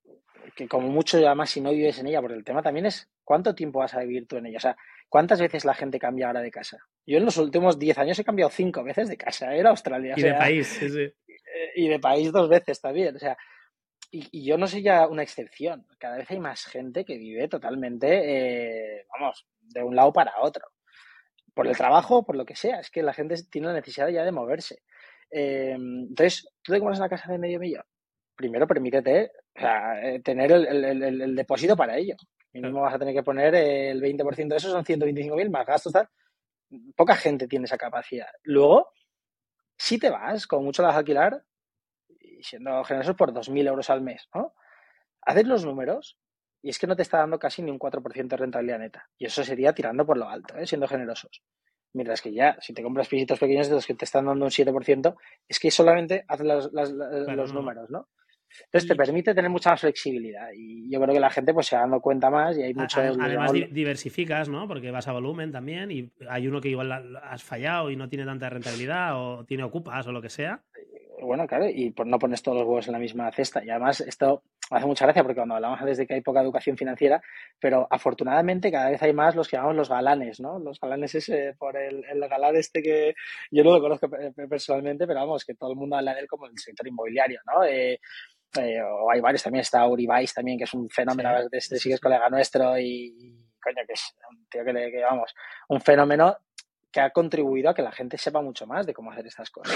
que 0.55 0.67
como 0.67 0.87
mucho 0.87 1.17
además 1.17 1.49
si 1.49 1.61
no 1.61 1.71
vives 1.71 1.99
en 1.99 2.07
ella, 2.07 2.21
porque 2.21 2.37
el 2.37 2.43
tema 2.43 2.63
también 2.63 2.85
es 2.85 3.09
cuánto 3.23 3.53
tiempo 3.53 3.79
vas 3.79 3.93
a 3.93 3.99
vivir 3.99 4.25
tú 4.25 4.37
en 4.37 4.45
ella. 4.45 4.57
O 4.57 4.61
sea, 4.61 4.77
¿cuántas 5.09 5.39
veces 5.39 5.65
la 5.65 5.73
gente 5.73 5.99
cambia 5.99 6.27
ahora 6.27 6.41
de 6.41 6.51
casa? 6.51 6.77
Yo 7.05 7.17
en 7.17 7.25
los 7.25 7.37
últimos 7.37 7.77
10 7.79 7.97
años 7.97 8.19
he 8.19 8.23
cambiado 8.23 8.49
cinco 8.49 8.83
veces 8.83 9.09
de 9.09 9.17
casa, 9.17 9.53
era 9.53 9.69
Australia. 9.69 10.15
Y 10.17 10.21
de 10.21 10.33
país, 10.33 10.67
sí, 10.67 10.89
sí. 10.89 11.01
Eh, 11.01 11.71
y 11.75 11.87
de 11.87 11.99
país 11.99 12.31
dos 12.31 12.49
veces 12.49 12.81
también. 12.81 13.15
O 13.15 13.19
sea, 13.19 13.37
y, 14.11 14.45
yo 14.45 14.57
no 14.57 14.67
soy 14.67 14.83
ya 14.83 15.07
una 15.07 15.23
excepción. 15.23 15.85
Cada 15.99 16.17
vez 16.17 16.29
hay 16.31 16.39
más 16.39 16.65
gente 16.65 17.05
que 17.05 17.17
vive 17.17 17.47
totalmente, 17.47 18.97
eh, 18.97 19.05
vamos, 19.11 19.47
de 19.61 19.83
un 19.83 19.95
lado 19.95 20.13
para 20.13 20.33
otro 20.41 20.65
por 21.55 21.67
el 21.67 21.77
trabajo, 21.77 22.23
por 22.23 22.35
lo 22.35 22.45
que 22.45 22.55
sea. 22.55 22.79
Es 22.79 22.91
que 22.91 23.01
la 23.01 23.13
gente 23.13 23.35
tiene 23.49 23.67
la 23.67 23.73
necesidad 23.73 24.09
ya 24.09 24.23
de 24.23 24.31
moverse. 24.31 24.83
Eh, 25.31 25.71
entonces, 25.71 26.47
tú 26.61 26.73
te 26.73 26.79
compras 26.79 26.99
una 26.99 27.09
casa 27.09 27.31
de 27.31 27.39
medio 27.39 27.59
millón. 27.59 27.83
Primero, 28.35 28.67
permítete 28.67 29.31
eh, 29.55 30.21
tener 30.23 30.51
el, 30.51 31.35
depósito 31.35 31.75
para 31.75 31.97
ello. 31.97 32.15
Mínimo 32.55 32.81
vas 32.81 32.93
a 32.93 32.99
tener 32.99 33.13
que 33.13 33.23
poner 33.23 33.53
el 33.53 34.01
20% 34.01 34.47
de 34.47 34.55
eso, 34.55 34.71
son 34.71 34.85
125.000 34.85 35.49
más 35.49 35.65
gastos. 35.65 35.91
Tal. 35.91 36.09
Poca 36.95 37.15
gente 37.15 37.47
tiene 37.47 37.65
esa 37.65 37.77
capacidad. 37.77 38.27
Luego, 38.43 38.91
si 39.77 39.99
te 39.99 40.09
vas, 40.09 40.47
como 40.47 40.63
mucho 40.63 40.81
la 40.81 40.87
vas 40.87 40.95
a 40.95 40.99
alquilar, 40.99 41.43
y 42.07 42.41
siendo 42.43 42.83
generosos 42.85 43.15
por 43.15 43.33
2.000 43.33 43.67
euros 43.67 43.89
al 43.89 44.01
mes, 44.01 44.29
¿no? 44.33 44.53
Haces 45.21 45.45
los 45.47 45.65
números 45.65 46.17
y 46.61 46.69
es 46.69 46.79
que 46.79 46.87
no 46.87 46.95
te 46.95 47.01
está 47.01 47.19
dando 47.19 47.37
casi 47.37 47.61
ni 47.61 47.71
un 47.71 47.77
4% 47.77 48.27
de 48.27 48.37
rentabilidad 48.37 48.79
neta. 48.79 49.09
Y 49.17 49.25
eso 49.25 49.43
sería 49.43 49.73
tirando 49.73 50.05
por 50.05 50.17
lo 50.17 50.29
alto, 50.29 50.57
¿eh? 50.57 50.65
siendo 50.65 50.87
generosos. 50.87 51.43
Mientras 51.93 52.21
que 52.21 52.33
ya, 52.33 52.57
si 52.59 52.73
te 52.73 52.81
compras 52.81 53.07
pisitos 53.07 53.37
pequeños 53.37 53.67
de 53.67 53.75
los 53.75 53.85
que 53.85 53.93
te 53.93 54.05
están 54.05 54.25
dando 54.25 54.45
un 54.45 54.51
7%, 54.51 55.15
es 55.47 55.59
que 55.59 55.69
solamente 55.69 56.25
haces 56.27 56.45
los 56.45 57.53
números, 57.53 57.89
¿no? 57.91 58.09
Entonces 58.65 58.87
te 58.87 58.95
permite 58.95 59.33
tener 59.33 59.49
mucha 59.49 59.71
más 59.71 59.81
flexibilidad 59.81 60.49
y 60.55 60.89
yo 60.89 61.01
creo 61.01 61.13
que 61.13 61.19
la 61.19 61.29
gente 61.29 61.53
pues 61.53 61.67
se 61.67 61.75
va 61.75 61.81
dando 61.81 61.99
cuenta 62.01 62.29
más 62.29 62.57
y 62.57 62.63
hay 62.63 62.73
mucho... 62.73 62.99
Además 62.99 63.51
diversificas, 63.71 64.49
¿no? 64.49 64.67
Porque 64.67 64.91
vas 64.91 65.07
a 65.07 65.11
volumen 65.11 65.51
también 65.51 65.91
y 65.91 66.11
hay 66.29 66.47
uno 66.47 66.61
que 66.61 66.69
igual 66.69 67.17
has 67.23 67.43
fallado 67.43 67.91
y 67.91 67.95
no 67.95 68.09
tiene 68.09 68.25
tanta 68.25 68.49
rentabilidad 68.49 69.15
o 69.15 69.45
tiene 69.45 69.63
ocupas 69.63 70.05
o 70.07 70.11
lo 70.11 70.21
que 70.21 70.29
sea 70.29 70.61
bueno, 71.21 71.47
claro, 71.47 71.67
y 71.67 71.93
no 72.05 72.19
pones 72.19 72.41
todos 72.41 72.59
los 72.59 72.67
huevos 72.67 72.87
en 72.87 72.93
la 72.93 72.99
misma 72.99 73.31
cesta. 73.31 73.63
Y 73.63 73.69
además, 73.69 74.01
esto 74.01 74.43
hace 74.69 74.85
mucha 74.85 75.05
gracia 75.05 75.23
porque 75.23 75.35
cuando 75.35 75.55
hablamos 75.55 75.83
desde 75.83 76.07
que 76.07 76.15
hay 76.15 76.21
poca 76.21 76.41
educación 76.41 76.77
financiera, 76.77 77.21
pero 77.59 77.87
afortunadamente 77.89 78.71
cada 78.71 78.89
vez 78.89 79.01
hay 79.01 79.13
más 79.13 79.35
los 79.35 79.47
que 79.47 79.57
llamamos 79.57 79.75
los 79.75 79.89
galanes, 79.89 80.39
¿no? 80.39 80.59
Los 80.59 80.79
galanes 80.79 81.15
es 81.15 81.55
por 81.57 81.77
el, 81.77 82.03
el, 82.05 82.27
galán 82.27 82.55
este 82.55 82.81
que 82.81 83.15
yo 83.51 83.63
no 83.63 83.71
lo 83.71 83.81
conozco 83.81 84.09
personalmente, 84.49 85.05
pero 85.07 85.19
vamos, 85.19 85.45
que 85.45 85.55
todo 85.55 85.71
el 85.71 85.77
mundo 85.77 85.97
habla 85.97 86.13
de 86.13 86.21
él 86.21 86.27
como 86.27 86.47
el 86.47 86.57
sector 86.57 86.87
inmobiliario, 86.87 87.39
¿no? 87.45 87.63
Eh, 87.63 87.99
eh, 88.57 88.81
o 88.81 89.11
hay 89.11 89.21
varios 89.21 89.43
también, 89.43 89.61
está 89.61 89.87
Uribais 89.87 90.33
también, 90.33 90.57
que 90.57 90.63
es 90.65 90.73
un 90.73 90.89
fenómeno, 90.89 91.49
de 91.49 91.57
este 91.57 91.77
sí 91.77 91.89
que 91.89 91.95
es 91.95 92.01
colega 92.01 92.29
nuestro 92.29 92.77
y, 92.79 93.45
coño, 93.61 93.85
que 93.87 93.93
es 93.93 94.15
un 94.29 94.45
tío 94.47 94.63
que, 94.63 94.73
le, 94.73 94.91
que, 94.91 95.01
vamos, 95.01 95.33
un 95.69 95.81
fenómeno 95.81 96.37
que 96.91 97.01
ha 97.01 97.09
contribuido 97.09 97.69
a 97.69 97.73
que 97.73 97.81
la 97.81 97.91
gente 97.91 98.17
sepa 98.17 98.41
mucho 98.41 98.65
más 98.65 98.85
de 98.85 98.93
cómo 98.93 99.11
hacer 99.11 99.27
estas 99.27 99.49
cosas. 99.49 99.75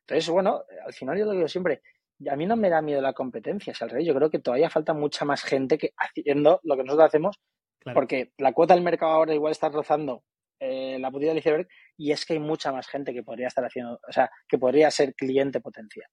Entonces, 0.00 0.28
bueno, 0.28 0.62
al 0.84 0.92
final 0.92 1.18
yo 1.18 1.24
lo 1.24 1.32
digo 1.32 1.48
siempre, 1.48 1.82
a 2.30 2.36
mí 2.36 2.46
no 2.46 2.56
me 2.56 2.70
da 2.70 2.82
miedo 2.82 3.00
la 3.00 3.12
competencia, 3.12 3.74
al 3.80 3.90
revés, 3.90 4.06
yo 4.06 4.14
creo 4.14 4.30
que 4.30 4.38
todavía 4.38 4.70
falta 4.70 4.92
mucha 4.92 5.24
más 5.24 5.42
gente 5.42 5.78
que 5.78 5.92
haciendo 5.96 6.60
lo 6.62 6.76
que 6.76 6.84
nosotros 6.84 7.08
hacemos, 7.08 7.40
porque 7.92 8.32
la 8.38 8.52
cuota 8.52 8.74
del 8.74 8.82
mercado 8.82 9.12
ahora 9.12 9.34
igual 9.34 9.52
está 9.52 9.68
rozando 9.68 10.24
eh, 10.60 10.98
la 10.98 11.10
putida 11.10 11.30
del 11.30 11.38
iceberg 11.38 11.68
y 11.96 12.12
es 12.12 12.24
que 12.24 12.34
hay 12.34 12.38
mucha 12.38 12.72
más 12.72 12.86
gente 12.86 13.12
que 13.12 13.22
podría 13.22 13.48
estar 13.48 13.64
haciendo, 13.64 14.00
o 14.08 14.12
sea, 14.12 14.30
que 14.48 14.56
podría 14.56 14.90
ser 14.90 15.14
cliente 15.14 15.60
potencial. 15.60 16.08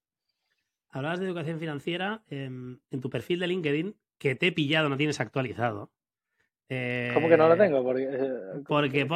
Hablabas 0.92 1.20
de 1.20 1.26
educación 1.26 1.58
financiera 1.58 2.22
em, 2.28 2.78
en 2.90 3.00
tu 3.00 3.08
perfil 3.08 3.40
de 3.40 3.46
LinkedIn, 3.46 3.96
que 4.18 4.34
te 4.34 4.48
he 4.48 4.52
pillado, 4.52 4.90
no 4.90 4.98
tienes 4.98 5.20
actualizado. 5.20 5.90
¿Cómo 7.14 7.28
que 7.28 7.36
no 7.36 7.48
lo 7.48 7.56
tengo? 7.56 7.82
Porque, 7.82 8.08
eh, 8.10 9.06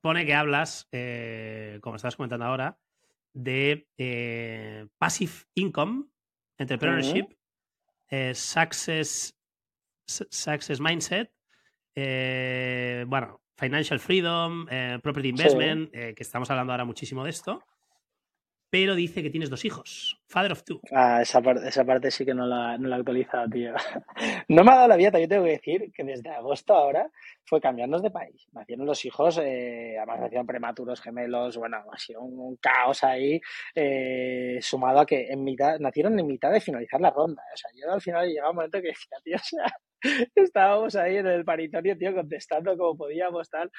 pone, 0.00 0.24
que 0.24 0.34
hablas, 0.34 0.88
eh, 0.90 1.78
como 1.80 1.96
estabas 1.96 2.16
comentando 2.16 2.44
ahora, 2.44 2.78
de 3.32 3.88
eh, 3.98 4.86
Passive 4.96 5.32
Income, 5.54 6.06
Entrepreneurship, 6.56 7.26
eh, 8.08 8.32
Success, 8.34 9.36
Success 10.06 10.80
Mindset, 10.80 11.32
eh, 11.96 13.04
bueno, 13.08 13.42
Financial 13.56 13.98
Freedom, 13.98 14.66
Property 15.02 15.28
Investment, 15.28 15.90
que 15.90 16.14
estamos 16.18 16.50
hablando 16.50 16.72
ahora 16.72 16.84
muchísimo 16.84 17.24
de 17.24 17.30
esto 17.30 17.62
pero 18.74 18.96
dice 18.96 19.22
que 19.22 19.30
tienes 19.30 19.50
dos 19.50 19.64
hijos. 19.64 20.20
Father 20.26 20.50
of 20.50 20.64
two. 20.64 20.80
Ah, 20.90 21.22
esa 21.22 21.40
parte, 21.40 21.68
esa 21.68 21.84
parte 21.84 22.10
sí 22.10 22.24
que 22.24 22.34
no 22.34 22.44
la, 22.44 22.76
no 22.76 22.88
la 22.88 22.96
he 22.96 22.98
actualizado, 22.98 23.48
tío. 23.48 23.72
no 24.48 24.64
me 24.64 24.72
ha 24.72 24.74
dado 24.74 24.88
la 24.88 24.96
vida, 24.96 25.12
también 25.12 25.30
tengo 25.30 25.44
que 25.44 25.50
decir 25.50 25.92
que 25.94 26.02
desde 26.02 26.30
agosto 26.30 26.74
ahora 26.74 27.08
fue 27.44 27.60
cambiarnos 27.60 28.02
de 28.02 28.10
país. 28.10 28.48
Nacieron 28.50 28.84
los 28.84 29.04
hijos, 29.04 29.38
eh, 29.38 29.94
además 29.96 30.22
nacieron 30.22 30.44
prematuros, 30.44 31.00
gemelos, 31.00 31.56
bueno, 31.56 31.84
ha 31.88 31.98
sido 31.98 32.22
un, 32.22 32.56
caos 32.56 33.04
ahí, 33.04 33.40
eh, 33.76 34.58
sumado 34.60 34.98
a 34.98 35.06
que 35.06 35.28
en 35.28 35.44
mitad, 35.44 35.78
nacieron 35.78 36.18
en 36.18 36.26
mitad 36.26 36.50
de 36.50 36.60
finalizar 36.60 37.00
la 37.00 37.10
ronda. 37.10 37.44
O 37.54 37.56
sea, 37.56 37.70
yo 37.80 37.92
al 37.92 38.00
final 38.00 38.26
llegaba 38.26 38.50
un 38.50 38.56
momento 38.56 38.80
que 38.82 38.88
decía, 38.88 39.18
tío, 39.22 39.36
o 39.36 39.38
sea, 39.38 39.72
estábamos 40.34 40.94
ahí 40.96 41.16
en 41.16 41.26
el 41.26 41.44
paritorio, 41.44 41.96
tío, 41.96 42.14
contestando 42.14 42.76
como 42.76 42.96
podíamos, 42.96 43.48
tal. 43.48 43.70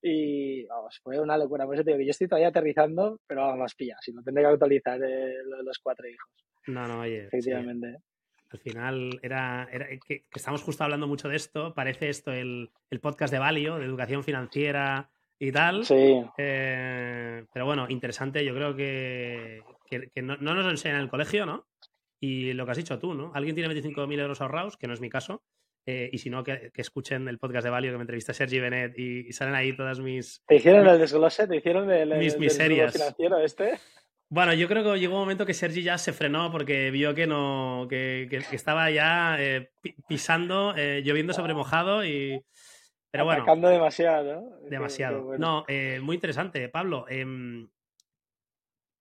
Y 0.00 0.64
vamos, 0.66 1.00
fue 1.02 1.20
una 1.20 1.36
locura. 1.36 1.66
Por 1.66 1.74
eso 1.74 1.84
digo 1.84 1.98
que 1.98 2.06
yo 2.06 2.10
estoy 2.10 2.28
todavía 2.28 2.48
aterrizando, 2.48 3.20
pero 3.26 3.42
vamos, 3.42 3.74
pilla, 3.74 3.96
si 4.00 4.12
no 4.12 4.22
tendré 4.22 4.44
que 4.44 4.50
actualizar 4.50 5.00
eh, 5.02 5.34
los 5.64 5.78
cuatro 5.78 6.08
hijos. 6.08 6.30
No, 6.66 6.86
no, 6.86 7.00
oye. 7.00 7.26
Efectivamente. 7.26 7.98
Al 8.52 8.58
final 8.58 9.18
era, 9.22 9.68
que, 10.06 10.24
estamos 10.34 10.62
justo 10.62 10.84
hablando 10.84 11.06
mucho 11.06 11.28
de 11.28 11.36
esto. 11.36 11.74
Parece 11.74 12.10
esto 12.10 12.32
el, 12.32 12.70
podcast 13.00 13.32
de 13.32 13.38
Valio, 13.38 13.78
de 13.78 13.86
educación 13.86 14.22
financiera 14.22 15.10
y 15.38 15.50
tal. 15.50 15.86
Sí. 15.86 16.22
Eh, 16.36 17.44
pero 17.52 17.64
bueno, 17.64 17.86
interesante. 17.88 18.44
Yo 18.44 18.54
creo 18.54 18.76
que, 18.76 19.62
no, 20.22 20.36
nos 20.36 20.70
enseñan 20.70 20.98
en 20.98 21.04
el 21.04 21.08
colegio, 21.08 21.46
¿no? 21.46 21.66
Y 22.20 22.52
lo 22.52 22.66
que 22.66 22.72
has 22.72 22.76
dicho 22.76 22.98
tú, 22.98 23.14
¿no? 23.14 23.32
Alguien 23.34 23.54
tiene 23.54 23.74
25.000 23.74 24.20
euros 24.20 24.40
ahorrados, 24.42 24.76
que 24.76 24.86
no 24.86 24.92
es 24.92 25.00
mi 25.00 25.08
caso. 25.08 25.42
Eh, 25.86 26.10
y 26.12 26.18
si 26.18 26.30
no, 26.30 26.44
que, 26.44 26.70
escuchen 26.74 27.26
el 27.28 27.38
podcast 27.38 27.64
de 27.64 27.70
Valio 27.70 27.90
que 27.90 27.98
me 27.98 28.02
entrevista 28.02 28.32
Sergi 28.32 28.60
Benet 28.60 28.98
y, 28.98 29.32
salen 29.32 29.54
ahí 29.54 29.76
todas 29.76 30.00
mis. 30.00 30.42
¿Te 30.46 30.56
hicieron 30.56 30.86
el 30.86 30.98
desglose? 30.98 31.46
¿Te 31.46 31.56
hicieron 31.56 31.90
el, 31.90 32.16
mis 32.18 32.38
miserias. 32.38 32.92
financiero 32.92 33.38
este? 33.38 33.78
Bueno, 34.32 34.54
yo 34.54 34.66
creo 34.66 34.82
que 34.82 34.98
llegó 34.98 35.16
un 35.16 35.20
momento 35.20 35.44
que 35.44 35.52
Sergi 35.52 35.82
ya 35.82 35.98
se 35.98 36.14
frenó 36.14 36.50
porque 36.50 36.90
vio 36.90 37.14
que 37.14 37.26
no, 37.26 37.86
que, 37.90 38.26
estaba 38.50 38.90
ya 38.90 39.36
eh, 39.38 39.72
pisando, 40.08 40.74
eh, 40.74 41.02
lloviendo 41.04 41.34
sobre 41.34 41.52
mojado 41.52 42.02
y. 42.02 42.42
Pero 43.10 43.26
bueno. 43.26 43.42
Atacando 43.42 43.68
demasiado. 43.68 44.58
Demasiado. 44.70 45.36
No, 45.36 45.66
eh, 45.68 46.00
muy 46.02 46.14
interesante, 46.14 46.66
Pablo. 46.70 47.04
Em, 47.10 47.68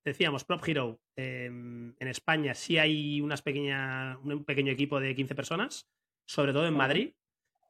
decíamos, 0.04 0.44
Prop 0.44 0.68
Hero. 0.68 1.00
Em, 1.16 1.96
en 1.98 2.08
España 2.10 2.54
sí 2.54 2.78
hay 2.78 3.22
unas 3.22 3.42
pequeña, 3.42 4.18
un 4.22 4.44
pequeño 4.44 4.74
equipo 4.74 5.00
de 5.00 5.16
15 5.16 5.34
personas, 5.34 5.90
sobre 6.26 6.54
todo 6.54 6.68
en 6.68 6.76
Madrid. 6.76 7.14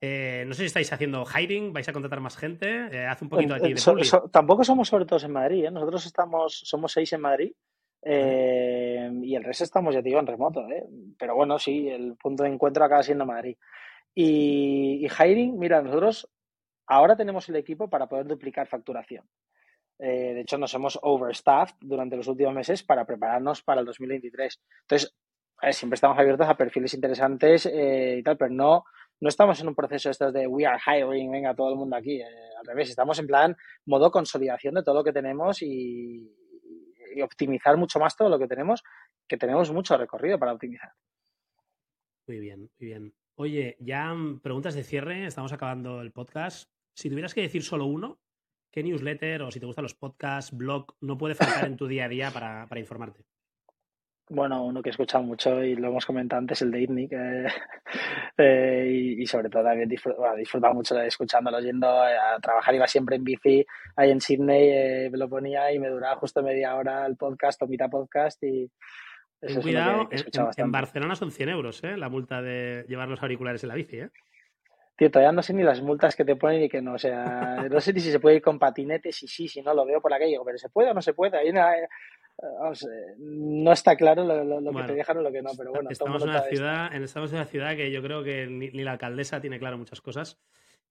Eh, 0.04 0.46
no 0.48 0.56
sé 0.56 0.62
si 0.62 0.66
estáis 0.66 0.92
haciendo 0.92 1.24
hiring, 1.26 1.74
vais 1.74 1.88
a 1.88 1.94
contratar 1.94 2.20
más 2.20 2.36
gente. 2.36 2.88
Eh, 2.92 3.06
hace 3.06 3.24
un 3.24 3.30
poquito 3.30 3.54
aquí 3.54 3.74
de 3.74 4.30
Tampoco 4.32 4.64
somos 4.64 4.88
sobre 4.88 5.06
todo 5.06 5.24
en 5.24 5.32
Madrid, 5.32 5.66
¿eh? 5.66 5.72
nosotros 5.72 6.08
estamos, 6.08 6.60
somos 6.66 6.92
seis 6.92 7.14
en 7.14 7.22
Madrid 7.22 7.54
y 8.04 9.36
el 9.36 9.44
resto 9.44 9.64
estamos, 9.64 9.94
ya 9.94 10.02
te 10.02 10.10
digo, 10.10 10.20
en 10.20 10.26
remoto. 10.26 10.66
Pero 11.20 11.36
bueno, 11.36 11.60
sí, 11.60 11.88
el 11.88 12.16
punto 12.16 12.42
de 12.42 12.50
encuentro 12.50 12.84
acaba 12.84 13.04
siendo 13.04 13.28
Madrid. 13.28 13.56
Y, 14.16 15.08
hiring, 15.08 15.60
mira, 15.60 15.84
nosotros 15.84 16.28
ahora 16.88 17.16
tenemos 17.16 17.48
el 17.50 17.58
equipo 17.58 17.88
para 17.88 18.08
poder 18.08 18.26
duplicar 18.26 18.68
facturación. 18.68 19.24
de 20.00 20.42
hecho, 20.42 20.58
nos 20.58 20.74
hemos 20.74 20.98
overstaffed 21.04 21.76
durante 21.80 22.18
los 22.18 22.28
últimos 22.28 22.56
meses 22.56 22.82
para 22.82 23.06
prepararnos 23.06 23.62
para 23.62 23.82
el 23.82 23.86
2023. 23.86 24.60
Entonces, 24.82 25.16
siempre 25.72 25.96
estamos 25.96 26.18
abiertos 26.18 26.48
a 26.48 26.58
perfiles 26.58 26.94
interesantes 26.94 27.66
y 27.66 28.24
tal, 28.24 28.38
pero 28.38 28.52
no 28.52 28.86
no 29.22 29.30
estamos 29.30 29.62
en 29.62 29.68
un 29.68 29.76
proceso 29.76 30.10
estos 30.10 30.34
de 30.34 30.48
we 30.48 30.66
are 30.66 30.82
hiring, 30.84 31.32
venga 31.32 31.56
todo 31.56 31.70
el 31.70 31.76
mundo 31.76 31.96
aquí. 31.96 32.20
Eh, 32.20 32.26
al 32.60 32.66
revés, 32.66 32.90
estamos 32.90 33.18
en 33.20 33.28
plan 33.28 33.56
modo 33.86 34.12
consolidación 34.12 34.74
de 34.74 34.84
todo 34.84 34.96
lo 34.96 35.04
que 35.04 35.14
tenemos 35.14 35.62
y, 35.62 36.36
optimizar 37.24 37.76
mucho 37.76 38.00
más 38.00 38.16
todo 38.16 38.30
lo 38.30 38.40
que 38.40 38.48
tenemos, 38.48 38.82
que 39.28 39.38
tenemos 39.38 39.72
mucho 39.72 39.98
recorrido 39.98 40.40
para 40.40 40.54
optimizar. 40.54 40.94
Muy 42.26 42.40
bien, 42.40 42.62
muy 42.80 42.88
bien. 42.88 43.14
Oye, 43.36 43.76
ya 43.80 44.16
preguntas 44.42 44.76
de 44.76 44.84
cierre, 44.84 45.26
estamos 45.26 45.52
acabando 45.52 46.02
el 46.02 46.14
podcast. 46.14 46.72
Si 46.96 47.10
tuvieras 47.10 47.34
que 47.34 47.42
decir 47.42 47.64
solo 47.64 47.86
uno, 47.86 48.22
¿qué 48.72 48.82
newsletter 48.82 49.42
o 49.42 49.52
si 49.52 49.60
te 49.60 49.66
gustan 49.66 49.84
los 49.84 49.94
podcasts, 49.94 50.56
blog, 50.56 50.96
no 51.02 51.18
puede 51.18 51.36
faltar 51.36 51.66
en 51.66 51.76
tu 51.76 51.86
día 51.86 52.06
a 52.06 52.10
día 52.10 52.32
para, 52.32 52.66
para 52.68 52.80
informarte? 52.80 53.26
Bueno, 54.34 54.64
uno 54.64 54.82
que 54.82 54.88
he 54.88 54.92
escuchado 54.92 55.26
mucho 55.26 55.62
y 55.62 55.76
lo 55.76 55.90
hemos 55.90 56.06
comentado 56.06 56.40
antes, 56.40 56.62
el 56.62 56.72
de 56.72 56.84
ITNIC, 56.84 57.12
eh, 58.38 59.18
y, 59.20 59.28
sobre 59.28 59.50
todo 59.50 59.62
también 59.62 59.90
disfrutado 59.90 60.38
disfruta 60.38 60.72
mucho 60.72 60.96
de 60.96 61.08
escuchándolo, 61.08 61.60
yendo 61.60 61.90
a 61.90 62.40
trabajar, 62.42 62.74
iba 62.74 62.88
siempre 62.88 63.18
en 63.18 63.26
bici, 63.26 63.66
ahí 63.98 64.10
en 64.10 64.22
Sydney, 64.22 64.70
eh, 64.70 65.10
me 65.12 65.18
lo 65.18 65.28
ponía 65.28 65.74
y 65.74 65.80
me 65.80 65.90
duraba 65.90 66.16
justo 66.16 66.42
media 66.42 66.76
hora 66.76 67.06
el 67.06 67.18
podcast 67.18 67.62
o 67.62 67.68
mitad 67.68 67.90
podcast 67.90 68.42
y... 68.44 68.72
Eso 69.42 69.60
cuidado, 69.60 70.08
en, 70.56 70.72
Barcelona 70.72 71.16
son 71.16 71.32
100 71.32 71.50
euros, 71.50 71.84
¿eh? 71.84 71.98
La 71.98 72.08
multa 72.08 72.42
de 72.42 72.86
llevar 72.88 73.10
los 73.10 73.22
auriculares 73.22 73.64
en 73.64 73.70
la 73.70 73.76
bici, 73.76 73.98
¿eh? 73.98 74.12
Tío, 75.02 75.10
todavía 75.10 75.32
no 75.32 75.42
sé 75.42 75.56
ni 75.56 75.64
las 75.64 75.82
multas 75.82 76.16
que 76.16 76.24
te 76.24 76.36
ponen 76.36 76.62
y 76.62 76.70
que 76.70 76.80
no, 76.80 76.94
o 76.94 76.98
sea, 77.00 77.68
no 77.72 77.82
sé 77.82 77.92
ni 77.92 78.02
si 78.02 78.12
se 78.12 78.20
puede 78.20 78.36
ir 78.36 78.42
con 78.44 78.60
patinetes 78.60 79.24
y 79.24 79.28
sí, 79.28 79.48
si 79.48 79.60
no 79.64 79.74
lo 79.74 79.84
veo 79.84 80.00
por 80.00 80.12
la 80.12 80.20
calle, 80.20 80.38
pero 80.46 80.60
¿se 80.60 80.70
puede 80.70 80.92
o 80.92 80.94
no 80.94 81.02
se 81.02 81.16
puede? 81.16 81.40
Hay 81.40 81.50
una, 81.50 81.72
no 83.18 83.72
está 83.72 83.96
claro 83.96 84.24
lo, 84.24 84.72
que 84.72 84.84
te 84.84 84.94
dejan 84.94 85.18
o 85.18 85.22
lo 85.24 85.32
que 85.32 85.42
no, 85.42 85.50
pero 85.58 85.72
bueno. 85.72 85.90
Estamos 85.90 86.22
en, 86.22 86.30
una 86.30 86.42
ciudad, 86.44 86.94
estamos 86.94 87.32
en 87.32 87.38
una 87.38 87.48
ciudad 87.48 87.76
que 87.76 87.92
yo 87.92 88.04
creo 88.04 88.24
que 88.24 88.46
ni, 88.46 88.70
la 88.70 88.92
alcaldesa 88.92 89.42
tiene 89.42 89.58
claro 89.58 89.76
muchas 89.80 90.02
cosas, 90.02 90.40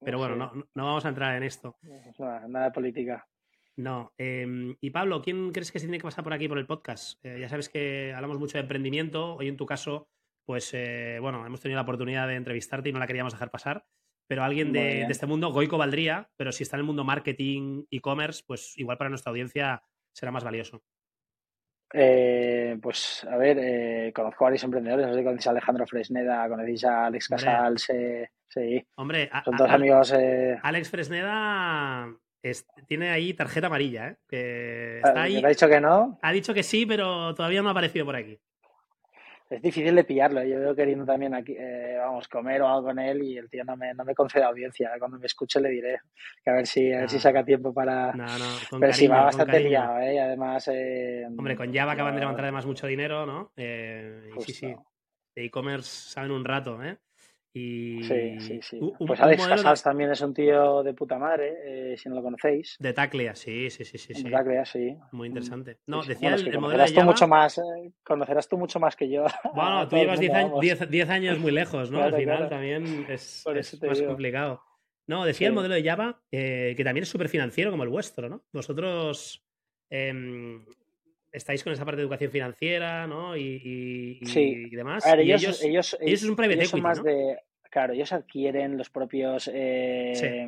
pero 0.01 0.19
bueno, 0.19 0.35
no, 0.35 0.53
no, 0.75 0.85
vamos 0.85 1.05
a 1.05 1.11
entrar 1.11 1.37
en 1.37 1.45
esto. 1.45 1.77
Nada, 2.19 2.65
de 2.65 2.71
política. 2.73 3.29
No. 3.77 4.13
Em, 4.19 4.75
y 4.81 4.91
Pablo, 4.91 5.23
¿quién 5.23 5.53
crees 5.53 5.71
que 5.71 5.79
se 5.79 5.87
tiene 5.87 5.99
que 5.99 6.05
pasar 6.09 6.25
por 6.25 6.33
aquí 6.33 6.49
por 6.49 6.59
el 6.59 6.67
podcast? 6.67 7.25
Eh, 7.25 7.39
ya 7.39 7.49
sabes 7.49 7.69
que 7.69 8.13
hablamos 8.13 8.41
mucho 8.41 8.59
de 8.59 8.63
emprendimiento. 8.63 9.37
Hoy 9.37 9.47
en 9.47 9.57
tu 9.57 9.67
caso, 9.67 10.09
pues 10.45 10.75
eh, 10.75 11.19
bueno, 11.21 11.47
hemos 11.47 11.61
tenido 11.61 11.77
la 11.77 11.83
oportunidad 11.83 12.27
de 12.27 12.35
entrevistarte 12.35 12.89
y 12.89 12.93
no 12.93 12.99
la 12.99 13.07
queríamos 13.07 13.35
dejar 13.35 13.53
pasar. 13.53 13.85
Pero 14.31 14.45
alguien 14.45 14.73
de, 14.73 15.07
de, 15.07 15.09
este 15.11 15.27
mundo, 15.27 15.51
Goico 15.51 15.77
valdría, 15.77 16.31
pero 16.37 16.53
si 16.53 16.63
está 16.63 16.77
en 16.77 16.83
el 16.83 16.87
mundo 16.87 17.03
marketing, 17.03 17.83
e-commerce, 17.91 18.45
pues 18.47 18.79
igual 18.79 18.97
para 18.97 19.11
nuestra 19.11 19.31
audiencia 19.31 19.83
será 20.13 20.31
más 20.31 20.45
valioso. 20.45 20.85
Eh, 21.93 22.79
pues 22.81 23.27
a 23.29 23.37
ver, 23.37 23.59
eh, 23.59 24.13
conozco 24.15 24.45
a 24.45 24.47
varios 24.47 24.63
emprendedores, 24.63 25.05
no 25.05 25.13
sé 25.15 25.19
si 25.19 25.25
conocéis 25.25 25.47
a 25.49 25.51
Alejandro 25.51 25.85
Fresneda, 25.85 26.49
conocéis 26.49 26.85
a 26.85 27.07
Alex 27.07 27.27
Casals, 27.27 27.89
sí. 28.47 28.87
Hombre, 28.95 29.29
son 29.45 29.57
todos 29.57 29.71
amigos. 29.73 30.13
Eh. 30.17 30.57
Alex 30.63 30.91
Fresneda 30.91 32.15
tiene 32.87 33.11
ahí 33.11 33.35
tarjeta 33.35 33.67
amarilla, 33.67 34.11
¿eh? 34.11 34.17
Que 34.29 34.99
está 34.99 35.23
ahí. 35.23 35.43
¿Ha 35.45 35.49
dicho 35.49 35.69
que 35.69 35.81
no? 35.81 36.21
Ha 36.23 36.31
dicho 36.31 36.55
que 36.55 36.63
sí, 36.63 36.87
pero 36.87 37.35
todavía 37.35 37.63
no 37.63 37.69
ha 37.69 37.73
aparecido 37.73 38.07
por 38.07 38.15
aquí 38.15 38.41
es 39.51 39.61
difícil 39.61 39.97
de 39.97 40.05
pillarlo. 40.05 40.45
Yo 40.45 40.61
veo 40.61 40.77
queriendo 40.77 41.05
también 41.05 41.35
aquí, 41.35 41.57
eh, 41.59 41.97
vamos, 41.99 42.29
comer 42.29 42.63
o 42.63 42.69
algo 42.69 42.85
con 42.85 42.99
él 43.01 43.23
y 43.23 43.37
el 43.37 43.51
tío 43.51 43.65
no 43.65 43.77
me, 43.77 43.93
no 43.95 44.05
me 44.05 44.15
concede 44.15 44.45
audiencia. 44.45 44.91
Cuando 44.99 45.19
me 45.19 45.27
escuche 45.27 45.61
le 45.61 45.71
diré 45.71 46.01
que 46.45 46.51
a 46.51 46.55
ver 46.55 46.67
si, 46.67 46.93
a 46.93 47.01
ver 47.01 47.11
si 47.11 47.19
saca 47.19 47.45
tiempo 47.45 47.75
para. 47.75 48.13
No, 48.13 48.27
no, 48.27 48.45
con 48.71 48.79
Pero 48.79 48.93
sí, 48.93 49.09
va 49.09 49.25
bastante 49.25 49.59
liado, 49.61 49.99
¿eh? 49.99 50.15
Y 50.15 50.19
además. 50.19 50.69
Eh, 50.73 51.27
Hombre, 51.27 51.57
con 51.57 51.75
Java 51.75 51.93
acaban 51.93 52.15
de 52.15 52.21
levantar 52.21 52.45
además 52.45 52.65
mucho 52.65 52.87
dinero, 52.87 53.27
¿no? 53.27 53.53
Eh, 53.57 54.31
sí, 54.39 54.53
sí. 54.55 54.75
De 55.35 55.45
e-commerce 55.45 56.11
saben 56.11 56.31
un 56.31 56.45
rato, 56.45 56.83
¿eh? 56.83 56.99
Y 57.53 58.05
sí, 58.05 58.39
sí, 58.39 58.61
sí. 58.63 58.81
pues 59.05 59.21
Alex 59.21 59.45
Casals 59.45 59.83
también 59.83 60.13
es 60.13 60.21
un 60.21 60.33
tío 60.33 60.85
de 60.85 60.95
puta 60.95 61.19
madre, 61.19 61.93
eh, 61.93 61.97
si 61.97 62.09
no 62.09 62.15
lo 62.15 62.23
conocéis. 62.23 62.77
De 62.79 62.93
Taclea, 62.93 63.35
sí, 63.35 63.69
sí, 63.71 63.85
sí, 63.85 63.99
sí. 63.99 64.23
De 64.23 64.31
Taclea, 64.31 64.65
sí. 64.65 64.97
Muy 65.11 65.27
interesante. 65.27 65.79
No, 65.87 66.05
decía 66.05 66.35
el, 66.37 66.61
modelo 66.61 66.85
de 66.85 66.93
Java... 66.93 67.07
mucho 67.07 67.27
más, 67.27 67.59
eh, 67.59 67.93
conocerás 68.05 68.49
tú 68.49 68.57
mucho 68.57 68.79
más 68.79 68.95
que 68.95 69.09
yo. 69.09 69.25
Bueno, 69.55 69.89
tú 69.89 69.97
llevas 69.97 70.21
10 70.21 71.11
años, 71.11 71.41
muy 71.41 71.51
lejos, 71.51 71.91
¿no? 71.91 72.03
Al 72.03 72.15
final 72.15 72.49
también 72.49 73.07
es, 73.09 73.45
más 73.47 74.03
complicado. 74.03 74.63
No, 75.09 75.25
decía 75.25 75.49
el 75.49 75.55
modelo 75.55 75.75
de 75.75 75.83
Java 75.83 76.23
eh, 76.31 76.75
que 76.77 76.85
también 76.85 77.03
es 77.03 77.09
súper 77.09 77.29
financiero 77.29 77.73
como 77.73 77.83
el 77.83 77.89
vuestro, 77.89 78.29
¿no? 78.29 78.45
Vosotros 78.53 79.45
em, 79.91 80.65
estáis 81.33 81.63
con 81.63 81.73
esa 81.73 81.85
parte 81.85 81.99
de 81.99 82.03
educación 82.03 82.31
financiera, 82.31 83.07
¿no? 83.07 83.37
Y, 83.37 84.21
demás. 84.73 85.05
ellos, 85.07 85.63
ellos, 85.63 85.63
ellos, 85.63 85.99
es 86.01 86.23
un 86.25 86.37
private 86.37 86.65
equity, 86.65 86.81
más 86.81 87.03
de, 87.03 87.39
claro, 87.71 87.93
ellos 87.93 88.13
adquieren 88.13 88.77
los 88.77 88.91
propios 88.91 89.51
eh, 89.53 90.47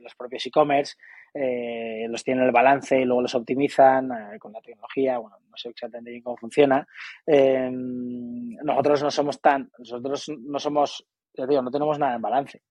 los 0.00 0.14
propios 0.14 0.46
e-commerce, 0.46 0.96
eh, 1.34 2.06
los 2.08 2.24
tienen 2.24 2.42
en 2.42 2.48
el 2.48 2.52
balance 2.52 3.00
y 3.00 3.04
luego 3.04 3.22
los 3.22 3.34
optimizan 3.34 4.10
eh, 4.10 4.38
con 4.38 4.52
la 4.52 4.60
tecnología. 4.60 5.18
Bueno, 5.18 5.36
no 5.48 5.56
sé 5.56 5.68
exactamente 5.68 6.10
bien 6.10 6.22
cómo 6.22 6.36
funciona. 6.36 6.86
Em, 7.26 8.56
nosotros 8.62 9.02
no 9.02 9.10
somos 9.10 9.40
tan, 9.40 9.70
nosotros 9.78 10.30
no 10.40 10.58
somos, 10.58 11.06
te 11.32 11.46
digo, 11.46 11.62
no 11.62 11.70
tenemos 11.70 11.98
nada 11.98 12.16
en 12.16 12.22
balance. 12.22 12.62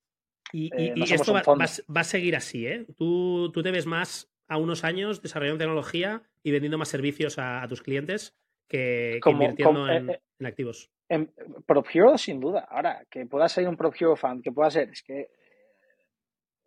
Y, 0.52 0.72
esto 1.14 1.32
va, 1.32 2.02
a 2.02 2.04
seguir 2.04 2.36
así, 2.36 2.66
¿eh? 2.66 2.88
Tú, 2.98 3.52
tú 3.52 3.62
te 3.62 3.70
ves 3.70 3.86
más 3.86 4.28
a 4.50 4.58
unos 4.58 4.84
años 4.84 5.22
desarrollando 5.22 5.60
tecnología 5.60 6.24
y 6.44 6.52
vendiendo 6.52 6.78
más 6.78 6.90
servicios 6.90 7.38
a, 7.38 7.66
tus 7.70 7.82
clientes 7.82 8.36
que, 8.68 9.20
invirtiendo 9.26 9.88
eh, 9.88 9.98
eh, 9.98 10.20
en, 10.40 10.46
activos. 10.46 10.92
En 11.08 11.32
Prop 11.66 11.88
Hero, 11.92 12.18
sin 12.18 12.40
duda. 12.40 12.68
Ahora, 12.70 13.06
que 13.10 13.26
pueda 13.26 13.48
ser 13.48 13.68
un 13.68 13.78
Prop 13.78 13.94
Hero 13.98 14.16
fan, 14.16 14.42
que 14.42 14.52
pueda 14.52 14.70
ser, 14.70 14.90
es 14.90 15.04
que 15.04 15.22
eh, 15.22 15.30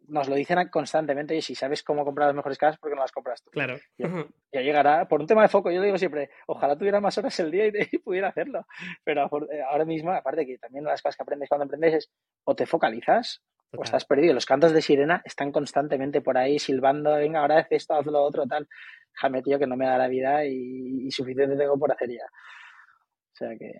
nos 0.08 0.28
lo 0.28 0.36
dicen 0.36 0.68
constantemente 0.68 1.36
y 1.36 1.42
si 1.42 1.54
sabes 1.54 1.82
cómo 1.82 2.04
comprar 2.04 2.28
las 2.28 2.36
mejores 2.36 2.58
casas, 2.58 2.78
¿por 2.78 2.90
qué 2.90 2.96
no 2.96 3.02
las 3.02 3.12
compras 3.12 3.42
tú? 3.42 3.50
Claro. 3.50 3.78
Ya, 3.98 4.60
llegará, 4.60 5.08
por 5.08 5.20
un 5.20 5.26
tema 5.26 5.42
de 5.42 5.48
foco, 5.48 5.70
yo 5.70 5.82
digo 5.82 5.98
siempre, 5.98 6.30
ojalá 6.46 6.76
tuviera 6.76 7.00
más 7.00 7.18
horas 7.18 7.38
el 7.40 7.50
día 7.50 7.66
y, 7.66 7.98
pudiera 7.98 8.28
hacerlo. 8.28 8.64
Pero 9.02 9.28
ahora 9.68 9.84
mismo, 9.84 10.12
aparte 10.12 10.46
que 10.46 10.58
también 10.58 10.84
las 10.84 11.02
cosas 11.02 11.16
que 11.16 11.22
aprendes 11.22 11.48
cuando 11.48 11.64
aprendes 11.64 11.94
es 11.94 12.10
o 12.44 12.54
te 12.54 12.66
focalizas 12.66 13.42
pues 13.72 13.88
estás 13.88 14.04
perdido. 14.04 14.34
Los 14.34 14.46
cantos 14.46 14.72
de 14.72 14.82
sirena 14.82 15.22
están 15.24 15.52
constantemente 15.52 16.20
por 16.20 16.36
ahí 16.36 16.58
silbando, 16.58 17.14
venga, 17.14 17.40
ahora 17.40 17.58
haz 17.58 17.66
esto, 17.70 17.94
haz 17.94 18.06
lo 18.06 18.22
otro, 18.22 18.46
tal. 18.46 18.68
Déjame, 19.14 19.42
tío, 19.42 19.58
que 19.58 19.66
no 19.66 19.76
me 19.76 19.86
da 19.86 19.98
la 19.98 20.08
vida 20.08 20.44
y, 20.46 21.10
suficiente 21.10 21.56
tengo 21.56 21.78
por 21.78 21.92
hacer 21.92 22.10
ya. 22.10 22.24
O 22.24 23.34
sea 23.34 23.56
que... 23.58 23.72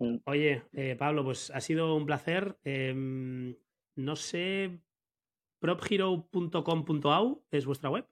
Mm. 0.00 0.18
Oye, 0.24 0.62
eh, 0.72 0.96
Pablo, 0.96 1.24
pues 1.24 1.50
ha 1.50 1.60
sido 1.60 1.96
un 1.96 2.06
placer. 2.06 2.56
Em, 2.64 3.56
no 3.96 4.16
sé, 4.16 4.78
prophero.com.au 5.58 7.44
es 7.50 7.66
vuestra 7.66 7.90
web. 7.90 8.06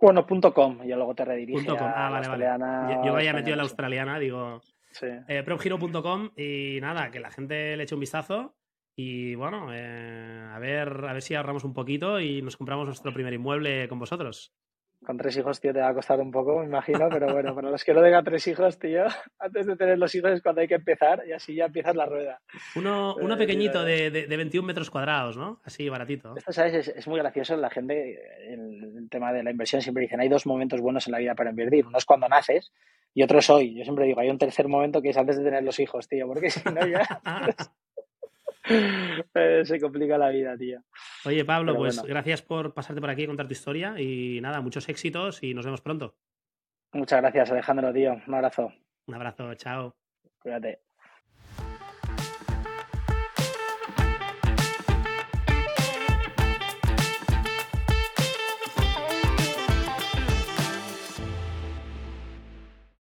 Bueno, 0.00 0.26
.com, 0.26 0.82
yo 0.84 0.96
luego 0.96 1.14
te 1.14 1.24
redirige. 1.24 1.68
Ah, 1.78 2.10
vale, 2.10 2.28
vale. 2.28 2.94
Yo, 2.94 3.04
yo 3.04 3.14
había 3.14 3.32
metido 3.32 3.56
la 3.56 3.62
australiana, 3.62 4.18
digo, 4.18 4.60
Sí. 4.94 5.06
Eh, 5.26 5.42
propgiro.com 5.42 6.30
y 6.36 6.78
nada, 6.80 7.10
que 7.10 7.18
la 7.18 7.30
gente 7.30 7.76
le 7.76 7.82
eche 7.82 7.94
un 7.94 8.00
vistazo. 8.00 8.54
Y 8.96 9.34
bueno, 9.34 9.68
eh, 9.74 10.48
a, 10.52 10.58
ver, 10.58 10.88
a 11.08 11.12
ver 11.12 11.22
si 11.22 11.34
ahorramos 11.34 11.64
un 11.64 11.74
poquito 11.74 12.20
y 12.20 12.42
nos 12.42 12.56
compramos 12.56 12.86
nuestro 12.86 13.12
primer 13.12 13.32
inmueble 13.32 13.88
con 13.88 13.98
vosotros. 13.98 14.52
Con 15.04 15.18
tres 15.18 15.36
hijos, 15.36 15.60
tío, 15.60 15.72
te 15.74 15.80
va 15.80 15.88
a 15.88 15.94
costar 15.94 16.18
un 16.18 16.30
poco, 16.30 16.60
me 16.60 16.64
imagino, 16.66 17.08
pero 17.10 17.30
bueno, 17.30 17.54
para 17.54 17.68
los 17.70 17.84
que 17.84 17.92
no 17.92 18.00
tengan 18.00 18.24
tres 18.24 18.46
hijos, 18.46 18.78
tío, 18.78 19.04
antes 19.38 19.66
de 19.66 19.76
tener 19.76 19.98
los 19.98 20.14
hijos 20.14 20.30
es 20.30 20.42
cuando 20.42 20.62
hay 20.62 20.68
que 20.68 20.76
empezar 20.76 21.22
y 21.28 21.32
así 21.32 21.54
ya 21.54 21.66
empiezas 21.66 21.94
la 21.94 22.06
rueda. 22.06 22.40
Uno, 22.76 23.14
uno 23.20 23.34
Eh, 23.34 23.36
pequeñito 23.36 23.80
tío, 23.80 23.84
de, 23.84 24.10
de, 24.10 24.26
de 24.26 24.36
21 24.36 24.66
metros 24.66 24.90
cuadrados, 24.90 25.36
¿no? 25.36 25.60
Así, 25.64 25.88
baratito. 25.90 26.34
Esto, 26.36 26.52
¿sabes? 26.52 26.74
Es, 26.74 26.88
es 26.88 27.06
muy 27.06 27.18
gracioso. 27.18 27.54
La 27.56 27.68
gente, 27.68 28.18
el, 28.48 28.96
el 28.96 29.08
tema 29.10 29.32
de 29.32 29.42
la 29.42 29.50
inversión, 29.50 29.82
siempre 29.82 30.02
dicen, 30.04 30.20
hay 30.20 30.28
dos 30.28 30.46
momentos 30.46 30.80
buenos 30.80 31.06
en 31.06 31.12
la 31.12 31.18
vida 31.18 31.34
para 31.34 31.50
invertir. 31.50 31.84
Uno 31.86 31.98
es 31.98 32.06
cuando 32.06 32.28
naces 32.28 32.72
y 33.12 33.22
otro 33.22 33.40
es 33.40 33.50
hoy. 33.50 33.74
Yo 33.76 33.84
siempre 33.84 34.06
digo, 34.06 34.20
hay 34.20 34.30
un 34.30 34.38
tercer 34.38 34.68
momento 34.68 35.02
que 35.02 35.10
es 35.10 35.16
antes 35.18 35.36
de 35.36 35.44
tener 35.44 35.64
los 35.64 35.78
hijos, 35.80 36.08
tío, 36.08 36.26
porque 36.26 36.48
si 36.50 36.62
no 36.70 36.86
ya 36.86 37.02
eh, 37.02 37.54
se 39.64 39.80
complica 39.80 40.18
la 40.18 40.30
vida, 40.30 40.56
tío. 40.56 40.82
Oye, 41.24 41.44
Pablo, 41.44 41.72
Pero 41.72 41.78
pues 41.78 41.96
bueno. 41.96 42.08
gracias 42.08 42.42
por 42.42 42.74
pasarte 42.74 43.00
por 43.00 43.10
aquí 43.10 43.22
y 43.22 43.26
contar 43.26 43.46
tu 43.46 43.52
historia. 43.52 44.00
Y 44.00 44.40
nada, 44.40 44.60
muchos 44.60 44.88
éxitos 44.88 45.42
y 45.42 45.54
nos 45.54 45.64
vemos 45.64 45.80
pronto. 45.80 46.16
Muchas 46.92 47.20
gracias, 47.20 47.50
Alejandro, 47.50 47.92
tío. 47.92 48.20
Un 48.26 48.34
abrazo. 48.34 48.72
Un 49.06 49.14
abrazo, 49.14 49.54
chao. 49.54 49.96
Cuídate. 50.38 50.80